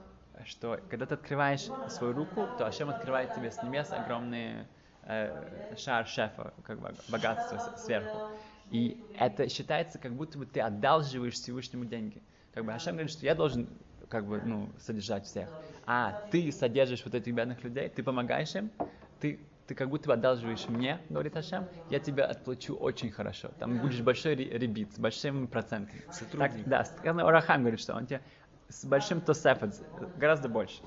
что 0.46 0.80
когда 0.90 1.06
ты 1.06 1.16
открываешь 1.16 1.68
свою 1.90 2.14
руку, 2.14 2.48
то 2.58 2.68
Ашем 2.68 2.90
открывает 2.90 3.34
тебе 3.34 3.52
с 3.52 3.64
небес 3.64 3.92
огромный 3.92 4.68
э, 5.04 5.76
шар 5.78 6.06
шефа, 6.08 6.54
как 6.64 6.80
бы 6.80 6.94
богатство 7.10 7.58
сверху. 7.78 8.30
И 8.70 9.02
это 9.18 9.50
считается, 9.50 9.98
как 9.98 10.14
будто 10.14 10.38
бы 10.38 10.46
ты 10.46 10.62
одалживаешь 10.62 11.34
Всевышнему 11.34 11.86
деньги. 11.86 12.22
Как 12.54 12.66
бы 12.66 12.74
Ашем 12.74 12.94
говорит, 12.94 13.12
что 13.12 13.26
я 13.26 13.34
должен 13.34 13.68
как 14.10 14.26
бы, 14.26 14.42
ну, 14.44 14.70
содержать 14.78 15.26
всех. 15.26 15.50
А 15.86 16.22
ты 16.32 16.52
содержишь 16.52 17.04
вот 17.06 17.16
этих 17.16 17.34
бедных 17.34 17.64
людей, 17.64 17.88
ты 17.88 18.04
помогаешь 18.04 18.54
им, 18.56 18.70
ты, 19.22 19.40
ты 19.72 19.76
как 19.76 19.90
будто 19.90 20.08
бы 20.10 20.14
одалживаешь 20.16 20.68
мне, 20.68 21.00
говорит 21.08 21.38
Ашем, 21.38 21.66
я 21.90 22.00
тебя 22.02 22.26
отплачу 22.26 22.76
очень 22.76 23.10
хорошо. 23.10 23.52
Там 23.58 23.78
будешь 23.80 24.02
большой 24.02 24.36
ре- 24.36 24.58
ребит, 24.58 24.92
с 24.94 25.00
большим 25.00 25.48
процентом. 25.48 25.98
Сотрудник. 26.10 26.52
Так, 26.58 26.68
да, 26.68 26.84
сказано, 26.84 27.26
Орахам 27.26 27.62
говорит, 27.62 27.80
что 27.80 27.94
он 27.96 28.06
тебе 28.06 28.22
с 28.68 28.84
большим 28.84 29.22
тосефет, 29.22 29.74
гораздо 30.18 30.50
больше. 30.50 30.82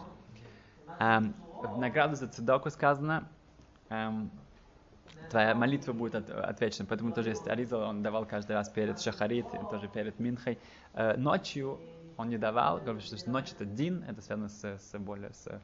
Эм, 0.98 1.34
в 1.62 1.78
награду 1.78 2.14
за 2.14 2.28
цедоку 2.28 2.68
сказано, 2.68 3.26
эм, 3.88 4.30
твоя 5.30 5.54
молитва 5.54 5.94
будет 5.94 6.14
от- 6.16 6.28
отвечена. 6.28 6.86
Поэтому 6.86 7.14
тоже 7.14 7.30
есть 7.30 7.48
Аризал, 7.48 7.88
он 7.88 8.02
давал 8.02 8.26
каждый 8.26 8.52
раз 8.52 8.68
перед 8.68 9.00
Шахарит, 9.00 9.46
тоже 9.70 9.88
перед 9.88 10.18
Минхой. 10.18 10.58
Э, 10.92 11.16
ночью 11.16 11.80
он 12.16 12.28
не 12.28 12.38
давал, 12.38 12.78
говорит, 12.78 13.02
что 13.02 13.30
ночь 13.30 13.52
это 13.52 13.64
дин, 13.64 14.04
это 14.08 14.20
связано 14.20 14.48
с, 14.48 14.64
с 14.64 14.98
более 14.98 15.32
с 15.32 15.60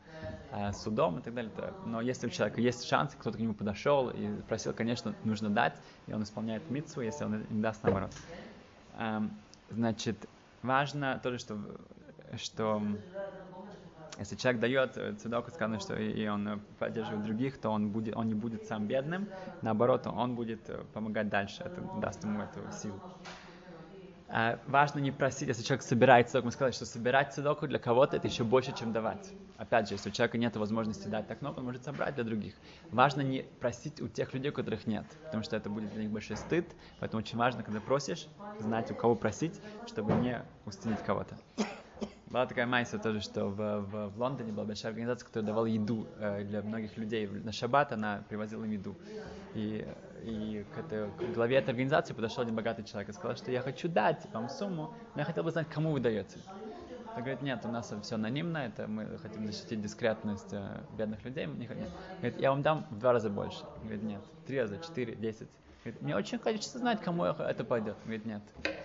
э, 0.53 0.73
судом 0.73 1.19
и 1.19 1.23
так 1.23 1.35
далее. 1.35 1.53
Но 1.87 2.01
если 2.01 2.27
у 2.27 2.31
человека 2.31 2.61
есть 2.61 2.85
шанс, 2.87 3.15
кто-то 3.19 3.39
к 3.39 3.41
нему 3.41 3.55
подошел 3.55 4.11
и 4.11 4.41
просил, 4.43 4.73
конечно, 4.73 5.15
нужно 5.25 5.51
дать, 5.51 5.75
и 6.07 6.13
он 6.13 6.23
исполняет 6.23 6.69
митцву, 6.71 7.03
если 7.03 7.25
он 7.25 7.45
не 7.51 7.63
даст 7.63 7.83
наоборот. 7.83 8.11
Эм, 8.99 9.31
значит, 9.71 10.29
важно 10.63 11.21
тоже, 11.23 11.39
что, 11.39 11.59
что 12.37 12.83
если 14.19 14.37
человек 14.37 14.61
дает 14.61 14.97
э, 14.97 15.15
цедоку, 15.15 15.51
сказано, 15.51 15.81
что 15.81 15.97
и 15.97 16.27
он 16.29 16.61
поддерживает 16.79 17.25
других, 17.25 17.59
то 17.59 17.71
он, 17.71 17.91
будет, 17.91 18.17
он 18.17 18.29
не 18.29 18.35
будет 18.35 18.67
сам 18.67 18.87
бедным, 18.87 19.29
наоборот, 19.63 20.07
он 20.07 20.35
будет 20.35 20.69
э, 20.69 20.85
помогать 20.93 21.29
дальше, 21.29 21.63
это 21.63 21.81
даст 22.01 22.23
ему 22.25 22.43
эту 22.43 22.61
силу. 22.73 23.01
А, 24.33 24.61
важно 24.67 25.01
не 25.01 25.11
просить, 25.11 25.49
если 25.49 25.65
человек 25.65 25.83
собирает 25.83 26.29
цедоку, 26.29 26.47
мы 26.47 26.53
сказали, 26.53 26.73
что 26.73 26.87
собирать 26.87 27.35
цедоку 27.35 27.67
для 27.67 27.81
кого-то 27.81 28.17
это 28.17 28.29
еще 28.29 28.45
больше, 28.45 28.73
чем 28.73 28.93
давать. 28.93 29.35
Опять 29.57 29.89
же, 29.89 29.95
если 29.95 30.09
у 30.09 30.13
человека 30.13 30.39
нет 30.39 30.57
возможности 30.57 31.09
дать 31.09 31.27
так 31.27 31.41
много, 31.41 31.59
он 31.59 31.65
может 31.65 31.85
собрать 31.85 32.15
для 32.15 32.23
других. 32.23 32.55
Важно 32.93 33.23
не 33.23 33.43
просить 33.59 34.01
у 34.01 34.07
тех 34.09 34.33
людей, 34.33 34.51
у 34.51 34.55
которых 34.55 34.87
нет, 34.87 35.05
потому 35.25 35.43
что 35.43 35.57
это 35.57 35.69
будет 35.69 35.91
для 35.91 36.03
них 36.03 36.13
большой 36.13 36.37
стыд, 36.37 36.77
поэтому 37.01 37.23
очень 37.23 37.39
важно, 37.39 37.65
когда 37.65 37.81
просишь, 37.81 38.29
знать, 38.59 38.91
у 38.93 38.95
кого 38.95 39.17
просить, 39.17 39.61
чтобы 39.85 40.13
не 40.13 40.41
устранить 40.65 41.03
кого-то. 41.03 41.37
Была 42.31 42.47
такая 42.47 42.65
майса 42.65 42.97
тоже, 43.01 43.21
что 43.21 43.47
в, 43.47 43.57
в, 43.57 44.09
в 44.11 44.19
Лондоне 44.21 44.53
была 44.53 44.65
большая 44.65 44.93
организация, 44.93 45.27
которая 45.27 45.49
давала 45.49 45.67
еду 45.67 46.07
э, 46.21 46.45
для 46.45 46.63
многих 46.63 46.97
людей. 46.97 47.27
На 47.27 47.51
шаббат 47.51 47.91
она 47.91 48.23
привозила 48.29 48.63
им 48.63 48.71
еду. 48.71 48.95
И, 49.57 49.85
и 50.23 50.65
к, 50.73 50.79
этой- 50.79 51.11
к 51.11 51.35
главе 51.35 51.57
этой 51.57 51.71
организации 51.71 52.15
подошел 52.15 52.43
один 52.43 52.55
богатый 52.55 52.85
человек 52.85 53.09
и 53.09 53.13
сказал, 53.13 53.37
что 53.37 53.51
я 53.51 53.61
хочу 53.63 53.89
дать 53.89 54.25
вам 54.33 54.49
сумму, 54.49 54.95
но 55.17 55.21
я 55.21 55.25
хотел 55.25 55.43
бы 55.43 55.51
знать, 55.51 55.69
кому 55.69 55.91
вы 55.91 55.99
даете. 55.99 56.39
Он 57.17 57.23
говорит, 57.23 57.43
нет, 57.43 57.63
у 57.65 57.69
нас 57.69 57.93
все 58.01 58.15
анонимно, 58.15 58.59
это 58.59 58.87
мы 58.87 59.19
хотим 59.19 59.45
защитить 59.47 59.83
дискретность 59.83 60.53
э, 60.53 60.83
бедных 60.97 61.25
людей. 61.25 61.47
Не 61.47 61.67
хотим». 61.67 61.87
Говорит, 62.21 62.41
я 62.41 62.51
вам 62.51 62.63
дам 62.63 62.87
в 62.91 62.99
два 63.01 63.13
раза 63.13 63.29
больше. 63.29 63.65
Он 63.79 63.83
говорит, 63.83 64.05
нет, 64.05 64.21
три 64.47 64.61
раза, 64.61 64.79
четыре, 64.79 65.17
десять. 65.17 65.49
Говорит, 65.83 66.01
мне 66.01 66.15
очень 66.15 66.39
хочется 66.39 66.79
знать, 66.79 67.01
кому 67.01 67.25
это 67.25 67.65
пойдет. 67.65 67.97
Он 67.97 68.03
говорит, 68.05 68.25
нет. 68.25 68.43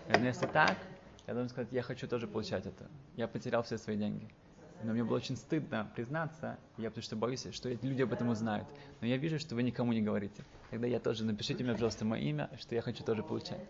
Говорит, 0.07 0.25
если 0.25 0.47
так, 0.47 0.75
я 1.27 1.33
должен 1.33 1.49
сказать, 1.49 1.69
я 1.71 1.81
хочу 1.81 2.07
тоже 2.07 2.27
получать 2.27 2.65
это. 2.65 2.85
Я 3.15 3.27
потерял 3.27 3.63
все 3.63 3.77
свои 3.77 3.97
деньги. 3.97 4.27
Но 4.83 4.91
мне 4.93 5.03
было 5.03 5.15
очень 5.17 5.37
стыдно 5.37 5.89
признаться, 5.95 6.57
я 6.77 6.89
потому 6.89 7.03
что 7.03 7.15
боюсь, 7.15 7.47
что 7.51 7.69
эти 7.69 7.85
люди 7.85 8.03
об 8.03 8.13
этом 8.13 8.29
узнают. 8.29 8.67
Но 9.01 9.07
я 9.07 9.17
вижу, 9.17 9.39
что 9.39 9.55
вы 9.55 9.63
никому 9.63 9.93
не 9.93 10.01
говорите. 10.01 10.43
Тогда 10.69 10.85
я 10.85 10.99
тоже, 10.99 11.25
напишите 11.25 11.63
мне, 11.63 11.73
пожалуйста, 11.73 12.05
мое 12.05 12.19
имя, 12.21 12.49
что 12.59 12.75
я 12.75 12.81
хочу 12.81 13.03
тоже 13.03 13.23
получать. 13.23 13.61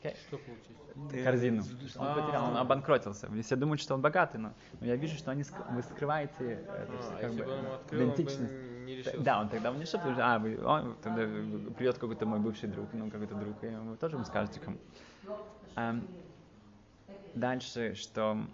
Окей? 0.00 0.16
Что 0.26 0.38
получить? 0.38 1.24
Корзину. 1.24 1.62
Он 1.98 2.14
потерял, 2.14 2.44
он 2.50 2.56
обанкротился. 2.56 3.28
Все 3.42 3.54
думают, 3.56 3.80
что 3.82 3.94
он 3.94 4.00
богатый, 4.00 4.38
но, 4.38 4.54
но 4.80 4.86
я 4.86 4.96
вижу, 4.96 5.16
что 5.16 5.30
они, 5.30 5.42
ск- 5.42 5.74
вы 5.74 5.82
скрываете 5.82 6.44
это, 6.52 6.88
А, 6.90 7.18
как 7.20 7.34
бы, 7.34 7.44
он 7.44 7.66
открыл, 7.66 8.00
он 8.02 8.08
бы 8.08 8.14
идентичность. 8.14 8.52
не 8.86 8.96
решился. 8.96 9.20
Да, 9.20 9.40
он 9.42 9.48
тогда 9.50 9.72
не 9.72 9.80
решил, 9.82 9.98
потому 10.00 10.14
что, 10.14 10.34
а, 10.34 10.38
вы, 10.38 10.64
он, 10.64 10.96
тогда 11.02 11.22
придет 11.76 11.98
какой-то 11.98 12.24
мой 12.24 12.40
бывший 12.40 12.68
друг, 12.68 12.88
ну, 12.94 13.10
какой-то 13.10 13.34
друг, 13.34 13.62
и 13.62 13.68
вы 13.68 13.96
тоже 13.96 14.16
ему 14.16 14.24
скажете 14.24 14.58
кому. 14.58 14.78
Ам, 15.74 16.06
дальше, 17.36 17.94
что 17.94 18.46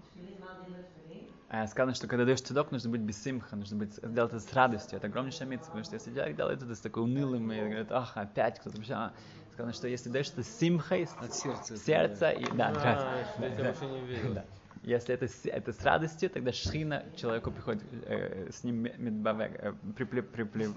э, 1.48 1.66
сказано, 1.68 1.94
что 1.94 2.06
когда 2.06 2.24
даешь 2.24 2.40
цедок, 2.40 2.70
нужно 2.72 2.90
быть 2.90 3.00
без 3.00 3.22
симха, 3.22 3.56
нужно 3.56 3.76
быть, 3.78 3.98
делать 4.02 4.32
это 4.32 4.40
с 4.40 4.52
радостью. 4.52 4.98
Это 4.98 5.06
огромнейшая 5.06 5.48
митцва, 5.48 5.66
потому 5.68 5.84
что 5.84 5.96
если 5.96 6.12
человек 6.12 6.36
делает 6.36 6.62
это 6.62 6.74
с 6.74 6.80
такой 6.80 7.04
унылым, 7.04 7.50
и 7.52 7.56
говорит, 7.58 7.90
ах, 7.92 8.16
опять 8.16 8.58
кто-то 8.60 8.76
пришел, 8.78 8.96
а». 8.96 9.14
сказано, 9.52 9.72
что 9.74 9.86
если 9.86 10.08
даешь 10.08 10.30
это 10.30 10.42
с 10.42 10.48
симхой, 10.48 11.06
с 11.06 11.14
От 11.18 11.34
сердца. 11.34 11.76
сердца, 11.76 12.30
и, 12.30 12.44
да, 12.52 12.68
А, 12.68 13.24
да, 13.38 13.64
вообще 13.64 14.00
видел. 14.06 14.34
да. 14.34 14.44
Если 14.82 15.14
это, 15.14 15.28
с- 15.28 15.44
это 15.46 15.72
с 15.72 15.80
радостью, 15.84 16.28
тогда 16.30 16.52
шхина 16.52 17.04
человеку 17.14 17.52
приходит 17.52 17.84
э, 17.92 18.50
с 18.50 18.64
ним 18.64 18.76
ме- 18.76 18.94
медбавег, 18.96 19.52
э, 19.62 19.74
припли- 19.94 20.22
припли- 20.28 20.74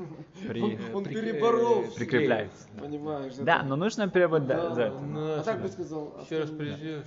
при- 0.47 0.61
Он 0.93 1.03
Прик- 1.03 1.13
переборол. 1.13 1.85
э, 1.85 1.91
прикрепляется. 1.95 2.67
Понимаешь? 2.79 3.33
Да, 3.39 3.59
это- 3.59 3.65
но 3.65 3.75
нужно 3.77 4.07
перевод 4.09 4.45
да, 4.45 4.75
Да, 4.75 4.87
это. 4.89 4.99
Ну, 4.99 5.39
А 5.39 5.43
так 5.43 5.59
бы 5.61 5.69
сказал. 5.69 6.21
Еще 6.23 6.41
раз 6.41 6.51
придешь. 6.51 7.05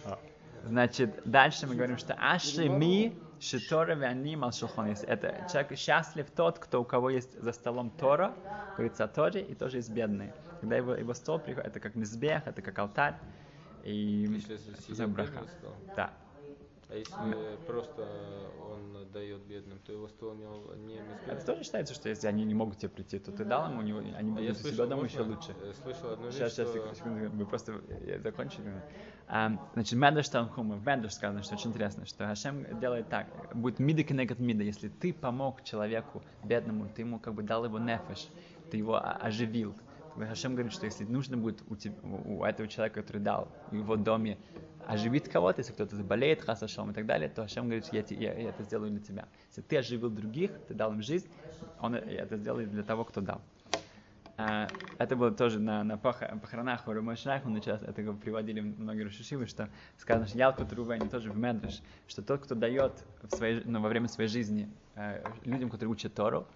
Значит, 0.65 1.21
дальше 1.25 1.67
мы 1.67 1.75
говорим, 1.75 1.99
что 1.99 2.15
аши 2.15 2.69
ми 2.69 3.17
шитора 3.41 3.95
вяни 3.95 4.37
малшухон. 4.37 4.95
Это 5.07 5.47
человек 5.51 5.79
счастлив 5.79 6.31
тот, 6.31 6.59
кто 6.59 6.81
у 6.81 6.85
кого 6.85 7.11
есть 7.11 7.41
за 7.41 7.53
столом 7.53 7.91
Тора, 7.91 8.35
говорится 8.77 9.05
о 9.05 9.09
Торе, 9.09 9.43
и 9.43 9.55
тоже 9.55 9.79
есть 9.79 9.91
бедные. 9.91 10.35
Когда 10.61 10.77
его, 10.77 10.95
его 10.95 11.15
стол 11.15 11.39
приходит, 11.39 11.69
это 11.69 11.81
как 11.81 11.95
мизбех, 11.95 12.47
это 12.47 12.63
как 12.63 12.79
алтарь. 12.79 13.15
И 13.85 14.27
браха. 15.07 15.47
Да. 15.97 16.13
А 16.91 16.95
если 16.95 17.59
просто 17.67 18.03
он 18.73 19.13
дает 19.13 19.43
бедным, 19.43 19.79
то 19.81 19.93
его 19.93 20.09
стол 20.09 20.35
не, 20.35 20.47
не 20.77 21.01
Это 21.27 21.45
тоже 21.45 21.63
считается, 21.65 21.93
что 21.93 22.09
если 22.09 22.27
они 22.29 22.45
не 22.45 22.55
могут 22.55 22.79
тебе 22.79 22.89
прийти, 22.89 23.19
то 23.19 23.31
ты 23.31 23.45
дал 23.45 23.71
им, 23.71 23.79
у 23.79 23.83
него, 23.83 23.99
они 23.99 24.13
А 24.13 24.23
будут 24.23 24.41
я 24.41 24.53
у 24.53 24.55
себя 24.55 24.87
дома 24.87 25.05
еще 25.05 25.21
лучше. 25.21 25.55
Э, 25.61 25.73
Слышал 25.83 26.13
одну 26.13 26.27
вещь, 26.27 26.37
Сейчас, 26.37 26.53
сейчас, 26.55 26.69
что- 26.69 26.79
секунду, 26.79 26.95
секунду, 26.97 27.37
мы 27.37 27.47
просто 27.47 27.81
закончили. 28.23 28.83
А, 29.27 29.53
значит, 29.75 29.99
Медреш 29.99 30.29
Танхума, 30.31 30.77
в 30.77 30.87
Медреш 30.87 31.13
сказано, 31.13 31.43
что 31.43 31.55
очень 31.57 31.71
интересно, 31.71 32.07
что 32.07 32.27
Хашем 32.27 32.81
делает 32.81 33.11
так, 33.11 33.27
будет 33.55 33.79
мида 33.79 34.03
кенегат 34.03 34.39
мида, 34.39 34.63
если 34.63 34.89
ты 34.89 35.13
помог 35.13 35.63
человеку 35.65 36.23
бедному, 36.43 36.89
ты 36.89 37.03
ему 37.03 37.19
как 37.21 37.35
бы 37.35 37.43
дал 37.43 37.67
его 37.67 37.79
нефеш, 37.79 38.29
ты 38.71 38.79
его 38.79 38.99
оживил. 38.99 39.75
Хашем 40.17 40.55
говорит, 40.55 40.73
что 40.73 40.87
если 40.87 41.05
нужно 41.05 41.37
будет 41.37 41.63
у, 41.69 41.77
теб- 41.77 42.03
у 42.03 42.45
этого 42.45 42.69
человека, 42.69 43.03
который 43.03 43.21
дал 43.23 43.49
в 43.71 43.75
его 43.75 43.97
доме, 43.97 44.39
оживить 44.87 45.29
кого-то, 45.29 45.61
если 45.61 45.73
кто-то 45.73 45.97
заболеет, 45.97 46.43
хасашом 46.43 46.91
и 46.91 46.95
так 46.95 47.07
далее, 47.07 47.29
то 47.29 47.43
Хашем 47.43 47.67
говорит, 47.67 47.93
я, 47.93 48.03
я, 48.09 48.35
я 48.35 48.49
это 48.51 48.63
сделаю 48.65 48.91
для 48.91 49.01
тебя. 49.01 49.29
Если 49.49 49.63
ты 49.63 49.79
оживил 49.79 50.11
других, 50.11 50.51
ты 50.67 50.75
дал 50.75 50.93
им 50.93 51.03
жизнь, 51.03 51.29
он 51.81 51.95
это 51.95 52.37
сделает 52.37 52.71
для 52.71 52.83
того, 52.83 53.05
кто 53.05 53.21
дал. 53.21 53.43
А, 54.39 54.69
это 54.99 55.17
было 55.17 55.31
тоже 55.31 55.59
на, 55.59 55.85
на 55.85 55.95
пох- 55.95 56.41
похоронах 56.41 56.87
у 56.87 56.93
Рамой 56.93 57.17
Шрайхмана, 57.17 57.61
сейчас 57.61 57.83
это 57.83 58.13
приводили 58.13 58.61
многие 58.61 59.03
рушишивы, 59.03 59.47
что 59.47 59.69
сказано, 59.97 60.27
что 60.27 60.39
Ялкут 60.39 60.73
Рувени 60.73 61.09
тоже 61.09 61.31
в 61.31 61.37
Медреш, 61.37 61.83
что 62.07 62.23
тот, 62.23 62.43
кто 62.43 62.55
дает 62.55 63.05
в 63.23 63.31
своей, 63.31 63.63
ну, 63.65 63.81
во 63.81 63.89
время 63.89 64.09
своей 64.09 64.29
жизни 64.29 64.69
э, 64.95 65.33
людям, 65.45 65.71
которые 65.71 65.91
учат 65.93 66.15
Тору, 66.15 66.47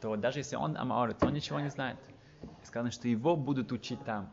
то 0.00 0.16
даже 0.16 0.40
если 0.40 0.56
он 0.56 0.76
Амаор, 0.76 1.14
то 1.14 1.26
он 1.26 1.32
ничего 1.32 1.60
не 1.60 1.70
знает. 1.70 1.96
Сказано, 2.62 2.90
что 2.90 3.08
его 3.08 3.36
будут 3.36 3.72
учить 3.72 4.02
там. 4.04 4.32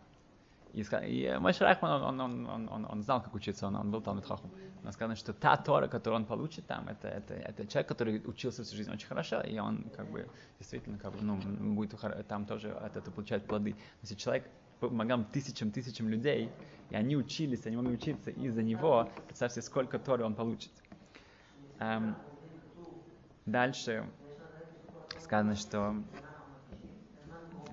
И, 0.74 0.82
и 0.82 1.38
Мой 1.38 1.54
Шрайхман, 1.54 2.02
он, 2.02 2.20
он, 2.20 2.48
он, 2.48 2.70
он, 2.70 2.88
он 2.90 3.04
знал, 3.04 3.22
как 3.22 3.34
учиться, 3.34 3.68
он, 3.68 3.76
он 3.76 3.92
был 3.92 4.02
там 4.02 4.22
Хахом. 4.22 4.52
Но 4.84 4.92
сказано, 4.92 5.16
что 5.16 5.34
та 5.34 5.58
Тора, 5.58 5.88
которую 5.88 6.22
он 6.22 6.26
получит 6.26 6.66
там, 6.66 6.88
это, 6.88 7.08
это, 7.08 7.34
это 7.34 7.68
человек, 7.68 7.88
который 7.88 8.22
учился 8.26 8.64
всю 8.64 8.78
жизнь 8.78 8.92
очень 8.92 9.08
хорошо, 9.08 9.42
и 9.42 9.60
он 9.60 9.90
как 9.96 10.10
бы 10.10 10.28
действительно 10.60 10.98
как 10.98 11.14
бы, 11.14 11.22
ну, 11.22 11.38
будет 11.76 11.94
там 12.28 12.46
тоже 12.46 12.72
от 12.72 12.96
этого 12.96 13.14
получать 13.14 13.46
плоды. 13.46 13.76
Если 14.02 14.16
человек 14.16 14.50
помогал 14.80 15.24
тысячам, 15.32 15.72
тысячам 15.72 16.10
людей, 16.10 16.50
и 16.90 16.96
они 16.96 17.16
учились, 17.16 17.66
они 17.66 17.76
могли 17.76 17.94
учиться 17.94 18.32
из-за 18.32 18.64
него, 18.64 19.10
представьте, 19.28 19.62
сколько 19.62 20.00
Торы 20.00 20.24
он 20.24 20.36
получит. 20.36 20.72
Эм, 21.80 22.16
дальше 23.46 24.10
сказано, 25.20 25.56
что 25.56 25.96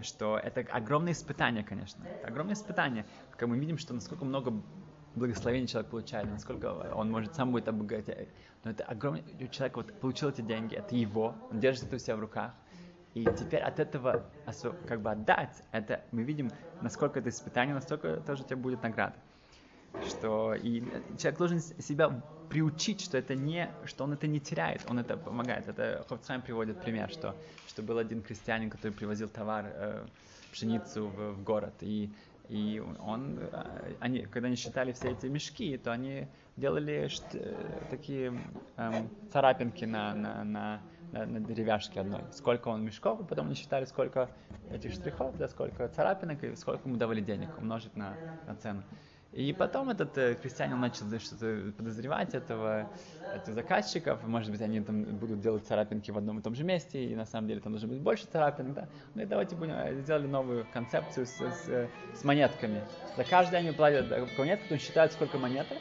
что 0.03 0.39
это 0.39 0.61
огромное 0.73 1.13
испытание, 1.13 1.65
конечно. 1.65 2.05
Это 2.05 2.29
огромное 2.29 2.55
испытание. 2.55 3.07
Как 3.31 3.49
мы 3.49 3.59
видим, 3.59 3.79
что 3.79 3.95
насколько 3.95 4.25
много 4.25 4.53
благословений 5.15 5.67
человек 5.67 5.91
получает, 5.91 6.31
насколько 6.31 6.67
он 6.95 7.11
может 7.11 7.35
сам 7.35 7.53
будет 7.53 7.69
обогатеть. 7.69 8.29
Но 8.65 8.71
это 8.71 8.85
огромный 8.85 9.25
человек 9.51 9.77
вот 9.77 10.01
получил 10.01 10.29
эти 10.29 10.41
деньги, 10.41 10.75
это 10.75 10.95
его, 10.95 11.35
он 11.51 11.61
держит 11.61 11.85
это 11.85 11.97
у 11.97 11.99
себя 11.99 12.17
в 12.17 12.21
руках. 12.21 12.53
И 13.15 13.25
теперь 13.25 13.61
от 13.61 13.81
этого 13.81 14.31
как 14.87 15.01
бы 15.01 15.11
отдать, 15.11 15.63
это 15.73 16.03
мы 16.13 16.23
видим, 16.23 16.51
насколько 16.83 17.19
это 17.19 17.31
испытание, 17.31 17.75
настолько 17.75 18.19
тоже 18.19 18.43
у 18.43 18.47
тебя 18.47 18.57
будет 18.57 18.83
награда. 18.83 19.17
Что 20.07 20.55
и 20.55 20.83
человек 21.19 21.39
должен 21.39 21.61
себя 21.61 22.23
приучить, 22.49 23.01
что 23.01 23.19
это 23.19 23.35
не, 23.35 23.71
что 23.85 24.05
он 24.05 24.13
это 24.13 24.27
не 24.27 24.41
теряет, 24.41 24.83
он 24.89 24.99
это 24.99 25.17
помогает. 25.17 25.69
Это 25.69 26.05
Ховцхайм 26.09 26.43
приводит 26.43 26.81
пример, 26.81 27.11
что, 27.11 27.35
что 27.67 27.83
был 27.83 27.99
один 27.99 28.23
крестьянин, 28.23 28.71
который 28.71 28.93
привозил 28.93 29.29
товар, 29.29 29.67
э, 29.67 30.07
пшеницу 30.53 31.09
в, 31.09 31.33
в 31.33 31.43
город, 31.43 31.75
и 31.81 32.11
и 32.49 32.83
он, 33.01 33.39
э, 33.39 33.95
они, 34.01 34.21
когда 34.23 34.47
они 34.47 34.57
считали 34.57 34.93
все 34.93 35.11
эти 35.11 35.27
мешки, 35.27 35.77
то 35.77 35.93
они 35.93 36.27
делали 36.57 37.09
э, 37.35 37.89
такие 37.91 38.33
эм, 38.77 39.11
царапинки 39.31 39.85
на, 39.85 40.15
на, 40.15 40.45
на, 40.45 40.83
на, 41.13 41.27
на 41.27 41.41
деревяшке 41.41 42.01
одной. 42.01 42.23
Сколько 42.33 42.69
он 42.69 42.83
мешков, 42.85 43.21
и 43.21 43.25
потом 43.25 43.47
они 43.47 43.55
считали, 43.55 43.85
сколько 43.85 44.31
этих 44.71 44.93
штрихов, 44.93 45.37
да, 45.37 45.49
сколько 45.49 45.89
царапинок, 45.89 46.43
и 46.43 46.57
сколько 46.57 46.89
ему 46.89 46.97
давали 46.97 47.21
денег, 47.21 47.51
умножить 47.59 47.95
на, 47.97 48.17
на 48.47 48.57
цену. 48.57 48.83
И 49.33 49.53
потом 49.53 49.91
этот 49.91 50.17
э, 50.17 50.35
крестьянин 50.37 50.81
начал 50.81 51.07
что-то 51.21 51.73
подозревать 51.77 52.35
этого, 52.35 52.91
этих 53.35 53.53
заказчиков, 53.53 54.27
может 54.27 54.51
быть, 54.51 54.63
они 54.63 54.81
там 54.81 55.05
будут 55.05 55.41
делать 55.41 55.67
царапинки 55.67 56.11
в 56.11 56.17
одном 56.17 56.39
и 56.39 56.43
том 56.43 56.55
же 56.55 56.65
месте, 56.65 57.05
и 57.05 57.15
на 57.15 57.27
самом 57.27 57.47
деле 57.47 57.61
там 57.61 57.73
должно 57.73 57.89
быть 57.89 58.01
больше 58.01 58.27
царапинок, 58.27 58.73
да. 58.73 58.89
Ну 59.15 59.23
и 59.23 59.27
давайте 59.27 59.55
будем, 59.55 59.75
э, 59.75 60.01
сделали 60.01 60.27
новую 60.27 60.67
концепцию 60.73 61.27
с, 61.27 61.41
с, 61.41 61.69
э, 61.69 61.89
с 62.15 62.25
монетками. 62.25 62.83
За 63.19 63.25
каждый 63.25 63.59
они 63.59 63.73
платят 63.73 64.11
э, 64.11 64.27
монетку, 64.39 64.65
потом 64.65 64.79
считают, 64.79 65.13
сколько 65.13 65.37
монеток, 65.37 65.77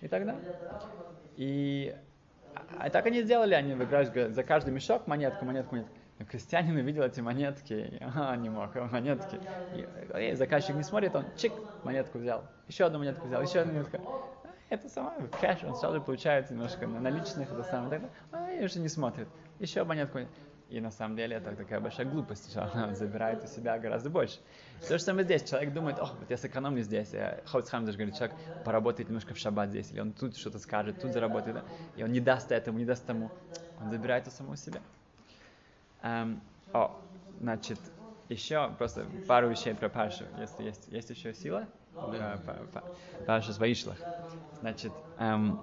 и 0.00 0.06
так 0.06 0.24
далее. 0.24 0.56
И 1.36 1.96
а, 2.78 2.88
так 2.90 3.04
они 3.06 3.22
сделали, 3.22 3.54
они 3.54 3.74
говорят, 3.74 4.32
за 4.32 4.42
каждый 4.44 4.72
мешок 4.72 5.08
монетку, 5.08 5.44
монетку, 5.44 5.74
монетку. 5.74 5.95
Но 6.18 6.24
крестьянин 6.24 6.76
увидел 6.76 7.02
эти 7.02 7.20
монетки, 7.20 7.98
ага, 8.00 8.34
не 8.36 8.48
мог, 8.48 8.74
а, 8.74 8.86
монетки. 8.86 9.38
И, 9.74 10.30
и 10.30 10.34
заказчик 10.34 10.74
не 10.74 10.82
смотрит, 10.82 11.14
он 11.14 11.26
чик, 11.36 11.52
монетку 11.84 12.18
взял, 12.18 12.44
еще 12.68 12.86
одну 12.86 12.98
монетку 12.98 13.26
взял, 13.26 13.42
еще 13.42 13.60
одну 13.60 13.74
монетку. 13.74 13.98
А, 13.98 14.48
Это 14.70 14.88
сама 14.88 15.14
кэш, 15.40 15.62
он 15.64 15.76
сразу 15.76 16.00
получает 16.00 16.50
немножко 16.50 16.86
на 16.86 17.00
наличных, 17.00 17.52
это 17.52 17.62
самое, 17.64 18.00
так, 18.00 18.10
а, 18.32 18.50
и 18.50 18.64
уже 18.64 18.78
не 18.80 18.88
смотрит. 18.88 19.28
Еще 19.58 19.84
монетку. 19.84 20.20
И 20.68 20.80
на 20.80 20.90
самом 20.90 21.16
деле 21.16 21.36
это 21.36 21.54
такая 21.54 21.78
большая 21.78 22.06
глупость, 22.06 22.50
что 22.50 22.64
она 22.64 22.92
забирает 22.94 23.44
у 23.44 23.46
себя 23.46 23.78
гораздо 23.78 24.10
больше. 24.10 24.40
То 24.88 24.98
же 24.98 25.04
самое 25.04 25.24
здесь. 25.24 25.44
Человек 25.48 25.72
думает, 25.72 26.00
ох, 26.00 26.12
вот 26.18 26.28
я 26.28 26.36
сэкономлю 26.36 26.82
здесь. 26.82 27.14
Хаутсхам 27.44 27.84
даже 27.84 27.96
говорит, 27.96 28.16
человек 28.16 28.36
поработает 28.64 29.08
немножко 29.08 29.32
в 29.32 29.38
шаббат 29.38 29.68
здесь, 29.68 29.92
или 29.92 30.00
он 30.00 30.12
тут 30.12 30.36
что-то 30.36 30.58
скажет, 30.58 31.00
тут 31.00 31.12
заработает, 31.12 31.62
и 31.94 32.02
он 32.02 32.10
не 32.10 32.18
даст 32.18 32.50
этому, 32.50 32.78
не 32.78 32.84
даст 32.84 33.06
тому. 33.06 33.30
Он 33.80 33.90
забирает 33.90 34.26
у 34.26 34.30
самого 34.30 34.56
себя. 34.56 34.80
Эм, 36.06 36.40
о, 36.72 36.96
значит, 37.40 37.78
еще 38.28 38.70
просто 38.78 39.04
пару 39.26 39.48
вещей 39.48 39.74
про 39.74 39.88
Пашу, 39.88 40.24
если 40.36 40.62
есть, 40.62 40.86
есть 40.88 41.10
еще 41.10 41.34
сила. 41.34 41.66
Э, 42.00 42.38
па- 42.46 42.56
па- 42.72 42.84
Паша 43.26 43.52
с 43.52 43.58
Ваишлах. 43.58 43.96
Значит, 44.60 44.92
эм, 45.18 45.60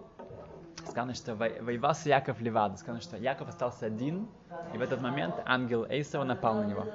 сказано, 0.86 1.14
что 1.14 1.36
во- 1.36 1.62
воевал 1.62 1.96
с 1.96 2.06
Яков 2.06 2.42
Левада. 2.42 2.76
Сказано, 2.76 3.02
что 3.02 3.16
Яков 3.16 3.48
остался 3.48 3.86
один, 3.86 4.28
и 4.74 4.78
в 4.78 4.82
этот 4.82 5.00
момент 5.00 5.42
ангел 5.46 5.86
Эйсова 5.86 6.26
напал 6.26 6.58
на 6.58 6.66
него. 6.66 6.90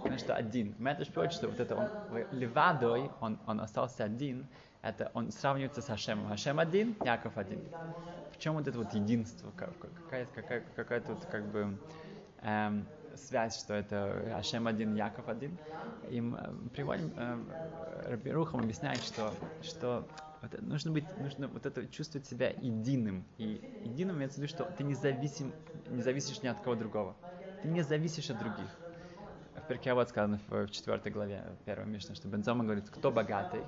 Сказано, 0.00 0.18
что 0.18 0.34
один. 0.34 0.74
Мэтриш 0.78 1.06
переводит, 1.08 1.34
что 1.34 1.46
вот 1.48 1.60
это 1.60 1.76
он 1.76 1.88
Левадой, 2.32 3.12
он, 3.20 3.38
он 3.46 3.60
остался 3.60 4.02
один, 4.04 4.44
это 4.82 5.10
он 5.14 5.30
сравнивается 5.30 5.82
с 5.82 5.86
Хашемом. 5.86 6.26
Хашем 6.28 6.58
один, 6.58 6.96
Яков 7.04 7.38
один. 7.38 7.60
В 8.32 8.38
чем 8.38 8.54
вот 8.54 8.66
это 8.66 8.76
вот 8.78 8.92
единство? 8.92 9.50
Как- 9.56 9.76
как- 9.78 9.90
Какая, 10.04 10.26
какая, 10.34 10.62
какая 10.74 11.00
тут 11.00 11.24
как 11.26 11.44
бы 11.46 11.76
эм, 12.42 12.86
связь, 13.14 13.58
что 13.58 13.74
это 13.74 14.36
Ашем 14.36 14.66
один, 14.66 14.94
Яков 14.94 15.28
один. 15.28 15.58
И 16.10 16.20
мы 16.20 16.38
э, 16.38 16.68
приводим, 16.74 17.12
э, 17.16 18.08
Раби 18.08 18.30
Рухам 18.30 18.60
объясняет, 18.60 19.02
что, 19.02 19.34
что 19.60 20.08
вот 20.40 20.60
нужно 20.62 20.92
быть, 20.92 21.16
нужно 21.18 21.48
вот 21.48 21.66
это 21.66 21.86
чувствовать 21.88 22.26
себя 22.26 22.50
единым. 22.50 23.24
И 23.38 23.60
единым 23.84 24.16
имеется 24.16 24.36
в 24.36 24.42
виду, 24.42 24.48
что 24.48 24.64
ты 24.64 24.84
не, 24.84 24.94
зависим, 24.94 25.54
не 25.86 26.02
зависишь 26.02 26.42
ни 26.42 26.48
от 26.48 26.60
кого 26.60 26.76
другого. 26.76 27.16
Ты 27.60 27.68
не 27.68 27.82
зависишь 27.82 28.30
от 28.30 28.38
других. 28.38 28.70
В 29.54 29.66
Перке 29.66 29.92
вот 29.94 30.08
сказано 30.08 30.38
в, 30.48 30.66
в 30.66 30.70
4 30.70 31.10
главе, 31.10 31.44
первой 31.64 31.86
Мишне, 31.86 32.14
что 32.14 32.28
Бензома 32.28 32.64
говорит, 32.64 32.88
кто 32.90 33.10
богатый, 33.10 33.66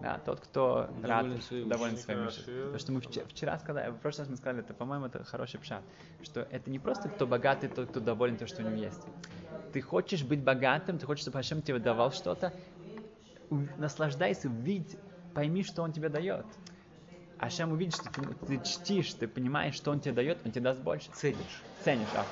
да, 0.00 0.18
тот, 0.18 0.40
кто 0.40 0.88
Доволен 1.02 1.32
рад, 1.32 1.42
своей 1.42 1.64
доволен 1.64 1.96
своим. 1.96 2.26
Потому 2.26 2.78
что 2.78 2.92
мы 2.92 3.00
вчера, 3.00 3.26
вчера 3.26 3.58
сказали, 3.58 3.90
в 3.90 3.96
прошлый 3.98 4.24
раз 4.24 4.30
мы 4.30 4.36
сказали, 4.36 4.60
это, 4.60 4.74
по-моему, 4.74 5.06
это 5.06 5.24
хороший 5.24 5.58
пшат, 5.60 5.82
что 6.22 6.40
это 6.50 6.70
не 6.70 6.78
просто 6.78 7.08
кто 7.08 7.26
богатый, 7.26 7.68
тот, 7.68 7.88
кто 7.88 8.00
доволен 8.00 8.36
то, 8.36 8.46
что 8.46 8.62
у 8.62 8.66
него 8.66 8.76
есть. 8.76 9.02
Ты 9.72 9.80
хочешь 9.80 10.22
быть 10.22 10.42
богатым, 10.42 10.98
ты 10.98 11.06
хочешь, 11.06 11.22
чтобы 11.22 11.38
Хашем 11.38 11.62
тебе 11.62 11.78
давал 11.78 12.12
что-то, 12.12 12.52
наслаждайся, 13.78 14.48
видь, 14.48 14.96
пойми, 15.34 15.62
что 15.62 15.82
он 15.82 15.92
тебе 15.92 16.08
дает. 16.08 16.46
Ашем 17.38 17.72
увидит, 17.72 17.94
что 17.94 18.10
ты, 18.10 18.22
ты 18.46 18.64
чтишь, 18.64 19.12
ты 19.14 19.28
понимаешь, 19.28 19.74
что 19.74 19.90
он 19.90 20.00
тебе 20.00 20.14
дает, 20.14 20.38
он 20.44 20.52
тебе 20.52 20.62
даст 20.62 20.80
больше. 20.80 21.10
Ценишь. 21.12 21.62
Ценишь, 21.84 22.08
а. 22.14 22.24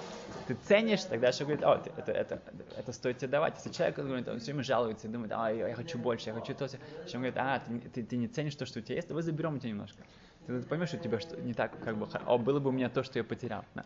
Ты 0.47 0.57
ценишь, 0.67 1.05
тогда 1.05 1.29
Ашем 1.29 1.47
говорит, 1.47 1.65
о, 1.65 1.83
это, 1.97 2.13
это, 2.13 2.43
это 2.77 2.93
стоит 2.93 3.19
тебе 3.19 3.29
давать. 3.29 3.55
Если 3.57 3.71
человек 3.71 3.97
говорит, 3.97 4.29
он 4.29 4.39
все 4.39 4.53
время 4.53 4.65
жалуется 4.65 5.07
и 5.07 5.11
думает, 5.11 5.33
а, 5.33 5.51
я, 5.51 5.69
я 5.69 5.75
хочу 5.75 5.99
больше, 5.99 6.31
я 6.31 6.35
хочу 6.35 6.55
то, 6.55 6.69
сё». 6.69 6.79
Ашем 7.05 7.21
говорит, 7.21 7.37
а, 7.37 7.61
ты, 7.61 7.81
ты, 7.91 8.03
ты 8.03 8.17
не 8.17 8.29
ценишь 8.29 8.55
то, 8.55 8.67
что 8.67 8.79
у 8.79 8.83
тебя 8.83 8.97
есть, 8.97 9.09
давай 9.09 9.23
заберем 9.23 9.57
у 9.57 9.59
тебя 9.59 9.71
немножко. 9.71 10.03
Ты 10.47 10.63
поймешь, 10.63 10.89
что 10.89 10.99
у 10.99 11.01
тебя 11.01 11.21
что, 11.21 11.41
не 11.41 11.55
так, 11.55 11.73
как 11.83 11.97
бы, 11.97 12.07
о, 12.27 12.39
было 12.39 12.61
бы 12.61 12.71
у 12.71 12.73
меня 12.73 12.89
то, 12.89 13.03
что 13.03 13.19
я 13.19 13.25
потерял. 13.25 13.65
Да. 13.75 13.85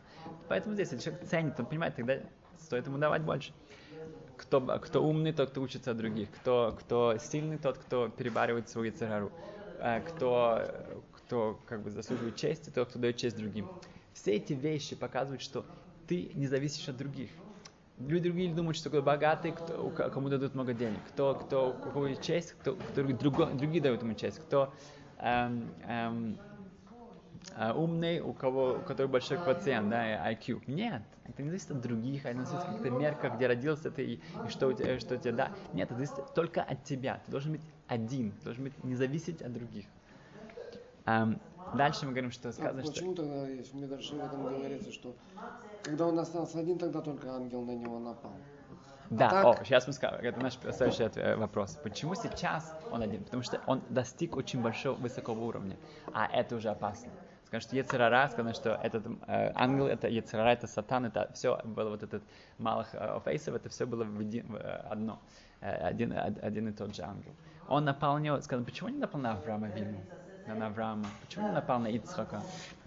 Поэтому 0.49 0.75
здесь, 0.75 0.93
если 0.93 1.05
человек 1.05 1.29
ценит, 1.29 1.59
он 1.59 1.66
понимает, 1.66 1.97
тогда 1.97 2.19
стоит 2.59 2.87
ему 2.87 2.99
давать 2.99 3.23
больше 3.23 3.53
кто, 4.39 4.61
кто 4.61 5.03
умный, 5.03 5.33
тот, 5.33 5.51
кто 5.51 5.61
учится 5.61 5.91
от 5.91 5.97
других, 5.97 6.31
кто, 6.31 6.77
кто 6.81 7.19
сильный, 7.19 7.59
тот, 7.59 7.79
кто 7.79 8.09
перебаривает 8.09 8.69
свою 8.69 8.93
царару, 8.93 9.31
кто, 10.07 10.64
кто 11.29 11.61
как 11.66 11.83
бы 11.83 11.91
заслуживает 11.91 12.37
чести, 12.37 12.70
тот, 12.70 12.89
кто 12.89 12.99
дает 12.99 13.18
честь 13.18 13.37
другим. 13.37 13.68
Все 14.14 14.33
эти 14.33 14.55
вещи 14.55 14.97
показывают, 14.97 15.43
что 15.43 15.64
ты 16.09 16.31
не 16.35 16.47
зависишь 16.47 16.89
от 16.89 16.97
других. 16.97 17.29
Люди 17.99 18.31
другие 18.31 18.55
думают, 18.55 18.79
что 18.79 18.89
кто 18.89 19.03
богатый, 19.03 19.53
кто, 19.53 19.91
кому 19.91 20.31
дадут 20.31 20.55
много 20.55 20.72
денег, 20.72 21.01
кто, 21.12 21.35
кто, 21.35 21.70
у 21.70 21.91
кого 21.91 22.07
есть 22.07 22.22
честь, 22.22 22.55
кто, 22.61 22.74
кто 22.76 23.03
друго- 23.03 23.53
другие 23.55 23.83
дают 23.83 24.03
ему 24.03 24.14
честь, 24.14 24.39
кто 24.39 24.72
эм, 25.18 25.68
эм, 25.87 26.39
э, 27.57 27.72
умный, 27.74 28.20
у 28.20 28.33
кого, 28.33 28.79
у 28.79 28.81
которого 28.81 29.12
большой 29.12 29.37
коэффициент, 29.37 29.91
да, 29.91 30.31
IQ. 30.33 30.62
Нет, 30.66 31.03
это 31.24 31.43
не 31.43 31.51
зависит 31.51 31.72
от 31.72 31.81
других, 31.83 32.24
это 32.24 32.37
зависит 32.37 32.55
от 32.55 32.62
каких-то 32.62 32.91
мерках, 32.91 33.35
где 33.35 33.49
родился 33.49 33.91
ты 33.91 34.05
и, 34.14 34.20
и 34.45 34.49
что, 34.49 34.68
у 34.68 34.72
тебя, 34.72 34.99
что 34.99 35.16
у 35.16 35.18
тебя, 35.18 35.33
да. 35.33 35.53
Нет, 35.74 35.91
это 35.91 35.97
зависит 35.97 36.24
только 36.33 36.62
от 36.62 36.85
тебя. 36.85 37.20
Ты 37.26 37.33
должен 37.33 37.53
быть 37.53 37.62
один, 37.87 38.33
ты 38.33 38.45
должен 38.45 38.64
быть 38.64 38.85
не 38.85 38.95
зависеть 38.95 39.43
от 39.43 39.53
других. 39.53 39.85
Дальше 41.75 42.07
мы 42.07 42.13
говорим, 42.13 42.31
что 42.31 42.49
А 42.49 42.53
сказано, 42.53 42.83
что... 42.83 42.93
почему 42.93 43.15
тогда 43.15 43.47
есть 43.49 43.73
в 43.73 43.77
Медраше 43.77 44.15
в 44.15 44.25
этом 44.25 44.43
говорится, 44.49 44.93
что 44.93 45.15
когда 45.83 46.07
он 46.07 46.19
остался 46.19 46.59
один, 46.61 46.79
тогда 46.79 47.01
только 47.01 47.31
ангел 47.31 47.63
на 47.63 47.73
него 47.73 47.99
напал? 47.99 48.33
Да, 49.11 49.31
так- 49.31 49.61
о, 49.61 49.65
сейчас 49.65 49.87
мы 49.87 49.93
скажем, 49.93 50.21
это 50.21 50.41
наш 50.41 50.59
следующий 50.59 51.05
э, 51.21 51.37
вопрос. 51.37 51.79
Почему 51.83 52.15
сейчас 52.15 52.75
он 52.91 53.03
один? 53.03 53.25
Потому 53.25 53.43
что 53.43 53.61
он 53.67 53.81
достиг 53.89 54.37
очень 54.37 54.63
большого, 54.63 54.97
высокого 54.97 55.41
уровня, 55.45 55.77
а 56.13 56.27
это 56.27 56.57
уже 56.57 56.69
опасно. 56.69 57.11
Скажем, 57.47 57.69
что 57.69 57.77
Ецерара, 57.77 58.29
сказано, 58.29 58.53
что 58.53 58.79
этот 58.83 59.07
э, 59.07 59.53
ангел, 59.55 59.87
это 59.87 60.09
Ецерара, 60.09 60.51
это 60.51 60.67
Сатан, 60.67 61.07
это 61.07 61.31
все 61.33 61.59
было 61.65 61.89
вот 61.89 62.03
этот 62.03 62.23
малых 62.59 62.89
э, 62.93 63.21
это 63.25 63.69
все 63.69 63.87
было 63.87 64.05
в 64.05 64.21
един- 64.21 64.47
в, 64.47 64.57
э, 64.57 64.91
одно, 64.91 65.19
э, 65.63 65.71
один, 65.91 66.13
од- 66.13 66.45
один 66.45 66.69
и 66.69 66.73
тот 66.73 66.95
же 66.95 67.03
ангел. 67.03 67.33
Он 67.69 67.85
напал 67.85 68.15
на 68.19 68.23
него, 68.23 68.41
сказано, 68.43 68.67
почему 68.67 68.91
не 68.91 68.99
напал 68.99 69.21
на 69.23 69.33
Авраама 69.33 69.69
Вину, 69.69 69.99
на 70.55 70.66
Авраама, 70.66 71.07
почему 71.22 71.49
не 71.49 71.55
напал 71.55 71.80
на 71.80 71.88
Ицхака? 71.88 72.42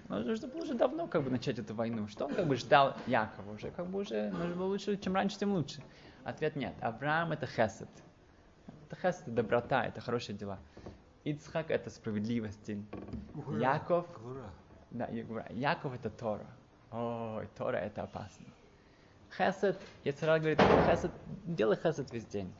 Ну, 0.10 0.20
нужно 0.24 0.48
было 0.48 0.62
уже 0.64 0.74
давно 0.74 1.08
как 1.08 1.24
бы 1.24 1.30
начать 1.30 1.58
эту 1.60 1.74
войну. 1.74 2.08
Что 2.08 2.26
он 2.26 2.34
как 2.34 2.46
бы 2.48 2.56
ждал 2.56 2.96
Якова 3.08 3.54
уже? 3.54 3.72
Как 3.72 3.88
бы 3.88 4.00
уже 4.00 4.30
нужно 4.32 4.56
было 4.56 4.66
лучше, 4.68 4.98
чем 4.98 5.16
раньше, 5.16 5.38
тем 5.38 5.54
лучше. 5.54 5.82
Ответ 6.24 6.56
нет. 6.56 6.74
Авраам 6.82 7.32
это 7.32 7.48
хесед. 7.48 7.90
Это 8.88 8.96
хесед, 8.96 9.22
это 9.24 9.32
доброта, 9.32 9.86
это 9.86 10.02
хорошие 10.02 10.38
дела. 10.38 10.60
Ицхак 11.24 11.72
это 11.72 11.90
справедливость. 11.90 12.70
Яков, 13.60 14.06
да. 14.92 15.08
Яков 15.52 15.94
это 15.94 16.10
Тора. 16.10 16.48
Ой, 16.92 17.48
Тора 17.58 17.78
это 17.78 18.04
опасно. 18.04 18.46
Хесед, 19.38 19.80
Яцерар 20.04 20.40
говорит, 20.40 20.60
хесед, 20.90 21.12
делай 21.46 21.78
хесед 21.78 22.12
весь 22.12 22.26
день. 22.26 22.52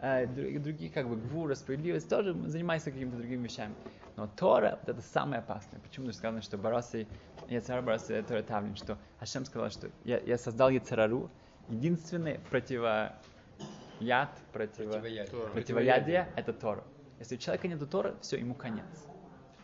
Э, 0.00 0.24
дру- 0.26 0.58
другие, 0.60 0.90
как 0.90 1.08
бы, 1.08 1.16
гвура, 1.16 1.54
справедливость, 1.54 2.08
тоже 2.08 2.32
занимайся 2.48 2.92
какими-то 2.92 3.16
другими 3.16 3.44
вещами. 3.44 3.74
Но 4.16 4.26
Тора, 4.26 4.78
вот 4.80 4.88
это 4.96 5.02
самое 5.02 5.40
опасное. 5.40 5.80
Почему 5.80 6.06
что 6.06 6.18
сказано, 6.18 6.42
что 6.42 6.58
Бараси, 6.58 7.06
Яцерар 7.48 7.82
Бараси, 7.82 8.22
Тора 8.22 8.42
Тавлин, 8.42 8.76
что 8.76 8.98
Ашем 9.18 9.44
сказал, 9.44 9.70
что 9.70 9.90
я, 10.04 10.18
я 10.20 10.36
создал 10.38 10.68
Яцерару, 10.70 11.30
единственный 11.68 12.38
противояд, 12.50 13.14
противо, 14.52 14.92
Противоядие. 14.92 15.26
противоядие 15.52 16.28
это 16.36 16.52
Тора. 16.52 16.84
Если 17.18 17.36
у 17.36 17.38
человека 17.38 17.68
нет 17.68 17.90
Тора, 17.90 18.16
все, 18.20 18.36
ему 18.38 18.54
конец. 18.54 18.84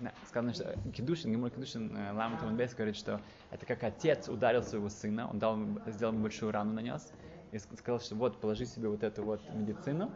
Да, 0.01 0.13
сказано, 0.29 0.55
что 0.55 0.77
Кедушин, 0.95 1.33
Гемор 1.33 1.51
Кедушин, 1.51 1.95
э, 1.97 2.13
Лама 2.13 2.39
Таманбейс 2.39 2.73
говорит, 2.73 2.95
что 2.97 3.21
это 3.51 3.67
как 3.67 3.83
отец 3.83 4.29
ударил 4.29 4.63
своего 4.63 4.89
сына, 4.91 5.29
он 5.29 5.41
дал, 5.41 5.59
сделал 5.89 6.13
ему 6.13 6.23
большую 6.23 6.53
рану 6.53 6.73
нанес, 6.73 7.13
и 7.51 7.57
ск- 7.57 7.77
сказал, 7.77 7.99
что 7.99 8.15
вот, 8.15 8.41
положи 8.41 8.65
себе 8.65 8.89
вот 8.89 9.03
эту 9.03 9.25
вот 9.25 9.41
медицину, 9.53 10.13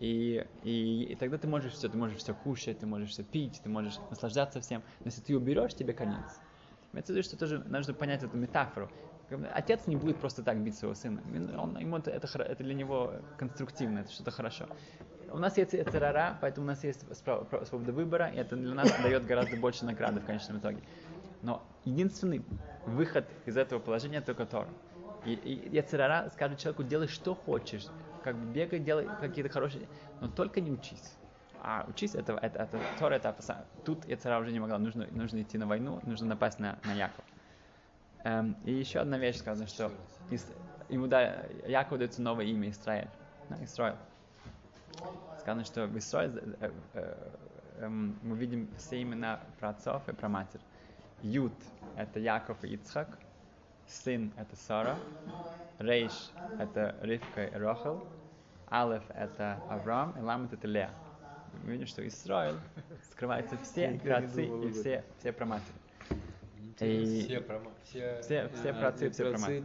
и, 0.00 0.46
и, 0.64 1.02
и 1.10 1.14
тогда 1.14 1.36
ты 1.36 1.46
можешь 1.46 1.74
все, 1.74 1.90
ты 1.90 1.98
можешь 1.98 2.16
все 2.16 2.32
кушать, 2.32 2.78
ты 2.78 2.86
можешь 2.86 3.10
все 3.10 3.22
пить, 3.22 3.60
ты 3.62 3.68
можешь 3.68 3.98
наслаждаться 4.08 4.62
всем. 4.62 4.82
Но 5.00 5.06
если 5.06 5.20
ты 5.20 5.36
уберешь, 5.36 5.74
тебе 5.74 5.92
конец. 5.92 6.40
Имеется 6.92 7.12
в 7.12 7.22
что 7.22 7.36
тоже 7.36 7.58
нужно 7.58 7.92
понять 7.92 8.22
эту 8.22 8.34
метафору. 8.34 8.90
Отец 9.52 9.86
не 9.86 9.96
будет 9.96 10.16
просто 10.16 10.42
так 10.42 10.58
бить 10.58 10.74
своего 10.76 10.94
сына. 10.94 11.22
Он, 11.58 11.78
ему 11.78 11.98
это, 11.98 12.10
это, 12.10 12.26
это 12.42 12.64
для 12.64 12.72
него 12.72 13.12
конструктивно, 13.36 13.98
это 13.98 14.10
что-то 14.10 14.30
хорошо. 14.30 14.68
У 15.30 15.38
нас 15.38 15.58
есть 15.58 15.70
церара, 15.70 16.38
поэтому 16.40 16.64
у 16.64 16.68
нас 16.68 16.82
есть 16.82 17.04
свобода 17.14 17.92
выбора, 17.92 18.28
и 18.28 18.38
это 18.38 18.56
для 18.56 18.74
нас 18.74 18.90
дает 19.02 19.26
гораздо 19.26 19.56
больше 19.56 19.84
награды 19.84 20.20
в 20.20 20.24
конечном 20.24 20.60
итоге. 20.60 20.80
Но 21.42 21.62
единственный 21.84 22.42
выход 22.86 23.26
из 23.44 23.58
этого 23.58 23.78
положения 23.78 24.22
только 24.22 24.46
Тора. 24.46 24.70
И, 25.26 25.34
и 25.34 25.76
Яцерара 25.76 26.30
скажет 26.30 26.58
человеку, 26.58 26.84
делай 26.84 27.06
что 27.06 27.34
хочешь, 27.34 27.86
как 28.22 28.36
бы 28.36 28.46
бегай, 28.52 28.80
делай 28.80 29.08
какие-то 29.20 29.50
хорошие, 29.50 29.86
но 30.20 30.28
только 30.28 30.60
не 30.60 30.70
учись. 30.70 31.12
А 31.62 31.84
учись, 31.88 32.14
это, 32.14 32.32
это, 32.34 32.62
это 32.62 32.80
Тора, 32.98 33.14
это 33.14 33.28
опасается. 33.28 33.66
Тут 33.84 34.06
Яцерара 34.06 34.40
уже 34.40 34.52
не 34.52 34.60
могла, 34.60 34.78
нужно, 34.78 35.06
нужно 35.10 35.42
идти 35.42 35.58
на 35.58 35.66
войну, 35.66 36.00
нужно 36.04 36.26
напасть 36.28 36.58
на, 36.58 36.78
на 36.84 36.92
Якова. 36.92 37.24
Эм, 38.24 38.56
и 38.64 38.72
еще 38.72 39.00
одна 39.00 39.18
вещь 39.18 39.36
сказана, 39.36 39.66
что 39.66 39.92
Ис- 40.30 40.54
ему 40.88 41.06
да, 41.06 41.44
Якову 41.66 41.98
дается 41.98 42.22
новое 42.22 42.46
имя 42.46 42.70
Израиль. 42.70 43.08
Да, 43.48 43.62
Израиль. 43.64 43.96
Сказано, 45.40 45.64
что 45.64 45.86
в 45.86 45.98
Израиле 45.98 46.42
э, 46.60 46.70
э, 46.94 47.30
эм, 47.80 48.18
мы 48.22 48.36
видим 48.36 48.68
все 48.78 49.00
имена 49.02 49.40
про 49.58 49.70
отцов 49.70 50.08
и 50.08 50.12
про 50.12 50.28
матерь. 50.28 50.60
Ют– 51.22 51.52
это 51.96 52.20
Яков 52.20 52.62
и 52.64 52.74
Ицхак. 52.74 53.18
Сын– 53.90 54.32
это 54.36 54.56
Сара. 54.56 54.96
Рейш– 55.78 56.30
это 56.58 56.94
Ривка 57.02 57.44
и 57.46 57.54
Рохел. 57.56 58.06
Алеф– 58.70 59.02
это 59.14 59.60
Авраам. 59.68 60.14
И 60.18 60.20
Ламет– 60.22 60.52
это 60.54 60.66
Леа. 60.68 60.90
Мы 61.64 61.72
видим, 61.72 61.86
что 61.86 62.06
Израиль 62.06 62.54
скрываются 63.10 63.56
все 63.58 63.98
праотцы 63.98 64.46
и 64.46 64.72
все, 64.72 65.04
все 65.18 65.32
про 65.32 65.44
матерь. 65.46 65.74
И- 66.80 67.22
Все 67.24 67.40
про 67.40 67.58
ма- 67.58 67.70
все, 67.84 68.20
Все- 68.22 68.48
все 68.48 68.72
про 68.72 68.88
отцы, 68.88 69.06
и 69.08 69.10
все 69.10 69.24
про 69.24 69.38
отцы, 69.38 69.62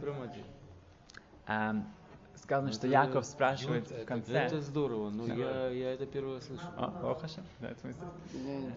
сказано, 2.38 2.72
что 2.72 2.86
Яков 2.86 3.24
спрашивает 3.24 3.88
в 3.88 4.04
конце. 4.04 4.46
Это 4.46 4.60
здорово, 4.60 5.10
но 5.10 5.26
я, 5.26 5.68
я 5.70 5.92
это 5.94 6.06
первый 6.06 6.34
раз 6.36 6.46
слышу. 6.46 6.64
О, 6.76 7.10
Охашем? 7.10 7.44
Да, 7.60 7.68
это. 7.70 7.94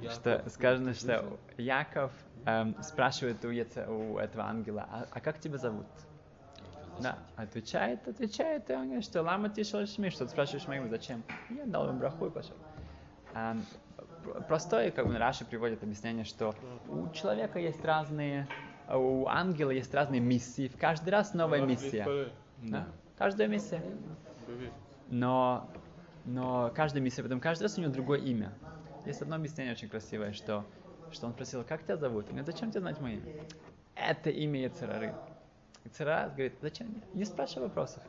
Что 0.10 0.44
сказано, 0.50 0.94
что 0.94 1.40
Яков 1.58 2.12
эм, 2.46 2.76
спрашивает 2.82 3.44
у, 3.44 4.18
этого 4.18 4.44
ангела, 4.46 4.88
а, 4.90 5.08
а 5.12 5.20
как 5.20 5.40
тебя 5.40 5.58
зовут? 5.58 5.86
Да, 7.00 7.18
отвечает, 7.38 8.06
отвечает, 8.08 8.70
и 8.70 8.74
он 8.74 8.86
говорит, 8.86 9.06
что 9.06 9.22
лама 9.22 9.50
тишел 9.50 9.86
шми, 9.86 10.10
что 10.10 10.26
ты 10.26 10.32
спрашиваешь 10.32 10.68
моего, 10.68 10.88
зачем? 10.88 11.24
Я 11.50 11.66
дал 11.66 11.88
ему 11.88 12.00
браху 12.00 12.26
и 12.28 12.30
пошел. 12.30 12.56
Эм, 13.34 13.66
пр- 14.24 14.44
простое, 14.44 14.92
как 14.92 15.08
бы 15.08 15.18
Раши 15.18 15.46
приводит 15.46 15.82
объяснение, 15.82 16.26
что 16.26 16.54
у 16.90 17.08
человека 17.10 17.60
есть 17.60 17.84
разные, 17.86 18.48
у 18.90 19.28
ангела 19.28 19.72
есть 19.72 19.94
разные 19.94 20.20
миссии, 20.20 20.68
в 20.68 20.78
каждый 20.78 21.10
раз 21.10 21.34
новая 21.34 21.62
миссия. 21.62 22.08
Да, 22.58 22.88
каждая 23.20 23.48
миссия. 23.48 23.84
Но, 25.10 25.70
но 26.26 26.72
каждая 26.74 27.04
миссия, 27.04 27.22
потом 27.22 27.40
каждый 27.40 27.64
раз 27.64 27.78
у 27.78 27.82
него 27.82 27.92
другое 27.92 28.20
имя. 28.20 28.52
Есть 29.06 29.22
одно 29.22 29.36
объяснение 29.36 29.74
очень 29.74 29.90
красивое, 29.90 30.34
что, 30.34 30.66
что 31.12 31.28
он 31.28 31.34
спросил, 31.34 31.64
как 31.64 31.84
тебя 31.84 31.98
зовут? 31.98 32.26
Он 32.26 32.38
говорит, 32.38 32.48
зачем 32.48 32.72
тебе 32.72 32.82
знать 32.82 33.00
мое 33.00 33.16
имя? 33.16 33.34
Это 33.96 34.30
имя 34.30 34.62
Яцерары. 34.62 35.14
Яцерара 35.84 36.30
говорит, 36.30 36.54
зачем? 36.62 36.88
Не 37.14 37.26
спрашивай 37.26 37.68
вопросов. 37.68 38.02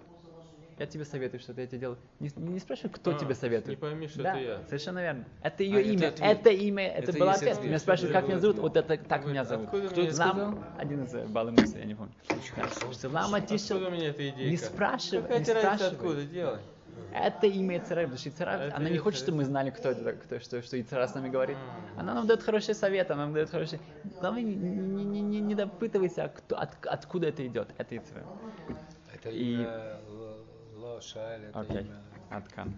Я 0.80 0.86
тебе 0.86 1.04
советую 1.04 1.40
что-то, 1.40 1.60
я 1.60 1.66
тебе 1.66 1.78
делаю. 1.78 1.98
Не, 2.20 2.30
не 2.36 2.58
спрашивай, 2.58 2.88
кто 2.90 3.10
А, 3.10 3.14
тебе 3.14 3.34
советует. 3.34 3.68
не 3.68 3.76
пойми, 3.76 4.08
что 4.08 4.22
да, 4.22 4.30
это 4.30 4.40
я. 4.40 4.62
совершенно 4.66 5.00
верно. 5.00 5.26
Это 5.42 5.62
ее 5.62 5.76
А, 5.76 5.80
это 5.80 5.90
имя, 5.90 6.08
ответ. 6.08 6.20
это 6.22 6.50
имя, 6.50 6.88
это, 6.88 7.02
Это 7.10 7.18
был 7.18 7.26
есть 7.26 7.36
ответ. 7.36 7.52
ответ. 7.52 7.68
Меня 7.68 7.78
спрашивают, 7.78 8.12
как 8.14 8.22
Это 8.24 8.30
меня 8.32 8.40
зовут, 8.40 8.58
вот 8.60 8.76
это 8.78 8.96
так 8.96 9.26
меня 9.26 9.44
зовут. 9.44 9.66
откуда 9.66 9.88
Кто 9.88 10.00
это 10.00 10.08
это- 10.08 10.16
сказал? 10.16 10.54
Один 10.78 11.04
из 11.04 11.14
э, 11.14 11.26
Балымуса, 11.26 11.78
я 11.80 11.84
не 11.84 11.94
помню. 11.94 12.12
Лама 13.12 13.40
тишел, 13.42 13.76
Откуда 13.76 13.88
у 13.88 13.90
меня 13.90 14.08
эта 14.08 14.26
идея? 14.30 14.50
не 14.50 14.56
спрашивай, 14.56 15.20
Какая 15.22 15.38
не 15.40 15.44
спрашивай. 15.44 15.88
откуда? 15.90 16.24
Делай. 16.24 16.58
Это 17.14 17.46
имя 17.46 17.76
Ицара, 17.78 18.00
потому 18.00 18.16
что 18.18 18.28
Ицара, 18.30 18.50
Это 18.52 18.76
она 18.76 18.88
не 18.88 18.96
хочет, 18.98 19.20
чтобы 19.20 19.38
мы 19.38 19.44
знали, 19.44 19.68
кто 19.68 19.90
это, 19.90 20.12
кто, 20.14 20.38
что, 20.40 20.62
что 20.62 20.80
Ицара 20.80 21.06
с 21.06 21.14
нами 21.14 21.28
говорит. 21.28 21.58
Она 21.98 22.14
нам 22.14 22.26
дает 22.26 22.42
хороший 22.42 22.74
совет, 22.74 23.10
она 23.10 23.24
нам 23.26 23.34
дает 23.34 23.50
хороший... 23.50 23.80
Главное, 24.18 24.42
не, 24.42 24.54
не, 24.54 25.20
не, 25.20 25.40
не, 25.40 25.54
допытывайся, 25.54 26.24
а 26.24 26.28
кто, 26.28 26.56
от, 26.58 26.70
откуда 26.86 27.26
это 27.28 27.46
идет. 27.46 27.68
Это 27.76 27.96
Ицара. 27.98 28.24
Это 29.12 29.28
И- 29.28 29.66
شعر 31.00 31.52
شاعر 31.52 31.64
قديم 31.64 31.92
okay. 32.30 32.32
عد 32.34 32.46
كان 32.46 32.72